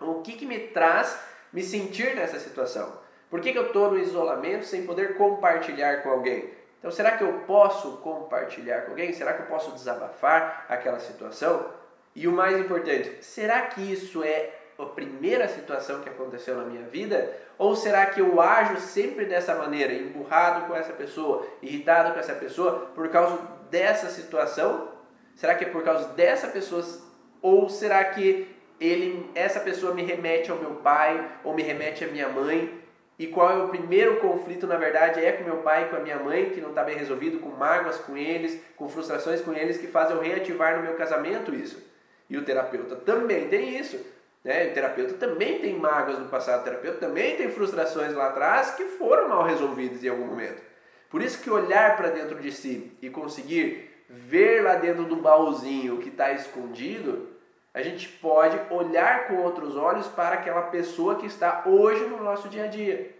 O 0.00 0.22
que, 0.22 0.32
que 0.32 0.46
me 0.46 0.58
traz 0.58 1.18
me 1.52 1.62
sentir 1.62 2.14
nessa 2.16 2.38
situação? 2.38 3.03
Por 3.34 3.40
que, 3.40 3.50
que 3.50 3.58
eu 3.58 3.66
estou 3.66 3.90
no 3.90 3.98
isolamento 3.98 4.64
sem 4.64 4.86
poder 4.86 5.16
compartilhar 5.16 6.04
com 6.04 6.10
alguém? 6.10 6.50
Então, 6.78 6.88
será 6.88 7.16
que 7.16 7.24
eu 7.24 7.32
posso 7.48 7.96
compartilhar 7.96 8.82
com 8.82 8.92
alguém? 8.92 9.12
Será 9.12 9.32
que 9.32 9.42
eu 9.42 9.46
posso 9.46 9.72
desabafar 9.72 10.66
aquela 10.68 11.00
situação? 11.00 11.66
E 12.14 12.28
o 12.28 12.30
mais 12.30 12.56
importante, 12.56 13.24
será 13.24 13.62
que 13.62 13.80
isso 13.80 14.22
é 14.22 14.50
a 14.78 14.84
primeira 14.84 15.48
situação 15.48 16.00
que 16.00 16.08
aconteceu 16.08 16.54
na 16.54 16.64
minha 16.64 16.84
vida? 16.84 17.28
Ou 17.58 17.74
será 17.74 18.06
que 18.06 18.20
eu 18.20 18.40
ajo 18.40 18.76
sempre 18.76 19.24
dessa 19.24 19.52
maneira, 19.56 19.92
emburrado 19.92 20.68
com 20.68 20.76
essa 20.76 20.92
pessoa, 20.92 21.44
irritado 21.60 22.14
com 22.14 22.20
essa 22.20 22.34
pessoa, 22.34 22.92
por 22.94 23.08
causa 23.08 23.36
dessa 23.68 24.08
situação 24.10 24.94
Será 25.34 25.56
que 25.56 25.64
é 25.64 25.68
por 25.68 25.82
causa 25.82 26.10
dessa 26.10 26.46
pessoa 26.46 26.84
ou 27.42 27.68
será 27.68 28.04
que 28.04 28.46
ele, 28.80 29.28
essa 29.34 29.58
pessoa 29.58 29.92
me 29.92 30.04
remete 30.04 30.52
ao 30.52 30.58
meu 30.58 30.76
pai 30.76 31.32
ou 31.42 31.52
me 31.52 31.62
remete 31.62 32.04
à 32.04 32.06
minha 32.06 32.28
mãe? 32.28 32.83
E 33.18 33.28
qual 33.28 33.50
é 33.50 33.62
o 33.62 33.68
primeiro 33.68 34.16
conflito, 34.16 34.66
na 34.66 34.76
verdade, 34.76 35.24
é 35.24 35.32
com 35.32 35.44
meu 35.44 35.58
pai 35.58 35.84
e 35.84 35.88
com 35.88 35.96
a 35.96 36.00
minha 36.00 36.18
mãe, 36.18 36.50
que 36.50 36.60
não 36.60 36.70
está 36.70 36.82
bem 36.82 36.96
resolvido, 36.96 37.38
com 37.38 37.50
mágoas 37.50 37.98
com 37.98 38.16
eles, 38.16 38.60
com 38.76 38.88
frustrações 38.88 39.40
com 39.40 39.52
eles, 39.52 39.78
que 39.78 39.86
fazem 39.86 40.16
eu 40.16 40.22
reativar 40.22 40.76
no 40.76 40.82
meu 40.82 40.94
casamento 40.94 41.54
isso. 41.54 41.80
E 42.28 42.36
o 42.36 42.44
terapeuta 42.44 42.96
também 42.96 43.48
tem 43.48 43.78
isso. 43.78 44.04
Né? 44.42 44.68
O 44.68 44.74
terapeuta 44.74 45.14
também 45.14 45.60
tem 45.60 45.78
mágoas 45.78 46.18
no 46.18 46.28
passado, 46.28 46.60
o 46.60 46.64
terapeuta 46.64 46.98
também 46.98 47.36
tem 47.36 47.50
frustrações 47.50 48.12
lá 48.14 48.28
atrás 48.28 48.72
que 48.74 48.84
foram 48.84 49.28
mal 49.28 49.44
resolvidas 49.44 50.02
em 50.02 50.08
algum 50.08 50.26
momento. 50.26 50.60
Por 51.08 51.22
isso 51.22 51.40
que 51.40 51.48
olhar 51.48 51.96
para 51.96 52.10
dentro 52.10 52.40
de 52.40 52.50
si 52.50 52.92
e 53.00 53.08
conseguir 53.08 53.90
ver 54.08 54.62
lá 54.62 54.74
dentro 54.74 55.04
do 55.04 55.16
baúzinho 55.16 55.94
o 55.94 55.98
que 55.98 56.08
está 56.08 56.32
escondido, 56.32 57.28
a 57.74 57.82
gente 57.82 58.08
pode 58.08 58.58
olhar 58.70 59.26
com 59.26 59.38
outros 59.38 59.76
olhos 59.76 60.06
para 60.06 60.36
aquela 60.36 60.62
pessoa 60.62 61.16
que 61.16 61.26
está 61.26 61.64
hoje 61.66 62.04
no 62.04 62.22
nosso 62.22 62.48
dia 62.48 62.64
a 62.64 62.68
dia. 62.68 63.12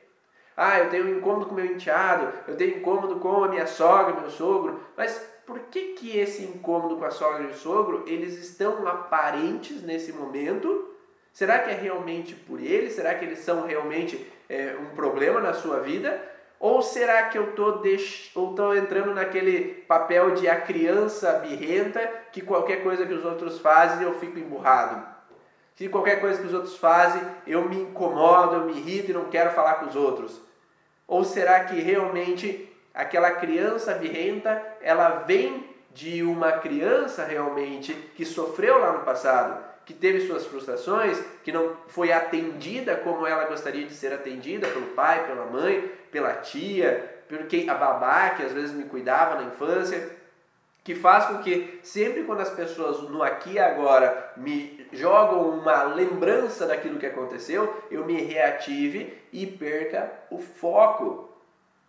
Ah, 0.57 0.79
eu 0.79 0.89
tenho 0.89 1.07
um 1.07 1.19
incômodo 1.19 1.47
com 1.47 1.55
meu 1.57 1.67
enteado, 1.67 2.33
eu 2.47 2.57
tenho 2.57 2.79
incômodo 2.79 3.17
com 3.17 3.43
a 3.43 3.49
minha 3.49 3.67
sogra, 3.67 4.21
meu 4.21 4.31
sogro, 4.31 4.81
mas 4.97 5.19
por 5.45 5.59
que 5.59 5.95
que 5.95 6.17
esse 6.17 6.45
incômodo 6.45 6.97
com 6.97 7.05
a 7.05 7.11
sogra 7.11 7.43
e 7.43 7.47
o 7.47 7.55
sogro, 7.55 8.05
eles 8.07 8.39
estão 8.39 8.87
aparentes 8.87 9.83
nesse 9.83 10.13
momento? 10.13 10.95
Será 11.33 11.59
que 11.59 11.71
é 11.71 11.75
realmente 11.75 12.37
por 12.37 12.61
eles? 12.61 12.93
Será 12.93 13.13
que 13.17 13.25
eles 13.25 13.41
são 13.41 13.67
realmente 13.67 14.25
é, 14.49 14.77
um 14.81 14.95
problema 14.95 15.41
na 15.41 15.53
sua 15.53 15.81
vida? 15.81 16.34
Ou 16.59 16.81
será 16.83 17.25
que 17.25 17.37
eu 17.37 17.51
estou 17.51 17.79
deix... 17.79 18.33
entrando 18.79 19.15
naquele 19.15 19.85
papel 19.87 20.33
de 20.33 20.49
a 20.49 20.61
criança 20.61 21.33
birrenta 21.35 22.01
que 22.33 22.41
qualquer 22.41 22.83
coisa 22.83 23.05
que 23.05 23.13
os 23.13 23.25
outros 23.25 23.59
fazem 23.59 24.03
eu 24.03 24.19
fico 24.19 24.39
emburrado? 24.39 25.07
Se 25.75 25.89
qualquer 25.89 26.21
coisa 26.21 26.41
que 26.41 26.47
os 26.47 26.55
outros 26.55 26.77
fazem 26.77 27.21
eu 27.47 27.69
me 27.69 27.77
incomodo, 27.81 28.57
eu 28.57 28.65
me 28.65 28.79
irrito 28.79 29.11
e 29.11 29.15
não 29.15 29.25
quero 29.25 29.51
falar 29.51 29.75
com 29.75 29.87
os 29.87 29.97
outros? 29.97 30.41
Ou 31.07 31.25
será 31.25 31.65
que 31.65 31.81
realmente 31.81 32.73
aquela 32.95 33.33
criança 33.33 33.95
birrenta 33.95 34.63
ela 34.81 35.25
vem 35.27 35.69
de 35.93 36.23
uma 36.23 36.53
criança 36.53 37.25
realmente 37.25 37.93
que 38.17 38.25
sofreu 38.25 38.79
lá 38.79 38.93
no 38.93 39.05
passado? 39.05 39.75
que 39.85 39.93
teve 39.93 40.27
suas 40.27 40.47
frustrações, 40.47 41.23
que 41.43 41.53
não 41.53 41.77
foi 41.89 42.11
atendida 42.11 42.97
como 42.97 43.27
ela 43.27 43.45
gostaria 43.45 43.85
de 43.85 43.93
ser 43.93 44.13
atendida 44.13 44.67
pelo 44.69 44.87
pai, 44.89 45.27
pela 45.27 45.45
mãe, 45.45 45.91
pela 46.15 46.35
tia, 46.35 47.25
que 47.49 47.69
a 47.69 47.75
babá 47.75 48.31
que 48.31 48.45
às 48.45 48.53
vezes 48.53 48.71
me 48.71 48.85
cuidava 48.85 49.35
na 49.35 49.49
infância, 49.49 50.09
que 50.85 50.95
faz 50.95 51.27
com 51.27 51.39
que 51.39 51.81
sempre 51.83 52.23
quando 52.23 52.41
as 52.41 52.51
pessoas 52.51 53.01
no 53.11 53.21
aqui 53.21 53.55
e 53.55 53.59
agora 53.59 54.33
me 54.37 54.87
jogam 54.93 55.59
uma 55.59 55.83
lembrança 55.83 56.67
daquilo 56.69 57.01
que 57.01 57.07
aconteceu, 57.07 57.83
eu 57.91 58.07
me 58.07 58.23
reative 58.23 59.19
e 59.33 59.45
perca 59.45 60.09
o 60.31 60.39
foco. 60.39 61.29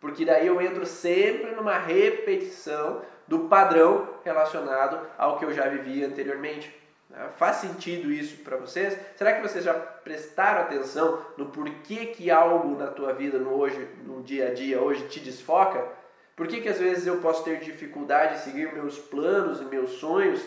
Porque 0.01 0.26
daí 0.26 0.47
eu 0.47 0.59
entro 0.59 0.88
sempre 0.88 1.51
numa 1.51 1.78
repetição 1.78 3.01
do 3.28 3.41
padrão 3.41 4.09
relacionado 4.23 4.99
ao 5.19 5.38
que 5.38 5.45
eu 5.45 5.53
já 5.53 5.67
vivia 5.67 6.07
anteriormente. 6.07 6.73
Ah, 7.18 7.30
faz 7.38 7.57
sentido 7.57 8.11
isso 8.11 8.43
para 8.43 8.57
vocês? 8.57 8.99
Será 9.16 9.34
que 9.34 9.41
vocês 9.41 9.63
já 9.63 9.74
prestaram 9.74 10.61
atenção 10.61 11.22
no 11.38 11.45
porquê 11.45 12.07
que 12.07 12.30
algo 12.30 12.78
na 12.78 12.88
tua 12.88 13.13
vida 13.13 13.39
no 13.39 13.53
hoje, 13.53 13.88
no 14.03 14.22
dia 14.22 14.49
a 14.49 14.53
dia 14.53 14.82
hoje 14.82 15.07
te 15.07 15.22
desfoca? 15.22 15.88
Por 16.36 16.45
que, 16.45 16.59
que 16.59 16.68
às 16.68 16.78
vezes 16.78 17.07
eu 17.07 17.22
posso 17.22 17.45
ter 17.45 17.61
dificuldade 17.61 18.36
em 18.36 18.39
seguir 18.39 18.74
meus 18.74 18.99
planos 18.99 19.61
e 19.61 19.66
meus 19.66 19.91
sonhos? 19.91 20.45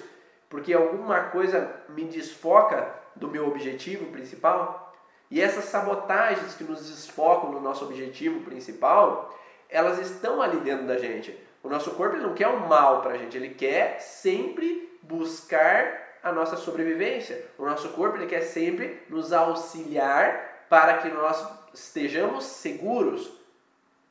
Porque 0.51 0.75
alguma 0.75 1.25
coisa 1.31 1.71
me 1.89 2.05
desfoca 2.05 2.95
do 3.17 3.29
meu 3.29 3.49
objetivo 3.49 4.13
principal? 4.13 4.95
E 5.31 5.41
essas 5.41 5.65
sabotagens 5.65 6.55
que 6.55 6.65
nos 6.65 6.87
desfocam 6.87 7.51
do 7.51 7.61
nosso 7.61 7.87
objetivo 7.87 8.41
principal, 8.41 9.35
elas 9.71 9.99
estão 9.99 10.43
ali 10.43 10.59
dentro 10.61 10.87
da 10.87 10.99
gente. 10.99 11.39
O 11.63 11.69
nosso 11.71 11.93
corpo 11.93 12.19
não 12.19 12.35
quer 12.35 12.49
o 12.49 12.69
mal 12.69 13.01
para 13.01 13.15
a 13.15 13.19
gente, 13.19 13.39
ele 13.39 13.51
quer 13.51 14.01
sempre 14.01 14.99
buscar 15.03 16.08
a 16.29 16.33
nossa 16.33 16.57
sobrevivência. 16.57 17.45
O 17.59 17.65
nosso 17.65 17.89
corpo 17.91 18.17
ele 18.17 18.27
quer 18.27 18.43
sempre 18.43 19.01
nos 19.09 19.33
auxiliar 19.33 20.67
para 20.69 20.99
que 20.99 21.09
nós 21.09 21.47
estejamos 21.73 22.45
seguros. 22.45 23.31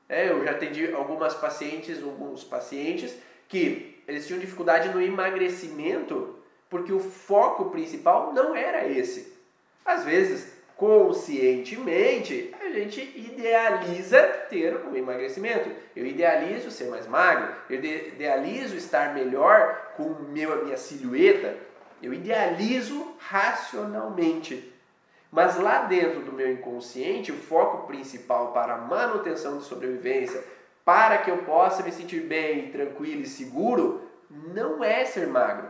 É, 0.10 0.30
eu 0.30 0.44
já 0.44 0.52
atendi 0.52 0.94
algumas 0.94 1.34
pacientes, 1.34 2.02
alguns 2.02 2.44
pacientes 2.44 3.16
que 3.48 4.02
eles 4.08 4.26
tinham 4.26 4.40
dificuldade 4.40 4.90
no 4.90 5.02
emagrecimento 5.02 6.38
porque 6.70 6.92
o 6.92 7.00
foco 7.00 7.70
principal 7.70 8.34
não 8.34 8.56
era 8.56 8.88
esse. 8.88 9.34
Às 9.86 10.04
vezes, 10.04 10.54
conscientemente, 10.76 12.54
a 12.60 12.70
gente 12.70 13.02
idealiza 13.02 14.22
ter 14.50 14.76
um 14.86 14.96
emagrecimento. 14.96 15.70
Eu 15.96 16.06
idealizo 16.06 16.70
ser 16.70 16.90
mais 16.90 17.08
magro, 17.08 17.54
eu 17.70 17.84
idealizo 17.84 18.76
estar 18.76 19.14
melhor 19.14 19.94
com 19.96 20.10
meu, 20.30 20.66
minha 20.66 20.78
silhueta, 20.78 21.56
eu 22.02 22.14
idealizo 22.14 23.16
racionalmente. 23.20 24.74
Mas 25.32 25.58
lá 25.58 25.84
dentro 25.84 26.22
do 26.22 26.32
meu 26.32 26.52
inconsciente, 26.52 27.32
o 27.32 27.38
foco 27.38 27.86
principal 27.86 28.54
para 28.54 28.76
a 28.76 28.78
manutenção 28.78 29.58
de 29.58 29.66
sobrevivência, 29.66 30.44
para 30.86 31.18
que 31.18 31.30
eu 31.30 31.40
possa 31.40 31.84
me 31.84 31.92
sentir 31.92 32.22
bem, 32.22 32.72
tranquilo 32.72 33.22
e 33.22 33.28
seguro, 33.28 34.10
não 34.30 34.84
é 34.84 35.04
ser 35.04 35.28
magro. 35.28 35.68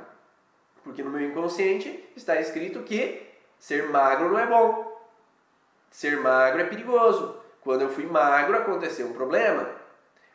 Porque 0.84 1.04
no 1.04 1.10
meu 1.10 1.28
inconsciente 1.28 2.08
está 2.16 2.40
escrito 2.40 2.84
que 2.84 3.28
ser 3.58 3.90
magro 3.90 4.30
não 4.30 4.40
é 4.40 4.46
bom. 4.46 4.96
Ser 5.90 6.18
magro 6.20 6.62
é 6.62 6.66
perigoso. 6.66 7.36
Quando 7.62 7.82
eu 7.82 7.90
fui 7.90 8.06
magro, 8.06 8.58
aconteceu 8.58 9.08
um 9.08 9.14
problema. 9.14 9.70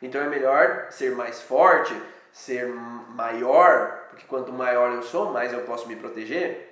Então 0.01 0.21
é 0.21 0.27
melhor 0.27 0.87
ser 0.91 1.15
mais 1.15 1.41
forte, 1.41 1.95
ser 2.31 2.67
maior, 2.67 4.02
porque 4.13 4.27
quanto 4.27 4.53
maior 4.53 4.91
eu 4.93 5.01
sou, 5.01 5.31
mais 5.31 5.51
eu 5.51 5.61
posso 5.61 5.87
me 5.87 5.95
proteger. 5.95 6.69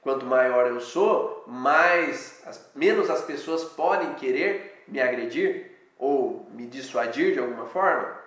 Quanto 0.00 0.24
maior 0.24 0.66
eu 0.68 0.80
sou, 0.80 1.44
mais 1.46 2.40
as, 2.46 2.70
menos 2.74 3.10
as 3.10 3.22
pessoas 3.22 3.64
podem 3.64 4.14
querer 4.14 4.84
me 4.88 5.00
agredir 5.00 5.72
ou 5.98 6.48
me 6.52 6.66
dissuadir 6.66 7.34
de 7.34 7.40
alguma 7.40 7.66
forma. 7.66 8.18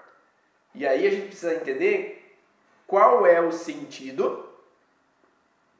E 0.75 0.85
aí 0.85 1.07
a 1.07 1.09
gente 1.09 1.27
precisa 1.27 1.55
entender 1.55 2.37
qual 2.85 3.25
é 3.25 3.41
o 3.41 3.51
sentido, 3.51 4.47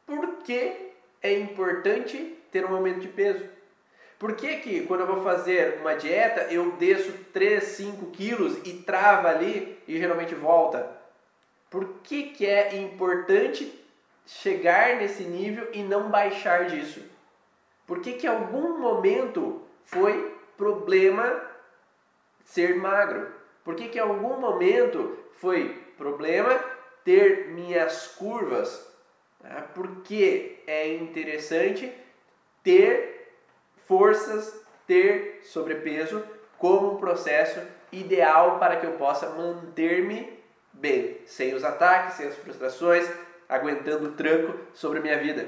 por 0.06 0.38
que 0.38 0.92
é 1.22 1.38
importante 1.38 2.40
ter 2.52 2.66
um 2.66 2.76
aumento 2.76 3.02
de 3.02 3.10
peso. 3.10 3.46
Por 4.18 4.36
que, 4.36 4.58
que 4.58 4.86
quando 4.86 5.02
eu 5.02 5.08
vou 5.08 5.24
fazer 5.24 5.80
uma 5.82 5.96
dieta 5.96 6.48
eu 6.52 6.72
desço 6.74 7.12
3, 7.34 7.62
5 7.62 8.06
quilos 8.12 8.58
e 8.66 8.74
trava 8.84 9.30
ali 9.30 9.78
e 9.86 9.98
geralmente 9.98 10.34
volta? 10.34 11.03
Por 11.74 11.86
que, 12.04 12.26
que 12.26 12.46
é 12.46 12.76
importante 12.76 13.84
chegar 14.28 14.98
nesse 14.98 15.24
nível 15.24 15.70
e 15.74 15.82
não 15.82 16.08
baixar 16.08 16.68
disso? 16.68 17.04
Por 17.88 18.00
que, 18.00 18.14
que 18.14 18.28
em 18.28 18.30
algum 18.30 18.78
momento 18.78 19.60
foi 19.84 20.38
problema 20.56 21.42
ser 22.46 22.76
magro? 22.76 23.28
Por 23.64 23.74
que, 23.74 23.90
que 23.90 23.98
em 23.98 24.02
algum 24.02 24.40
momento 24.40 25.18
foi 25.38 25.70
problema 25.98 26.64
ter 27.04 27.48
minhas 27.48 28.06
curvas? 28.06 28.88
Ah, 29.44 29.64
porque 29.74 30.60
é 30.68 30.94
interessante 30.94 31.92
ter 32.62 33.34
forças, 33.88 34.64
ter 34.86 35.40
sobrepeso 35.42 36.24
como 36.60 36.94
um 36.94 36.98
processo 36.98 37.60
ideal 37.92 38.60
para 38.60 38.76
que 38.76 38.86
eu 38.86 38.92
possa 38.92 39.32
manter-me 39.32 40.43
bem, 40.84 41.22
sem 41.26 41.54
os 41.54 41.64
ataques, 41.64 42.16
sem 42.16 42.28
as 42.28 42.36
frustrações, 42.36 43.10
aguentando 43.48 44.10
o 44.10 44.12
tranco 44.12 44.54
sobre 44.74 45.00
a 45.00 45.02
minha 45.02 45.18
vida. 45.18 45.48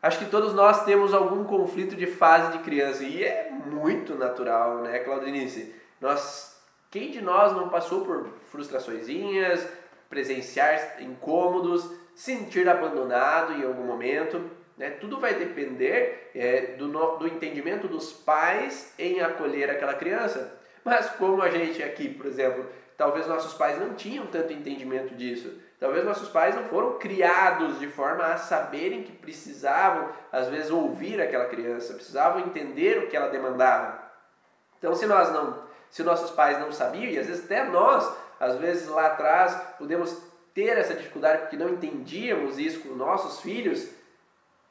Acho 0.00 0.20
que 0.20 0.30
todos 0.30 0.54
nós 0.54 0.82
temos 0.86 1.12
algum 1.12 1.44
conflito 1.44 1.94
de 1.94 2.06
fase 2.06 2.56
de 2.56 2.64
criança 2.64 3.04
e 3.04 3.22
é 3.22 3.50
muito 3.50 4.14
natural, 4.14 4.78
né, 4.78 5.00
Claudinice? 5.00 5.74
Nós, 6.00 6.58
quem 6.90 7.10
de 7.10 7.20
nós 7.20 7.52
não 7.52 7.68
passou 7.68 8.02
por 8.02 8.26
frustraçõezinhas, 8.50 9.68
presenciar 10.08 11.02
incômodos, 11.02 11.90
sentir 12.14 12.66
abandonado 12.66 13.52
em 13.52 13.64
algum 13.64 13.84
momento? 13.84 14.42
Né? 14.78 14.88
Tudo 14.88 15.20
vai 15.20 15.34
depender 15.34 16.30
é, 16.34 16.76
do, 16.78 16.88
no, 16.88 17.18
do 17.18 17.28
entendimento 17.28 17.86
dos 17.88 18.10
pais 18.10 18.94
em 18.98 19.20
acolher 19.20 19.70
aquela 19.70 19.94
criança. 19.94 20.58
Mas 20.82 21.10
como 21.10 21.42
a 21.42 21.50
gente 21.50 21.82
aqui, 21.82 22.08
por 22.08 22.26
exemplo, 22.26 22.66
Talvez 22.96 23.26
nossos 23.26 23.54
pais 23.54 23.78
não 23.80 23.94
tinham 23.94 24.26
tanto 24.26 24.52
entendimento 24.52 25.14
disso. 25.14 25.52
Talvez 25.80 26.04
nossos 26.04 26.28
pais 26.28 26.54
não 26.54 26.64
foram 26.64 26.98
criados 26.98 27.78
de 27.78 27.88
forma 27.88 28.24
a 28.24 28.36
saberem 28.36 29.02
que 29.02 29.12
precisavam, 29.12 30.08
às 30.30 30.48
vezes, 30.48 30.70
ouvir 30.70 31.20
aquela 31.20 31.46
criança, 31.46 31.94
precisavam 31.94 32.40
entender 32.40 32.98
o 32.98 33.08
que 33.08 33.16
ela 33.16 33.28
demandava. 33.28 34.02
Então, 34.78 34.94
se 34.94 35.06
nós 35.06 35.32
não, 35.32 35.62
se 35.90 36.02
nossos 36.02 36.30
pais 36.30 36.58
não 36.60 36.70
sabiam, 36.70 37.10
e 37.10 37.18
às 37.18 37.26
vezes 37.26 37.44
até 37.44 37.64
nós, 37.64 38.10
às 38.38 38.56
vezes 38.56 38.88
lá 38.88 39.06
atrás, 39.06 39.54
podemos 39.78 40.16
ter 40.54 40.78
essa 40.78 40.94
dificuldade 40.94 41.42
porque 41.42 41.56
não 41.56 41.68
entendíamos 41.68 42.58
isso 42.58 42.80
com 42.80 42.94
nossos 42.94 43.40
filhos, 43.40 43.88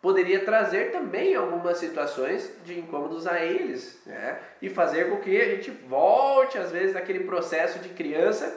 poderia 0.03 0.43
trazer 0.43 0.91
também 0.91 1.33
algumas 1.33 1.77
situações 1.77 2.51
de 2.65 2.77
incômodos 2.77 3.25
a 3.25 3.39
eles, 3.39 4.01
né? 4.05 4.37
E 4.61 4.69
fazer 4.69 5.09
com 5.09 5.21
que 5.21 5.41
a 5.41 5.45
gente 5.45 5.71
volte 5.71 6.57
às 6.57 6.71
vezes 6.71 6.93
naquele 6.93 7.21
processo 7.21 7.79
de 7.79 7.87
criança, 7.87 8.53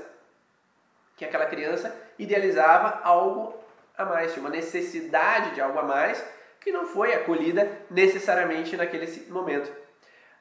que 1.17 1.25
aquela 1.25 1.47
criança 1.47 1.95
idealizava 2.19 3.01
algo 3.05 3.55
a 3.97 4.05
mais, 4.05 4.33
tinha 4.33 4.45
uma 4.45 4.51
necessidade 4.51 5.55
de 5.55 5.61
algo 5.61 5.79
a 5.79 5.85
mais 5.85 6.23
que 6.61 6.73
não 6.73 6.85
foi 6.85 7.15
acolhida 7.15 7.71
necessariamente 7.89 8.77
naquele 8.77 9.07
momento. 9.31 9.73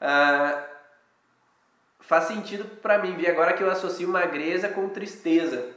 Ah, 0.01 0.66
faz 1.99 2.24
sentido 2.24 2.66
para 2.82 2.97
mim 2.97 3.16
ver 3.16 3.30
agora 3.30 3.53
que 3.53 3.62
eu 3.62 3.70
associo 3.70 4.08
magreza 4.08 4.70
com 4.70 4.89
tristeza. 4.89 5.72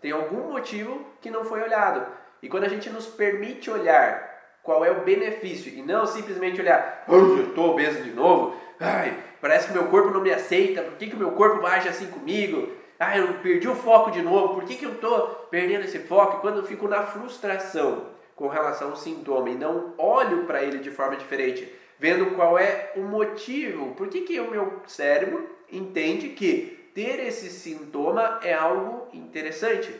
Tem 0.00 0.10
algum 0.10 0.50
motivo 0.50 1.06
que 1.22 1.30
não 1.30 1.44
foi 1.44 1.62
olhado. 1.62 2.23
E 2.44 2.48
quando 2.50 2.64
a 2.64 2.68
gente 2.68 2.90
nos 2.90 3.06
permite 3.06 3.70
olhar 3.70 4.58
qual 4.62 4.84
é 4.84 4.90
o 4.90 5.00
benefício 5.00 5.72
e 5.72 5.80
não 5.80 6.04
simplesmente 6.06 6.60
olhar, 6.60 7.02
eu 7.08 7.42
estou 7.42 7.70
obeso 7.70 8.02
de 8.02 8.10
novo, 8.10 8.54
ai, 8.78 9.16
parece 9.40 9.68
que 9.68 9.72
meu 9.72 9.86
corpo 9.86 10.10
não 10.10 10.20
me 10.20 10.30
aceita, 10.30 10.82
por 10.82 10.98
que, 10.98 11.06
que 11.06 11.16
meu 11.16 11.30
corpo 11.30 11.66
age 11.66 11.88
assim 11.88 12.06
comigo? 12.08 12.70
Ai, 13.00 13.20
eu 13.20 13.32
perdi 13.42 13.66
o 13.66 13.74
foco 13.74 14.10
de 14.10 14.20
novo, 14.20 14.56
por 14.56 14.64
que, 14.64 14.76
que 14.76 14.84
eu 14.84 14.92
estou 14.92 15.48
perdendo 15.50 15.86
esse 15.86 16.00
foco? 16.00 16.42
Quando 16.42 16.58
eu 16.58 16.64
fico 16.64 16.86
na 16.86 17.02
frustração 17.02 18.08
com 18.36 18.48
relação 18.48 18.90
ao 18.90 18.96
sintoma 18.96 19.48
e 19.48 19.54
não 19.54 19.94
olho 19.96 20.44
para 20.44 20.62
ele 20.62 20.80
de 20.80 20.90
forma 20.90 21.16
diferente, 21.16 21.74
vendo 21.98 22.34
qual 22.36 22.58
é 22.58 22.92
o 22.94 23.00
motivo, 23.00 23.94
por 23.94 24.08
que, 24.08 24.20
que 24.20 24.38
o 24.38 24.50
meu 24.50 24.82
cérebro 24.86 25.48
entende 25.72 26.28
que 26.28 26.90
ter 26.94 27.20
esse 27.20 27.48
sintoma 27.48 28.38
é 28.42 28.52
algo 28.52 29.08
interessante. 29.14 29.90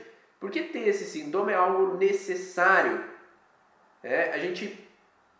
Porque 0.44 0.60
ter 0.60 0.86
esse 0.86 1.06
sintoma 1.06 1.52
é 1.52 1.54
algo 1.54 1.96
necessário. 1.96 3.02
É, 4.02 4.30
a 4.32 4.36
gente 4.36 4.78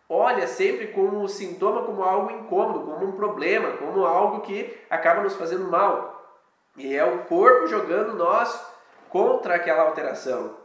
olha 0.09 0.47
sempre 0.47 0.87
como 0.87 1.23
o 1.23 1.29
sintoma 1.29 1.83
como 1.83 2.03
algo 2.03 2.31
incômodo, 2.31 2.87
como 2.87 3.05
um 3.09 3.13
problema, 3.13 3.77
como 3.77 4.07
algo 4.07 4.41
que 4.41 4.75
acaba 4.89 5.21
nos 5.21 5.37
fazendo 5.37 5.71
mal. 5.71 6.27
E 6.75 6.97
é 6.97 7.05
o 7.05 7.25
corpo 7.25 7.67
jogando 7.67 8.15
nós 8.15 8.67
contra 9.11 9.57
aquela 9.57 9.83
alteração. 9.83 10.57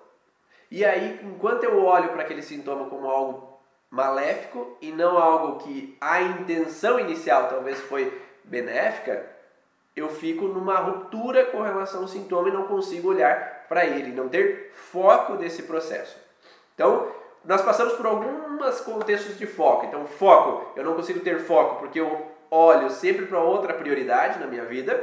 E 0.71 0.85
aí, 0.85 1.19
enquanto 1.21 1.65
eu 1.65 1.83
olho 1.83 2.13
para 2.13 2.21
aquele 2.21 2.41
sintoma 2.41 2.89
como 2.89 3.09
algo 3.09 3.59
maléfico 3.89 4.77
e 4.79 4.89
não 4.89 5.17
algo 5.17 5.57
que 5.65 5.97
a 5.99 6.21
intenção 6.21 6.97
inicial 6.97 7.49
talvez 7.49 7.77
foi 7.81 8.21
benéfica, 8.45 9.29
eu 9.97 10.07
fico 10.07 10.45
numa 10.45 10.77
ruptura 10.77 11.47
com 11.47 11.61
relação 11.61 12.03
ao 12.03 12.07
sintoma 12.07 12.47
e 12.47 12.53
não 12.53 12.67
consigo 12.67 13.09
olhar 13.09 13.58
para 13.69 13.85
ele, 13.85 14.11
não 14.11 14.27
ter 14.27 14.71
foco 14.73 15.37
desse 15.37 15.63
processo. 15.63 16.17
Então, 16.73 17.07
nós 17.45 17.61
passamos 17.61 17.93
por 17.93 18.05
alguns 18.05 18.81
contextos 18.81 19.37
de 19.37 19.45
foco. 19.45 19.85
Então, 19.85 20.05
foco, 20.05 20.73
eu 20.75 20.83
não 20.83 20.95
consigo 20.95 21.19
ter 21.19 21.39
foco 21.39 21.79
porque 21.79 21.99
eu 21.99 22.27
olho 22.51 22.89
sempre 22.89 23.25
para 23.25 23.39
outra 23.39 23.73
prioridade 23.73 24.39
na 24.39 24.47
minha 24.47 24.65
vida. 24.65 25.01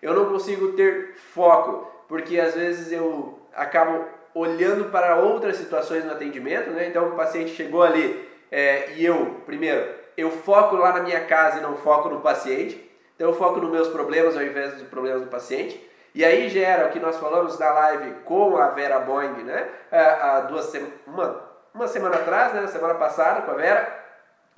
Eu 0.00 0.14
não 0.14 0.26
consigo 0.26 0.72
ter 0.72 1.14
foco 1.34 1.90
porque 2.08 2.38
às 2.38 2.54
vezes 2.54 2.92
eu 2.92 3.38
acabo 3.54 4.06
olhando 4.34 4.90
para 4.90 5.16
outras 5.16 5.56
situações 5.56 6.04
no 6.04 6.12
atendimento, 6.12 6.70
né? 6.70 6.86
Então, 6.86 7.08
o 7.08 7.16
paciente 7.16 7.54
chegou 7.54 7.82
ali 7.82 8.28
é, 8.50 8.92
e 8.96 9.04
eu, 9.04 9.42
primeiro, 9.44 9.94
eu 10.16 10.30
foco 10.30 10.76
lá 10.76 10.92
na 10.92 11.00
minha 11.00 11.24
casa 11.24 11.58
e 11.58 11.62
não 11.62 11.76
foco 11.76 12.08
no 12.08 12.20
paciente. 12.20 12.90
Então, 13.14 13.28
eu 13.28 13.34
foco 13.34 13.60
nos 13.60 13.70
meus 13.70 13.88
problemas 13.88 14.36
ao 14.36 14.42
invés 14.42 14.74
dos 14.74 14.88
problemas 14.88 15.22
do 15.22 15.28
paciente. 15.28 15.91
E 16.14 16.24
aí 16.24 16.48
gera 16.48 16.86
o 16.86 16.90
que 16.90 17.00
nós 17.00 17.16
falamos 17.16 17.58
na 17.58 17.70
live 17.70 18.14
com 18.24 18.56
a 18.56 18.68
Vera 18.68 18.98
Boing, 19.00 19.42
né? 19.44 19.68
É, 19.90 19.98
há 19.98 20.40
duas 20.40 20.72
uma, 21.06 21.42
uma 21.74 21.88
semana 21.88 22.16
atrás, 22.16 22.52
né? 22.52 22.60
na 22.60 22.68
semana 22.68 22.94
passada 22.94 23.42
com 23.42 23.50
a 23.50 23.54
Vera, 23.54 24.04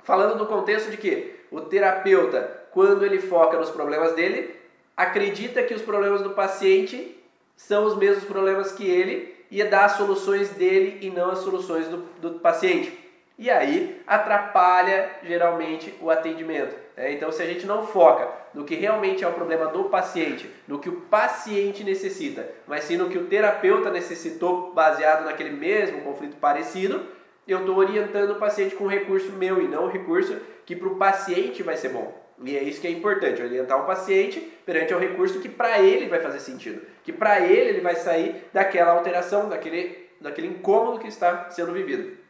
falando 0.03 0.37
do 0.37 0.45
contexto 0.45 0.91
de 0.91 0.97
que 0.97 1.45
o 1.49 1.61
terapeuta, 1.61 2.65
quando 2.71 3.05
ele 3.05 3.21
foca 3.21 3.57
nos 3.57 3.69
problemas 3.69 4.13
dele, 4.13 4.53
acredita 4.97 5.63
que 5.63 5.73
os 5.73 5.81
problemas 5.81 6.21
do 6.21 6.31
paciente 6.31 7.23
são 7.55 7.85
os 7.85 7.95
mesmos 7.95 8.25
problemas 8.25 8.73
que 8.73 8.89
ele 8.89 9.33
e 9.49 9.63
dá 9.63 9.85
as 9.85 9.93
soluções 9.93 10.49
dele 10.49 10.99
e 11.01 11.09
não 11.09 11.31
as 11.31 11.39
soluções 11.39 11.87
do, 11.87 11.97
do 12.19 12.39
paciente. 12.39 13.04
E 13.37 13.49
aí 13.49 14.01
atrapalha 14.07 15.09
geralmente 15.23 15.93
o 16.01 16.09
atendimento. 16.09 16.75
Né? 16.95 17.11
Então, 17.13 17.31
se 17.31 17.41
a 17.41 17.45
gente 17.45 17.65
não 17.65 17.85
foca 17.85 18.29
no 18.53 18.63
que 18.63 18.75
realmente 18.75 19.23
é 19.23 19.27
o 19.27 19.33
problema 19.33 19.67
do 19.67 19.85
paciente, 19.85 20.49
no 20.67 20.79
que 20.79 20.87
o 20.87 21.01
paciente 21.01 21.83
necessita, 21.83 22.49
mas 22.65 22.85
sim 22.85 22.95
no 22.95 23.09
que 23.09 23.17
o 23.17 23.25
terapeuta 23.25 23.91
necessitou, 23.91 24.73
baseado 24.73 25.25
naquele 25.25 25.49
mesmo 25.49 26.01
conflito 26.01 26.37
parecido, 26.37 27.05
eu 27.45 27.59
estou 27.59 27.75
orientando 27.75 28.31
o 28.31 28.39
paciente 28.39 28.75
com 28.75 28.85
um 28.85 28.89
recurso 28.89 29.31
meu 29.33 29.61
e 29.61 29.67
não 29.67 29.85
um 29.85 29.91
recurso 29.91 30.39
que 30.65 30.75
para 30.75 30.87
o 30.87 30.95
paciente 30.95 31.61
vai 31.61 31.75
ser 31.75 31.89
bom. 31.89 32.25
E 32.43 32.57
é 32.57 32.63
isso 32.63 32.81
que 32.81 32.87
é 32.87 32.91
importante, 32.91 33.41
orientar 33.41 33.81
o 33.81 33.85
paciente 33.85 34.39
perante 34.65 34.93
o 34.93 34.99
recurso 34.99 35.39
que 35.39 35.47
para 35.47 35.79
ele 35.79 36.07
vai 36.07 36.19
fazer 36.19 36.39
sentido, 36.39 36.81
que 37.03 37.13
para 37.13 37.41
ele 37.41 37.69
ele 37.69 37.81
vai 37.81 37.95
sair 37.95 38.45
daquela 38.51 38.91
alteração, 38.91 39.47
daquele, 39.47 40.09
daquele 40.19 40.47
incômodo 40.47 40.99
que 40.99 41.07
está 41.07 41.49
sendo 41.49 41.71
vivido. 41.71 42.24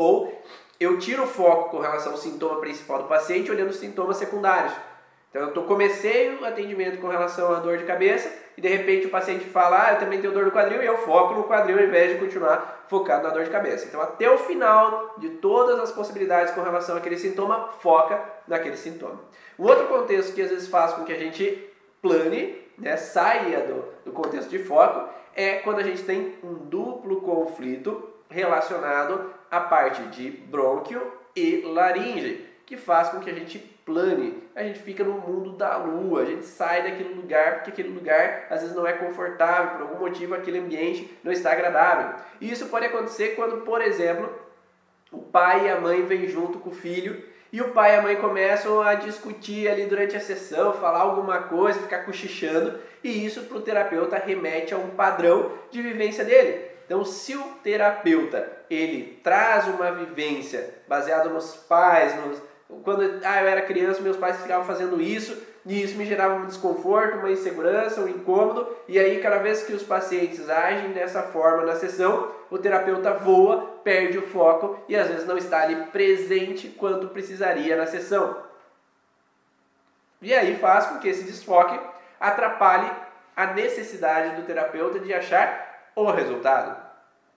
Ou 0.00 0.42
eu 0.80 0.98
tiro 0.98 1.24
o 1.24 1.26
foco 1.26 1.68
com 1.68 1.78
relação 1.78 2.12
ao 2.12 2.18
sintoma 2.18 2.58
principal 2.58 3.02
do 3.02 3.08
paciente 3.08 3.50
olhando 3.50 3.68
os 3.68 3.76
sintomas 3.76 4.16
secundários. 4.16 4.72
Então 5.28 5.42
eu 5.42 5.52
tô, 5.52 5.64
comecei 5.64 6.34
o 6.34 6.44
atendimento 6.44 6.98
com 7.02 7.08
relação 7.08 7.54
à 7.54 7.58
dor 7.58 7.76
de 7.76 7.84
cabeça 7.84 8.32
e 8.56 8.62
de 8.62 8.66
repente 8.66 9.06
o 9.06 9.10
paciente 9.10 9.44
fala, 9.44 9.86
ah, 9.88 9.92
eu 9.92 9.98
também 9.98 10.18
tenho 10.18 10.32
dor 10.32 10.46
no 10.46 10.52
quadril 10.52 10.82
e 10.82 10.86
eu 10.86 10.96
foco 10.98 11.34
no 11.34 11.44
quadril 11.44 11.78
ao 11.78 11.84
invés 11.84 12.14
de 12.14 12.18
continuar 12.18 12.86
focado 12.88 13.24
na 13.24 13.28
dor 13.28 13.44
de 13.44 13.50
cabeça. 13.50 13.86
Então 13.86 14.00
até 14.00 14.28
o 14.30 14.38
final 14.38 15.16
de 15.18 15.28
todas 15.28 15.78
as 15.78 15.92
possibilidades 15.92 16.54
com 16.54 16.62
relação 16.62 16.96
àquele 16.96 17.18
sintoma, 17.18 17.68
foca 17.80 18.18
naquele 18.48 18.78
sintoma. 18.78 19.20
Um 19.58 19.64
outro 19.64 19.86
contexto 19.86 20.34
que 20.34 20.40
às 20.40 20.48
vezes 20.48 20.66
faz 20.66 20.94
com 20.94 21.04
que 21.04 21.12
a 21.12 21.18
gente 21.18 21.70
plane, 22.00 22.58
né, 22.78 22.96
saia 22.96 23.60
do, 23.66 23.84
do 24.06 24.12
contexto 24.12 24.48
de 24.48 24.60
foco, 24.60 25.10
é 25.36 25.56
quando 25.56 25.80
a 25.80 25.84
gente 25.84 26.02
tem 26.04 26.38
um 26.42 26.54
duplo 26.54 27.20
conflito 27.20 28.08
relacionado 28.30 29.38
à 29.50 29.60
parte 29.60 30.02
de 30.04 30.30
brônquio 30.30 31.12
e 31.34 31.62
laringe, 31.62 32.46
que 32.66 32.76
faz 32.76 33.08
com 33.08 33.20
que 33.20 33.30
a 33.30 33.34
gente 33.34 33.58
plane, 33.84 34.42
a 34.54 34.62
gente 34.62 34.78
fica 34.80 35.02
no 35.02 35.14
mundo 35.14 35.52
da 35.52 35.76
lua, 35.76 36.22
a 36.22 36.24
gente 36.24 36.44
sai 36.44 36.82
daquele 36.82 37.14
lugar 37.14 37.54
porque 37.54 37.70
aquele 37.70 37.88
lugar 37.88 38.46
às 38.48 38.60
vezes 38.60 38.76
não 38.76 38.86
é 38.86 38.92
confortável, 38.92 39.72
por 39.72 39.82
algum 39.82 39.98
motivo 39.98 40.34
aquele 40.34 40.58
ambiente 40.58 41.18
não 41.24 41.32
está 41.32 41.52
agradável. 41.52 42.14
E 42.40 42.50
isso 42.50 42.66
pode 42.66 42.86
acontecer 42.86 43.34
quando, 43.34 43.62
por 43.62 43.82
exemplo, 43.82 44.32
o 45.10 45.18
pai 45.18 45.66
e 45.66 45.70
a 45.70 45.80
mãe 45.80 46.04
vêm 46.04 46.28
junto 46.28 46.58
com 46.58 46.70
o 46.70 46.74
filho 46.74 47.24
e 47.52 47.60
o 47.60 47.70
pai 47.70 47.94
e 47.94 47.98
a 47.98 48.02
mãe 48.02 48.16
começam 48.16 48.80
a 48.80 48.94
discutir 48.94 49.68
ali 49.68 49.86
durante 49.86 50.16
a 50.16 50.20
sessão, 50.20 50.72
falar 50.74 51.00
alguma 51.00 51.38
coisa, 51.42 51.80
ficar 51.80 52.04
cochichando, 52.04 52.78
e 53.02 53.26
isso 53.26 53.42
para 53.42 53.56
o 53.56 53.62
terapeuta 53.62 54.16
remete 54.16 54.72
a 54.72 54.78
um 54.78 54.90
padrão 54.90 55.50
de 55.70 55.82
vivência 55.82 56.24
dele. 56.24 56.69
Então, 56.90 57.04
se 57.04 57.36
o 57.36 57.44
terapeuta 57.62 58.50
ele 58.68 59.20
traz 59.22 59.68
uma 59.68 59.92
vivência 59.92 60.74
baseada 60.88 61.28
nos 61.28 61.54
pais, 61.54 62.16
nos, 62.16 62.42
quando 62.82 63.02
ah, 63.24 63.42
eu 63.42 63.48
era 63.48 63.62
criança, 63.62 64.00
meus 64.00 64.16
pais 64.16 64.42
ficavam 64.42 64.66
fazendo 64.66 65.00
isso, 65.00 65.40
e 65.64 65.84
isso 65.84 65.96
me 65.96 66.04
gerava 66.04 66.34
um 66.34 66.46
desconforto, 66.46 67.18
uma 67.18 67.30
insegurança, 67.30 68.00
um 68.00 68.08
incômodo, 68.08 68.76
e 68.88 68.98
aí 68.98 69.20
cada 69.20 69.38
vez 69.38 69.62
que 69.62 69.72
os 69.72 69.84
pacientes 69.84 70.50
agem 70.50 70.90
dessa 70.90 71.22
forma 71.22 71.64
na 71.64 71.76
sessão, 71.76 72.32
o 72.50 72.58
terapeuta 72.58 73.12
voa, 73.12 73.78
perde 73.84 74.18
o 74.18 74.26
foco 74.26 74.76
e 74.88 74.96
às 74.96 75.06
vezes 75.06 75.28
não 75.28 75.38
está 75.38 75.62
ali 75.62 75.76
presente 75.92 76.70
quanto 76.70 77.06
precisaria 77.06 77.76
na 77.76 77.86
sessão. 77.86 78.36
E 80.20 80.34
aí 80.34 80.56
faz 80.56 80.86
com 80.86 80.98
que 80.98 81.06
esse 81.06 81.22
desfoque 81.22 81.78
atrapalhe 82.18 82.90
a 83.36 83.46
necessidade 83.46 84.34
do 84.34 84.42
terapeuta 84.44 84.98
de 84.98 85.14
achar 85.14 85.69
o 85.94 86.10
resultado, 86.10 86.76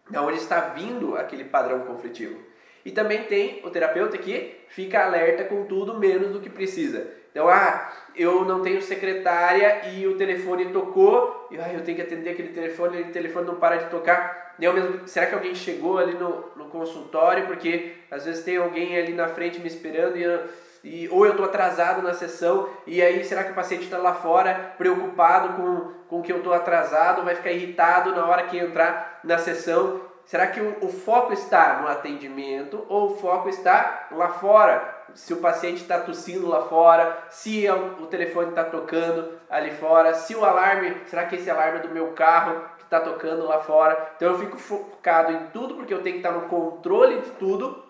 de 0.09 0.17
onde 0.17 0.37
está 0.37 0.59
vindo 0.69 1.15
aquele 1.17 1.43
padrão 1.43 1.81
conflitivo. 1.81 2.39
E 2.85 2.91
também 2.91 3.23
tem 3.23 3.61
o 3.63 3.69
terapeuta 3.69 4.17
que 4.17 4.61
fica 4.67 5.05
alerta 5.05 5.45
com 5.45 5.65
tudo 5.65 5.97
menos 5.97 6.31
do 6.31 6.41
que 6.41 6.49
precisa. 6.49 7.07
Então, 7.31 7.47
ah, 7.47 7.91
eu 8.15 8.45
não 8.45 8.61
tenho 8.61 8.81
secretária 8.81 9.89
e 9.89 10.05
o 10.05 10.17
telefone 10.17 10.71
tocou, 10.71 11.47
e 11.49 11.57
ah, 11.57 11.73
eu 11.73 11.81
tenho 11.81 11.97
que 11.97 12.03
atender 12.03 12.31
aquele 12.31 12.49
telefone, 12.49 12.99
e 12.99 13.01
o 13.03 13.11
telefone 13.11 13.47
não 13.47 13.55
para 13.55 13.77
de 13.77 13.89
tocar. 13.89 14.53
Eu 14.59 14.71
mesmo, 14.71 15.07
será 15.07 15.25
que 15.25 15.33
alguém 15.33 15.55
chegou 15.55 15.97
ali 15.97 16.13
no, 16.13 16.51
no 16.55 16.65
consultório? 16.65 17.47
Porque 17.47 17.93
às 18.11 18.25
vezes 18.25 18.43
tem 18.43 18.57
alguém 18.57 18.97
ali 18.97 19.13
na 19.13 19.27
frente 19.27 19.59
me 19.59 19.67
esperando 19.67 20.15
e 20.15 20.23
eu, 20.23 20.41
e, 20.83 21.07
ou 21.09 21.25
eu 21.25 21.31
estou 21.31 21.45
atrasado 21.45 22.01
na 22.01 22.13
sessão, 22.13 22.69
e 22.85 23.01
aí 23.01 23.23
será 23.23 23.43
que 23.43 23.51
o 23.51 23.55
paciente 23.55 23.83
está 23.83 23.97
lá 23.97 24.13
fora 24.13 24.73
preocupado 24.77 25.53
com, 25.53 25.91
com 26.09 26.21
que 26.21 26.31
eu 26.31 26.37
estou 26.37 26.53
atrasado, 26.53 27.23
vai 27.23 27.35
ficar 27.35 27.51
irritado 27.51 28.13
na 28.15 28.25
hora 28.25 28.43
que 28.43 28.57
entrar 28.57 29.19
na 29.23 29.37
sessão? 29.37 30.01
Será 30.25 30.47
que 30.47 30.59
o, 30.59 30.85
o 30.85 30.89
foco 30.89 31.33
está 31.33 31.81
no 31.81 31.87
atendimento 31.87 32.85
ou 32.89 33.11
o 33.11 33.15
foco 33.17 33.49
está 33.49 34.07
lá 34.11 34.29
fora? 34.29 34.93
se 35.13 35.33
o 35.33 35.37
paciente 35.37 35.81
está 35.81 35.99
tossindo 35.99 36.47
lá 36.47 36.61
fora, 36.63 37.17
se 37.29 37.65
é 37.65 37.73
o 37.73 38.07
telefone 38.07 38.49
está 38.49 38.63
tocando 38.63 39.37
ali 39.49 39.71
fora, 39.71 40.13
se 40.13 40.35
o 40.35 40.43
alarme, 40.43 40.95
será 41.05 41.25
que 41.25 41.35
esse 41.35 41.49
alarme 41.49 41.79
é 41.79 41.81
do 41.81 41.89
meu 41.89 42.11
carro 42.13 42.61
que 42.77 42.83
está 42.83 42.99
tocando 42.99 43.45
lá 43.45 43.59
fora? 43.59 44.11
Então 44.15 44.31
eu 44.31 44.39
fico 44.39 44.57
focado 44.57 45.31
em 45.31 45.47
tudo 45.47 45.75
porque 45.75 45.93
eu 45.93 46.01
tenho 46.01 46.19
que 46.19 46.27
estar 46.27 46.31
no 46.31 46.47
controle 46.47 47.21
de 47.21 47.29
tudo 47.31 47.83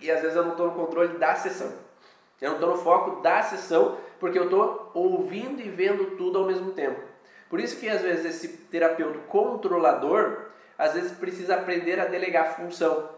e 0.00 0.10
às 0.10 0.20
vezes 0.20 0.36
eu 0.36 0.44
não 0.44 0.52
estou 0.52 0.66
no 0.66 0.72
controle 0.72 1.16
da 1.18 1.34
sessão. 1.34 1.72
Eu 2.40 2.50
não 2.50 2.56
estou 2.56 2.70
no 2.70 2.82
foco 2.82 3.20
da 3.20 3.42
sessão 3.42 3.98
porque 4.20 4.38
eu 4.38 4.44
estou 4.44 4.90
ouvindo 4.94 5.60
e 5.60 5.68
vendo 5.68 6.16
tudo 6.16 6.38
ao 6.38 6.46
mesmo 6.46 6.72
tempo. 6.72 7.00
Por 7.48 7.60
isso 7.60 7.78
que 7.78 7.88
às 7.88 8.02
vezes 8.02 8.24
esse 8.24 8.48
terapeuta 8.48 9.18
controlador, 9.28 10.48
às 10.76 10.94
vezes 10.94 11.12
precisa 11.12 11.56
aprender 11.56 11.98
a 11.98 12.04
delegar 12.04 12.56
função. 12.56 13.10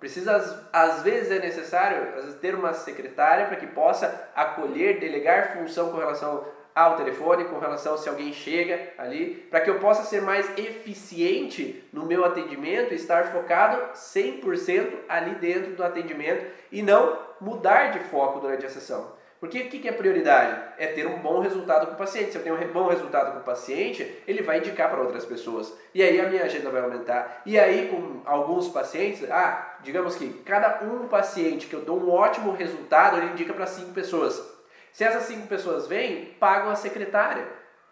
Precisa, 0.00 0.68
às 0.72 1.02
vezes 1.02 1.30
é 1.30 1.38
necessário 1.38 2.12
vezes, 2.12 2.34
ter 2.36 2.54
uma 2.54 2.72
secretária 2.72 3.46
para 3.46 3.56
que 3.56 3.66
possa 3.66 4.30
acolher, 4.34 5.00
delegar 5.00 5.56
função 5.56 5.90
com 5.90 5.98
relação 5.98 6.44
ao 6.74 6.96
telefone, 6.96 7.44
com 7.44 7.58
relação 7.58 7.96
se 7.96 8.08
alguém 8.08 8.32
chega 8.32 8.92
ali, 8.98 9.46
para 9.48 9.60
que 9.60 9.70
eu 9.70 9.78
possa 9.78 10.02
ser 10.02 10.20
mais 10.20 10.46
eficiente 10.58 11.84
no 11.92 12.04
meu 12.04 12.24
atendimento 12.24 12.92
e 12.92 12.96
estar 12.96 13.32
focado 13.32 13.92
100% 13.94 14.92
ali 15.08 15.36
dentro 15.36 15.72
do 15.72 15.84
atendimento 15.84 16.44
e 16.72 16.82
não 16.82 17.16
mudar 17.44 17.92
de 17.92 18.00
foco 18.00 18.40
durante 18.40 18.64
a 18.64 18.70
sessão. 18.70 19.12
Porque 19.44 19.60
o 19.60 19.68
que 19.68 19.86
é 19.86 19.92
prioridade? 19.92 20.58
É 20.78 20.86
ter 20.86 21.06
um 21.06 21.18
bom 21.18 21.40
resultado 21.40 21.86
com 21.86 21.92
o 21.92 21.96
paciente. 21.96 22.32
Se 22.32 22.38
eu 22.38 22.42
tenho 22.42 22.56
um 22.56 22.72
bom 22.72 22.88
resultado 22.88 23.32
com 23.32 23.40
o 23.40 23.44
paciente, 23.44 24.22
ele 24.26 24.42
vai 24.42 24.56
indicar 24.56 24.88
para 24.88 25.02
outras 25.02 25.26
pessoas. 25.26 25.70
E 25.92 26.02
aí 26.02 26.18
a 26.18 26.30
minha 26.30 26.44
agenda 26.44 26.70
vai 26.70 26.80
aumentar. 26.80 27.42
E 27.44 27.58
aí, 27.58 27.88
com 27.88 28.22
alguns 28.24 28.68
pacientes, 28.68 29.30
ah, 29.30 29.76
digamos 29.82 30.16
que 30.16 30.30
cada 30.44 30.82
um 30.82 31.08
paciente 31.08 31.66
que 31.66 31.74
eu 31.74 31.82
dou 31.82 32.00
um 32.00 32.10
ótimo 32.10 32.52
resultado, 32.52 33.18
ele 33.18 33.32
indica 33.32 33.52
para 33.52 33.66
cinco 33.66 33.92
pessoas. 33.92 34.42
Se 34.94 35.04
essas 35.04 35.24
cinco 35.24 35.46
pessoas 35.46 35.86
vêm, 35.86 36.34
pagam 36.40 36.70
a 36.70 36.76
secretária. 36.76 37.46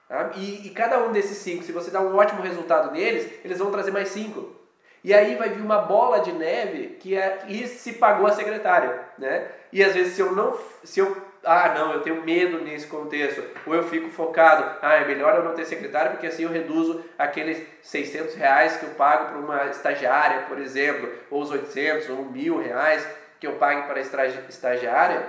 Tá? 0.08 0.30
E, 0.36 0.66
e 0.66 0.70
cada 0.70 1.04
um 1.04 1.12
desses 1.12 1.36
cinco, 1.36 1.64
se 1.64 1.72
você 1.72 1.90
dá 1.90 2.00
um 2.00 2.16
ótimo 2.16 2.40
resultado 2.40 2.92
neles, 2.92 3.30
eles 3.44 3.58
vão 3.58 3.70
trazer 3.70 3.90
mais 3.90 4.08
cinco. 4.08 4.61
E 5.04 5.12
aí 5.12 5.34
vai 5.34 5.50
vir 5.50 5.62
uma 5.62 5.78
bola 5.78 6.20
de 6.20 6.32
neve 6.32 6.96
que 7.00 7.16
é 7.16 7.44
e 7.48 7.66
se 7.66 7.94
pagou 7.94 8.26
a 8.26 8.32
secretária, 8.32 9.00
né? 9.18 9.48
E 9.72 9.82
às 9.82 9.94
vezes 9.94 10.14
se 10.14 10.20
eu 10.20 10.32
não 10.32 10.56
se 10.84 11.00
eu 11.00 11.16
ah, 11.44 11.74
não, 11.74 11.92
eu 11.92 12.02
tenho 12.02 12.22
medo 12.24 12.60
nesse 12.60 12.86
contexto, 12.86 13.42
ou 13.66 13.74
eu 13.74 13.82
fico 13.82 14.08
focado, 14.08 14.78
ah, 14.80 14.94
é 14.94 15.04
melhor 15.04 15.34
eu 15.34 15.42
não 15.42 15.54
ter 15.54 15.64
secretário 15.64 16.12
porque 16.12 16.28
assim 16.28 16.44
eu 16.44 16.50
reduzo 16.50 17.04
aqueles 17.18 17.66
600 17.82 18.36
reais 18.36 18.76
que 18.76 18.84
eu 18.84 18.90
pago 18.90 19.30
para 19.30 19.38
uma 19.38 19.66
estagiária, 19.66 20.42
por 20.42 20.58
exemplo, 20.58 21.10
ou 21.30 21.42
os 21.42 21.50
800 21.50 22.10
ou 22.10 22.24
mil 22.26 22.62
reais 22.62 23.04
que 23.40 23.46
eu 23.48 23.54
pague 23.54 23.88
para 23.88 24.00
estagiária, 24.00 25.26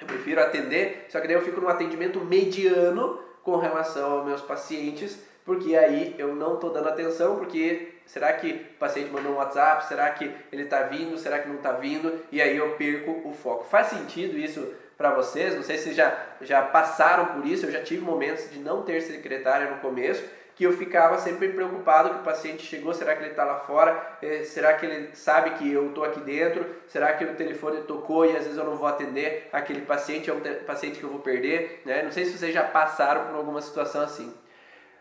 eu 0.00 0.06
prefiro 0.06 0.40
atender, 0.40 1.06
só 1.10 1.20
que 1.20 1.26
daí 1.26 1.36
eu 1.36 1.42
fico 1.42 1.60
no 1.60 1.68
atendimento 1.68 2.18
mediano 2.20 3.20
com 3.42 3.56
relação 3.56 4.10
aos 4.10 4.24
meus 4.24 4.40
pacientes, 4.40 5.18
porque 5.44 5.76
aí 5.76 6.14
eu 6.18 6.34
não 6.34 6.54
estou 6.54 6.70
dando 6.70 6.88
atenção, 6.88 7.36
porque 7.36 7.92
será 8.12 8.30
que 8.34 8.52
o 8.74 8.78
paciente 8.78 9.10
mandou 9.10 9.32
um 9.32 9.36
WhatsApp, 9.36 9.86
será 9.86 10.10
que 10.10 10.30
ele 10.52 10.64
está 10.64 10.82
vindo, 10.82 11.16
será 11.16 11.38
que 11.38 11.48
não 11.48 11.56
está 11.56 11.72
vindo, 11.72 12.20
e 12.30 12.42
aí 12.42 12.58
eu 12.58 12.72
perco 12.72 13.22
o 13.24 13.32
foco. 13.32 13.64
Faz 13.64 13.86
sentido 13.86 14.36
isso 14.36 14.74
para 14.98 15.12
vocês, 15.12 15.54
não 15.54 15.62
sei 15.62 15.78
se 15.78 15.94
já, 15.94 16.14
já 16.42 16.60
passaram 16.60 17.24
por 17.26 17.46
isso, 17.46 17.64
eu 17.64 17.72
já 17.72 17.82
tive 17.82 18.04
momentos 18.04 18.50
de 18.50 18.58
não 18.58 18.82
ter 18.82 19.00
secretária 19.00 19.70
no 19.70 19.78
começo, 19.78 20.22
que 20.54 20.64
eu 20.64 20.74
ficava 20.74 21.16
sempre 21.16 21.48
preocupado 21.48 22.10
que 22.10 22.16
o 22.16 22.22
paciente 22.22 22.62
chegou, 22.66 22.92
será 22.92 23.16
que 23.16 23.22
ele 23.22 23.30
está 23.30 23.44
lá 23.44 23.60
fora, 23.60 24.18
é, 24.20 24.44
será 24.44 24.74
que 24.74 24.84
ele 24.84 25.16
sabe 25.16 25.52
que 25.52 25.72
eu 25.72 25.88
estou 25.88 26.04
aqui 26.04 26.20
dentro, 26.20 26.66
será 26.88 27.14
que 27.14 27.24
o 27.24 27.34
telefone 27.34 27.80
tocou 27.84 28.26
e 28.26 28.36
às 28.36 28.44
vezes 28.44 28.58
eu 28.58 28.64
não 28.64 28.76
vou 28.76 28.86
atender 28.86 29.48
aquele 29.50 29.80
paciente, 29.80 30.28
é 30.28 30.34
um 30.34 30.40
paciente 30.66 30.98
que 30.98 31.04
eu 31.04 31.08
vou 31.08 31.20
perder, 31.20 31.80
né? 31.86 32.02
não 32.02 32.12
sei 32.12 32.26
se 32.26 32.36
vocês 32.36 32.52
já 32.52 32.62
passaram 32.62 33.24
por 33.28 33.36
alguma 33.36 33.62
situação 33.62 34.02
assim. 34.02 34.34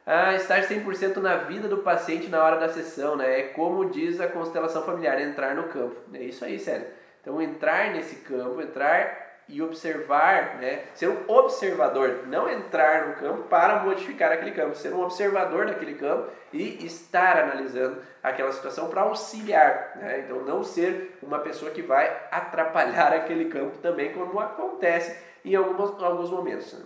Ah, 0.05 0.33
estar 0.33 0.63
100% 0.63 1.17
na 1.17 1.37
vida 1.37 1.67
do 1.67 1.77
paciente 1.77 2.27
na 2.27 2.43
hora 2.43 2.59
da 2.59 2.69
sessão, 2.69 3.15
né? 3.15 3.39
É 3.39 3.43
como 3.49 3.89
diz 3.89 4.19
a 4.19 4.27
constelação 4.27 4.83
familiar, 4.83 5.21
entrar 5.21 5.55
no 5.55 5.69
campo. 5.69 5.95
É 6.13 6.23
isso 6.23 6.43
aí, 6.43 6.57
sério. 6.57 6.87
Então, 7.21 7.39
entrar 7.41 7.91
nesse 7.91 8.15
campo, 8.17 8.61
entrar 8.61 9.21
e 9.47 9.61
observar, 9.61 10.57
né? 10.59 10.85
ser 10.95 11.09
um 11.09 11.29
observador, 11.29 12.25
não 12.27 12.49
entrar 12.49 13.07
no 13.07 13.15
campo 13.15 13.43
para 13.43 13.83
modificar 13.83 14.31
aquele 14.31 14.51
campo, 14.51 14.75
ser 14.75 14.93
um 14.93 15.01
observador 15.01 15.65
daquele 15.65 15.95
campo 15.95 16.29
e 16.53 16.85
estar 16.85 17.37
analisando 17.37 18.01
aquela 18.23 18.51
situação 18.51 18.89
para 18.89 19.01
auxiliar. 19.01 19.97
Né? 19.97 20.21
Então, 20.25 20.41
não 20.43 20.63
ser 20.63 21.17
uma 21.21 21.39
pessoa 21.39 21.69
que 21.69 21.81
vai 21.81 22.07
atrapalhar 22.31 23.11
aquele 23.13 23.45
campo 23.45 23.77
também, 23.79 24.13
como 24.13 24.39
acontece 24.39 25.15
em 25.43 25.53
alguns, 25.53 26.01
alguns 26.01 26.29
momentos. 26.29 26.73
Né? 26.73 26.85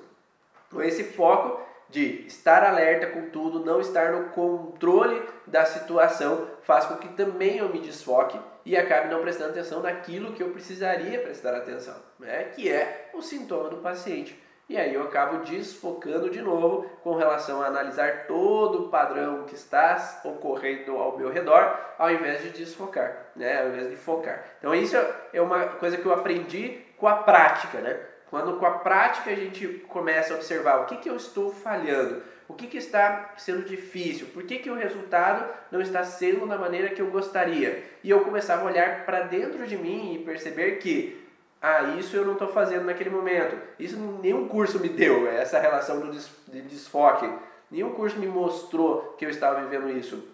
Então, 0.68 0.82
esse 0.82 1.03
foco 1.03 1.61
de 1.90 2.26
estar 2.28 2.64
alerta 2.64 3.08
com 3.08 3.30
tudo, 3.30 3.64
não 3.64 3.80
estar 3.80 4.12
no 4.12 4.30
controle 4.30 5.22
da 5.46 5.66
situação, 5.66 6.48
faz 6.64 6.86
com 6.86 6.96
que 6.98 7.10
também 7.10 7.58
eu 7.58 7.70
me 7.70 7.80
desfoque 7.80 8.40
e 8.66 8.76
acabe 8.76 9.10
não 9.10 9.22
prestando 9.22 9.52
atenção 9.52 9.82
naquilo 9.82 10.34
que 10.34 10.42
eu 10.42 10.50
precisaria 10.50 11.20
prestar 11.20 11.56
atenção, 11.56 11.96
né? 12.20 12.46
que 12.56 12.70
é 12.70 13.12
o 13.14 13.22
sintoma 13.22 13.70
do 13.70 13.78
paciente. 13.78 14.42
E 14.68 14.76
aí 14.78 14.96
eu 14.96 15.04
acabo 15.04 15.46
desfocando 15.46 16.28
de 16.28 16.42
novo 16.42 16.90
com 17.04 17.16
relação 17.16 17.62
a 17.62 17.68
analisar 17.68 18.26
todo 18.26 18.86
o 18.86 18.90
padrão 18.90 19.44
que 19.44 19.54
está 19.54 20.22
ocorrendo 20.26 20.98
ao 20.98 21.16
meu 21.16 21.30
redor, 21.30 21.80
ao 22.00 22.10
invés 22.10 22.42
de 22.42 22.50
desfocar, 22.50 23.28
né? 23.36 23.62
ao 23.62 23.68
invés 23.68 23.92
de 23.92 23.96
focar. 23.96 24.44
Então 24.58 24.74
isso 24.74 24.98
é 25.32 25.40
uma 25.40 25.68
coisa 25.68 25.98
que 25.98 26.06
eu 26.06 26.14
aprendi 26.14 26.82
com 26.98 27.08
a 27.08 27.18
prática, 27.18 27.80
né? 27.80 28.00
Quando 28.30 28.57
com 28.57 28.65
a 28.65 28.80
prática 28.80 29.30
a 29.30 29.36
gente 29.36 29.67
começa 29.88 30.34
a 30.34 30.38
observar 30.38 30.82
o 30.82 30.86
que, 30.86 30.97
que 30.97 31.09
eu 31.09 31.15
estou 31.15 31.53
falhando, 31.53 32.21
o 32.47 32.53
que, 32.53 32.67
que 32.67 32.78
está 32.78 33.34
sendo 33.38 33.63
difícil, 33.63 34.28
por 34.34 34.43
que, 34.43 34.59
que 34.59 34.69
o 34.69 34.76
resultado 34.76 35.51
não 35.71 35.82
está 35.82 36.03
sendo 36.03 36.45
da 36.47 36.57
maneira 36.57 36.89
que 36.89 37.01
eu 37.01 37.09
gostaria. 37.09 37.84
E 38.03 38.09
eu 38.09 38.21
começava 38.21 38.63
a 38.63 38.65
olhar 38.65 39.05
para 39.05 39.21
dentro 39.21 39.65
de 39.65 39.78
mim 39.78 40.13
e 40.13 40.19
perceber 40.19 40.78
que 40.78 41.26
ah, 41.61 41.95
isso 41.97 42.15
eu 42.15 42.26
não 42.26 42.34
estou 42.34 42.49
fazendo 42.49 42.86
naquele 42.86 43.09
momento. 43.09 43.57
Isso 43.80 43.97
nenhum 44.21 44.47
curso 44.47 44.80
me 44.80 44.89
deu, 44.89 45.28
essa 45.28 45.59
relação 45.59 45.99
do 45.99 46.11
de 46.11 46.61
desfoque. 46.61 47.28
Nenhum 47.71 47.93
curso 47.93 48.19
me 48.19 48.28
mostrou 48.28 49.15
que 49.17 49.26
eu 49.26 49.30
estava 49.30 49.61
vivendo 49.61 49.89
isso. 49.89 50.28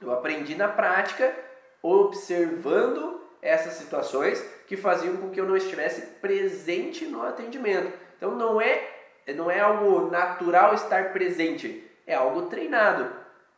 Eu 0.00 0.12
aprendi 0.12 0.54
na 0.54 0.68
prática, 0.68 1.34
observando 1.82 3.19
essas 3.42 3.74
situações 3.74 4.44
que 4.66 4.76
faziam 4.76 5.16
com 5.16 5.30
que 5.30 5.40
eu 5.40 5.46
não 5.46 5.56
estivesse 5.56 6.02
presente 6.20 7.04
no 7.06 7.22
atendimento. 7.22 7.92
Então 8.16 8.34
não 8.34 8.60
é, 8.60 8.88
não 9.34 9.50
é 9.50 9.60
algo 9.60 10.10
natural 10.10 10.74
estar 10.74 11.12
presente, 11.12 11.84
é 12.06 12.14
algo 12.14 12.42
treinado. 12.42 13.10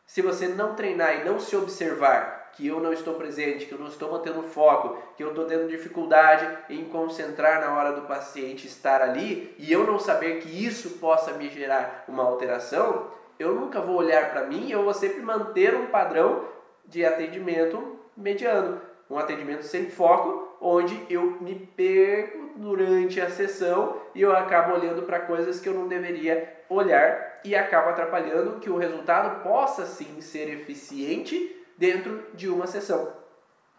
Se 0.05 0.21
você 0.21 0.47
não 0.47 0.75
treinar 0.75 1.21
e 1.21 1.23
não 1.23 1.39
se 1.39 1.55
observar 1.55 2.51
que 2.53 2.67
eu 2.67 2.79
não 2.79 2.93
estou 2.93 3.15
presente, 3.15 3.65
que 3.65 3.71
eu 3.71 3.79
não 3.79 3.87
estou 3.87 4.11
mantendo 4.11 4.43
foco, 4.43 4.97
que 5.17 5.23
eu 5.23 5.29
estou 5.29 5.45
tendo 5.45 5.67
dificuldade 5.67 6.47
em 6.69 6.85
concentrar 6.85 7.59
na 7.59 7.75
hora 7.75 7.93
do 7.93 8.03
paciente 8.03 8.67
estar 8.67 9.01
ali 9.01 9.55
e 9.57 9.71
eu 9.71 9.85
não 9.85 9.97
saber 9.97 10.39
que 10.39 10.65
isso 10.65 10.99
possa 10.99 11.33
me 11.33 11.49
gerar 11.49 12.05
uma 12.07 12.23
alteração, 12.23 13.07
eu 13.39 13.55
nunca 13.55 13.81
vou 13.81 13.95
olhar 13.95 14.29
para 14.29 14.45
mim 14.45 14.69
eu 14.69 14.83
vou 14.83 14.93
sempre 14.93 15.21
manter 15.21 15.73
um 15.75 15.87
padrão 15.87 16.47
de 16.85 17.03
atendimento 17.03 17.99
mediano 18.15 18.92
um 19.13 19.19
atendimento 19.19 19.63
sem 19.63 19.89
foco, 19.89 20.57
onde 20.59 20.99
eu 21.09 21.37
me 21.39 21.55
perco 21.55 22.51
durante 22.55 23.21
a 23.21 23.29
sessão 23.29 24.01
e 24.15 24.21
eu 24.21 24.35
acabo 24.35 24.73
olhando 24.73 25.03
para 25.03 25.19
coisas 25.19 25.59
que 25.59 25.69
eu 25.69 25.73
não 25.73 25.87
deveria 25.87 26.61
olhar 26.69 27.41
e 27.45 27.55
acabo 27.55 27.89
atrapalhando 27.89 28.59
que 28.59 28.69
o 28.69 28.77
resultado 28.77 29.43
possa 29.43 29.85
sim 29.85 30.19
ser 30.21 30.49
eficiente 30.49 31.55
dentro 31.77 32.23
de 32.33 32.49
uma 32.49 32.65
sessão. 32.65 33.13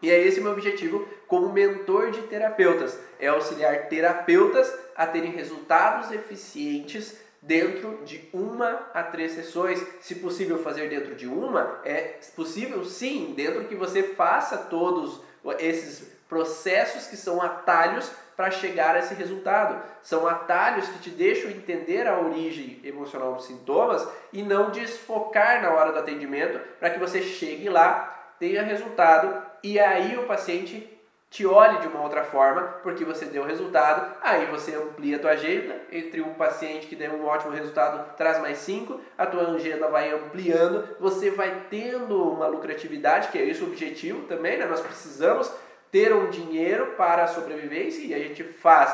E 0.01 0.09
é 0.09 0.19
esse 0.19 0.39
meu 0.39 0.51
objetivo 0.51 1.07
como 1.27 1.51
mentor 1.51 2.11
de 2.11 2.21
terapeutas, 2.23 2.99
é 3.19 3.27
auxiliar 3.27 3.87
terapeutas 3.87 4.71
a 4.95 5.07
terem 5.07 5.31
resultados 5.31 6.11
eficientes 6.11 7.19
dentro 7.41 8.03
de 8.03 8.27
uma 8.33 8.89
a 8.93 9.03
três 9.03 9.33
sessões. 9.33 9.83
Se 10.01 10.15
possível 10.15 10.59
fazer 10.59 10.89
dentro 10.89 11.15
de 11.15 11.27
uma, 11.27 11.79
é 11.83 12.19
possível 12.35 12.83
sim, 12.83 13.33
dentro 13.35 13.65
que 13.65 13.75
você 13.75 14.03
faça 14.03 14.57
todos 14.57 15.21
esses 15.59 16.15
processos 16.27 17.07
que 17.07 17.17
são 17.17 17.41
atalhos 17.41 18.11
para 18.35 18.51
chegar 18.51 18.95
a 18.95 18.99
esse 18.99 19.13
resultado. 19.13 19.81
São 20.03 20.27
atalhos 20.27 20.87
que 20.89 20.99
te 20.99 21.09
deixam 21.09 21.49
entender 21.49 22.07
a 22.07 22.19
origem 22.19 22.79
emocional 22.83 23.33
dos 23.33 23.45
sintomas 23.45 24.05
e 24.33 24.43
não 24.43 24.71
desfocar 24.71 25.61
na 25.61 25.71
hora 25.71 25.91
do 25.91 25.99
atendimento 25.99 26.59
para 26.79 26.89
que 26.89 26.99
você 26.99 27.21
chegue 27.21 27.69
lá, 27.69 28.33
tenha 28.39 28.63
resultado 28.63 29.41
e 29.63 29.79
aí 29.79 30.17
o 30.17 30.27
paciente 30.27 30.94
te 31.29 31.45
olhe 31.45 31.79
de 31.79 31.87
uma 31.87 32.01
outra 32.01 32.23
forma, 32.23 32.61
porque 32.81 33.03
você 33.03 33.25
deu 33.25 33.43
resultado, 33.43 34.15
aí 34.21 34.45
você 34.45 34.73
amplia 34.75 35.17
a 35.17 35.19
tua 35.19 35.31
agenda, 35.31 35.75
entre 35.91 36.21
um 36.21 36.33
paciente 36.35 36.87
que 36.87 36.95
deu 36.95 37.11
um 37.11 37.25
ótimo 37.25 37.51
resultado, 37.51 38.15
traz 38.15 38.39
mais 38.39 38.59
cinco, 38.59 39.01
a 39.17 39.25
tua 39.25 39.55
agenda 39.55 39.87
vai 39.89 40.11
ampliando, 40.11 40.87
você 40.99 41.29
vai 41.29 41.65
tendo 41.69 42.31
uma 42.31 42.47
lucratividade, 42.47 43.29
que 43.29 43.37
é 43.37 43.49
esse 43.49 43.63
o 43.63 43.67
objetivo 43.67 44.23
também, 44.27 44.57
né? 44.57 44.65
Nós 44.65 44.79
precisamos 44.79 45.51
ter 45.91 46.13
um 46.13 46.29
dinheiro 46.29 46.93
para 46.97 47.23
a 47.23 47.27
sobrevivência 47.27 48.05
e 48.05 48.13
a 48.13 48.19
gente 48.19 48.43
faz, 48.43 48.93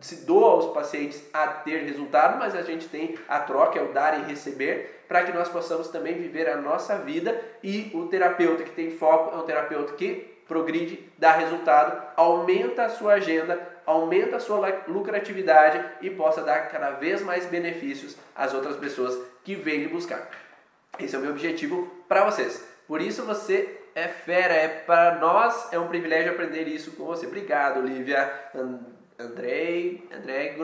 se 0.00 0.24
doa 0.24 0.52
aos 0.52 0.72
pacientes 0.72 1.22
a 1.34 1.46
ter 1.46 1.82
resultado, 1.84 2.38
mas 2.38 2.54
a 2.54 2.62
gente 2.62 2.88
tem 2.88 3.18
a 3.28 3.40
troca, 3.40 3.78
é 3.78 3.82
o 3.82 3.92
dar 3.92 4.18
e 4.20 4.24
receber, 4.24 5.04
para 5.08 5.22
que 5.24 5.32
nós 5.32 5.48
possamos 5.48 5.88
também 5.88 6.14
viver 6.14 6.48
a 6.48 6.56
nossa 6.56 6.96
vida 6.96 7.38
e 7.62 7.90
o 7.94 8.06
terapeuta 8.06 8.62
que 8.62 8.70
tem 8.70 8.90
foco 8.90 9.34
é 9.34 9.38
um 9.38 9.44
terapeuta 9.44 9.92
que 9.94 10.33
progride, 10.46 11.10
dá 11.18 11.32
resultado, 11.32 12.02
aumenta 12.16 12.84
a 12.84 12.88
sua 12.88 13.14
agenda, 13.14 13.60
aumenta 13.86 14.36
a 14.36 14.40
sua 14.40 14.82
lucratividade 14.86 15.82
e 16.00 16.10
possa 16.10 16.42
dar 16.42 16.68
cada 16.70 16.90
vez 16.90 17.22
mais 17.22 17.46
benefícios 17.46 18.16
às 18.34 18.54
outras 18.54 18.76
pessoas 18.76 19.18
que 19.42 19.54
vêm 19.54 19.80
lhe 19.80 19.88
buscar. 19.88 20.28
Esse 20.98 21.14
é 21.14 21.18
o 21.18 21.22
meu 21.22 21.30
objetivo 21.30 21.86
para 22.08 22.24
vocês. 22.24 22.66
Por 22.86 23.00
isso 23.00 23.24
você 23.24 23.80
é 23.94 24.08
fera, 24.08 24.54
é 24.54 24.68
para 24.68 25.16
nós 25.16 25.72
é 25.72 25.78
um 25.78 25.88
privilégio 25.88 26.32
aprender 26.32 26.68
isso 26.68 26.92
com 26.92 27.04
você. 27.04 27.26
Obrigado, 27.26 27.80
Lívia, 27.80 28.30
Andrei, 29.18 30.06
André, 30.12 30.56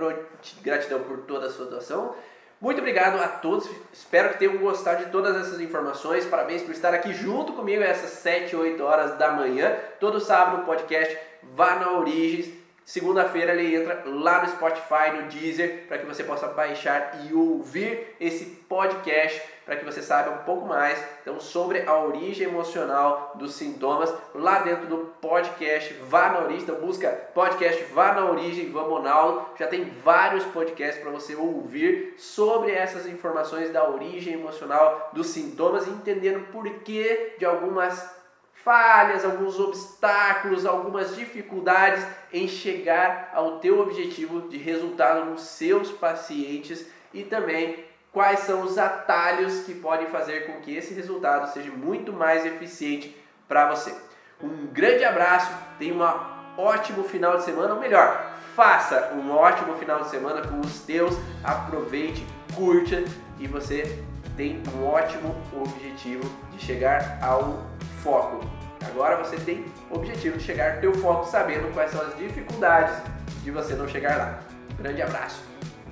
gratidão 0.63 1.03
por 1.05 1.19
toda 1.23 1.47
a 1.47 1.51
sua 1.51 1.67
doação. 1.67 2.15
Muito 2.61 2.79
obrigado 2.79 3.19
a 3.19 3.27
todos, 3.27 3.71
espero 3.91 4.29
que 4.29 4.39
tenham 4.39 4.59
gostado 4.59 5.07
de 5.07 5.11
todas 5.11 5.35
essas 5.35 5.63
informações. 5.63 6.27
Parabéns 6.27 6.61
por 6.61 6.73
estar 6.73 6.93
aqui 6.93 7.11
junto 7.15 7.55
comigo 7.55 7.83
essas 7.83 8.11
7, 8.11 8.55
8 8.55 8.83
horas 8.85 9.17
da 9.17 9.31
manhã. 9.31 9.75
Todo 9.99 10.21
sábado 10.21 10.59
no 10.59 10.65
podcast 10.65 11.17
Vá 11.43 11.77
na 11.77 11.93
Origens. 11.93 12.53
Segunda-feira 12.85 13.55
ele 13.55 13.75
entra 13.75 14.03
lá 14.05 14.43
no 14.43 14.51
Spotify, 14.51 15.11
no 15.15 15.23
Deezer, 15.31 15.87
para 15.89 15.97
que 15.97 16.05
você 16.05 16.23
possa 16.23 16.49
baixar 16.49 17.25
e 17.25 17.33
ouvir 17.33 18.15
esse 18.21 18.45
podcast, 18.45 19.41
para 19.71 19.79
que 19.79 19.85
você 19.85 20.03
saiba 20.03 20.33
um 20.33 20.39
pouco 20.39 20.67
mais 20.67 21.01
então, 21.23 21.39
sobre 21.39 21.83
a 21.87 21.97
origem 21.97 22.49
emocional 22.49 23.31
dos 23.37 23.55
sintomas 23.55 24.13
lá 24.35 24.59
dentro 24.59 24.89
do 24.89 25.15
podcast 25.21 25.95
Vá 26.09 26.31
na 26.31 26.41
Origem. 26.41 26.65
Então, 26.65 26.81
busca 26.81 27.09
podcast 27.33 27.85
Vá 27.95 28.13
na 28.13 28.29
Origem, 28.29 28.73
vamos 28.73 29.01
Naldo. 29.05 29.47
Já 29.57 29.69
tem 29.69 29.85
vários 30.03 30.43
podcasts 30.47 31.01
para 31.01 31.13
você 31.13 31.37
ouvir 31.37 32.15
sobre 32.19 32.73
essas 32.73 33.07
informações 33.07 33.71
da 33.71 33.89
origem 33.89 34.35
emocional 34.35 35.11
dos 35.13 35.29
sintomas, 35.29 35.87
entendendo 35.87 36.51
por 36.51 36.69
que 36.81 37.37
de 37.39 37.47
algumas 37.47 38.11
falhas, 38.53 39.25
alguns 39.25 39.61
obstáculos, 39.61 40.67
algumas 40.67 41.15
dificuldades 41.15 42.05
em 42.33 42.49
chegar 42.49 43.31
ao 43.33 43.61
teu 43.61 43.79
objetivo 43.79 44.49
de 44.49 44.59
resultado 44.59 45.27
nos 45.27 45.43
seus 45.43 45.93
pacientes 45.93 46.85
e 47.15 47.23
também 47.23 47.89
quais 48.13 48.41
são 48.41 48.63
os 48.63 48.77
atalhos 48.79 49.63
que 49.63 49.75
podem 49.75 50.09
fazer 50.09 50.47
com 50.47 50.61
que 50.61 50.75
esse 50.75 50.95
resultado 50.95 51.53
seja 51.53 51.71
muito 51.71 52.13
mais 52.13 52.45
eficiente 52.45 53.17
para 53.49 53.69
você. 53.69 53.95
Um 54.43 54.67
grande 54.67 55.05
abraço, 55.05 55.53
tenha 55.79 55.95
um 55.95 56.61
ótimo 56.61 57.05
final 57.05 57.37
de 57.37 57.45
semana, 57.45 57.75
ou 57.75 57.81
melhor, 57.81 58.35
faça 58.55 59.13
um 59.15 59.31
ótimo 59.31 59.77
final 59.77 60.03
de 60.03 60.09
semana 60.09 60.47
com 60.47 60.61
os 60.61 60.81
teus, 60.81 61.15
aproveite, 61.45 62.27
curta 62.55 63.05
e 63.39 63.47
você 63.47 64.03
tem 64.37 64.63
um 64.75 64.87
ótimo 64.87 65.37
objetivo 65.53 66.25
de 66.53 66.59
chegar 66.59 67.19
ao 67.23 67.65
foco. 68.03 68.41
Agora 68.87 69.17
você 69.17 69.37
tem 69.37 69.65
o 69.91 69.97
objetivo 69.97 70.39
de 70.39 70.45
chegar 70.45 70.75
ao 70.75 70.81
teu 70.81 70.95
foco 70.95 71.27
sabendo 71.27 71.73
quais 71.75 71.91
são 71.91 72.01
as 72.01 72.17
dificuldades 72.17 72.95
de 73.43 73.51
você 73.51 73.75
não 73.75 73.87
chegar 73.87 74.17
lá. 74.17 74.41
grande 74.79 75.03
abraço. 75.03 75.43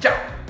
Tchau! 0.00 0.47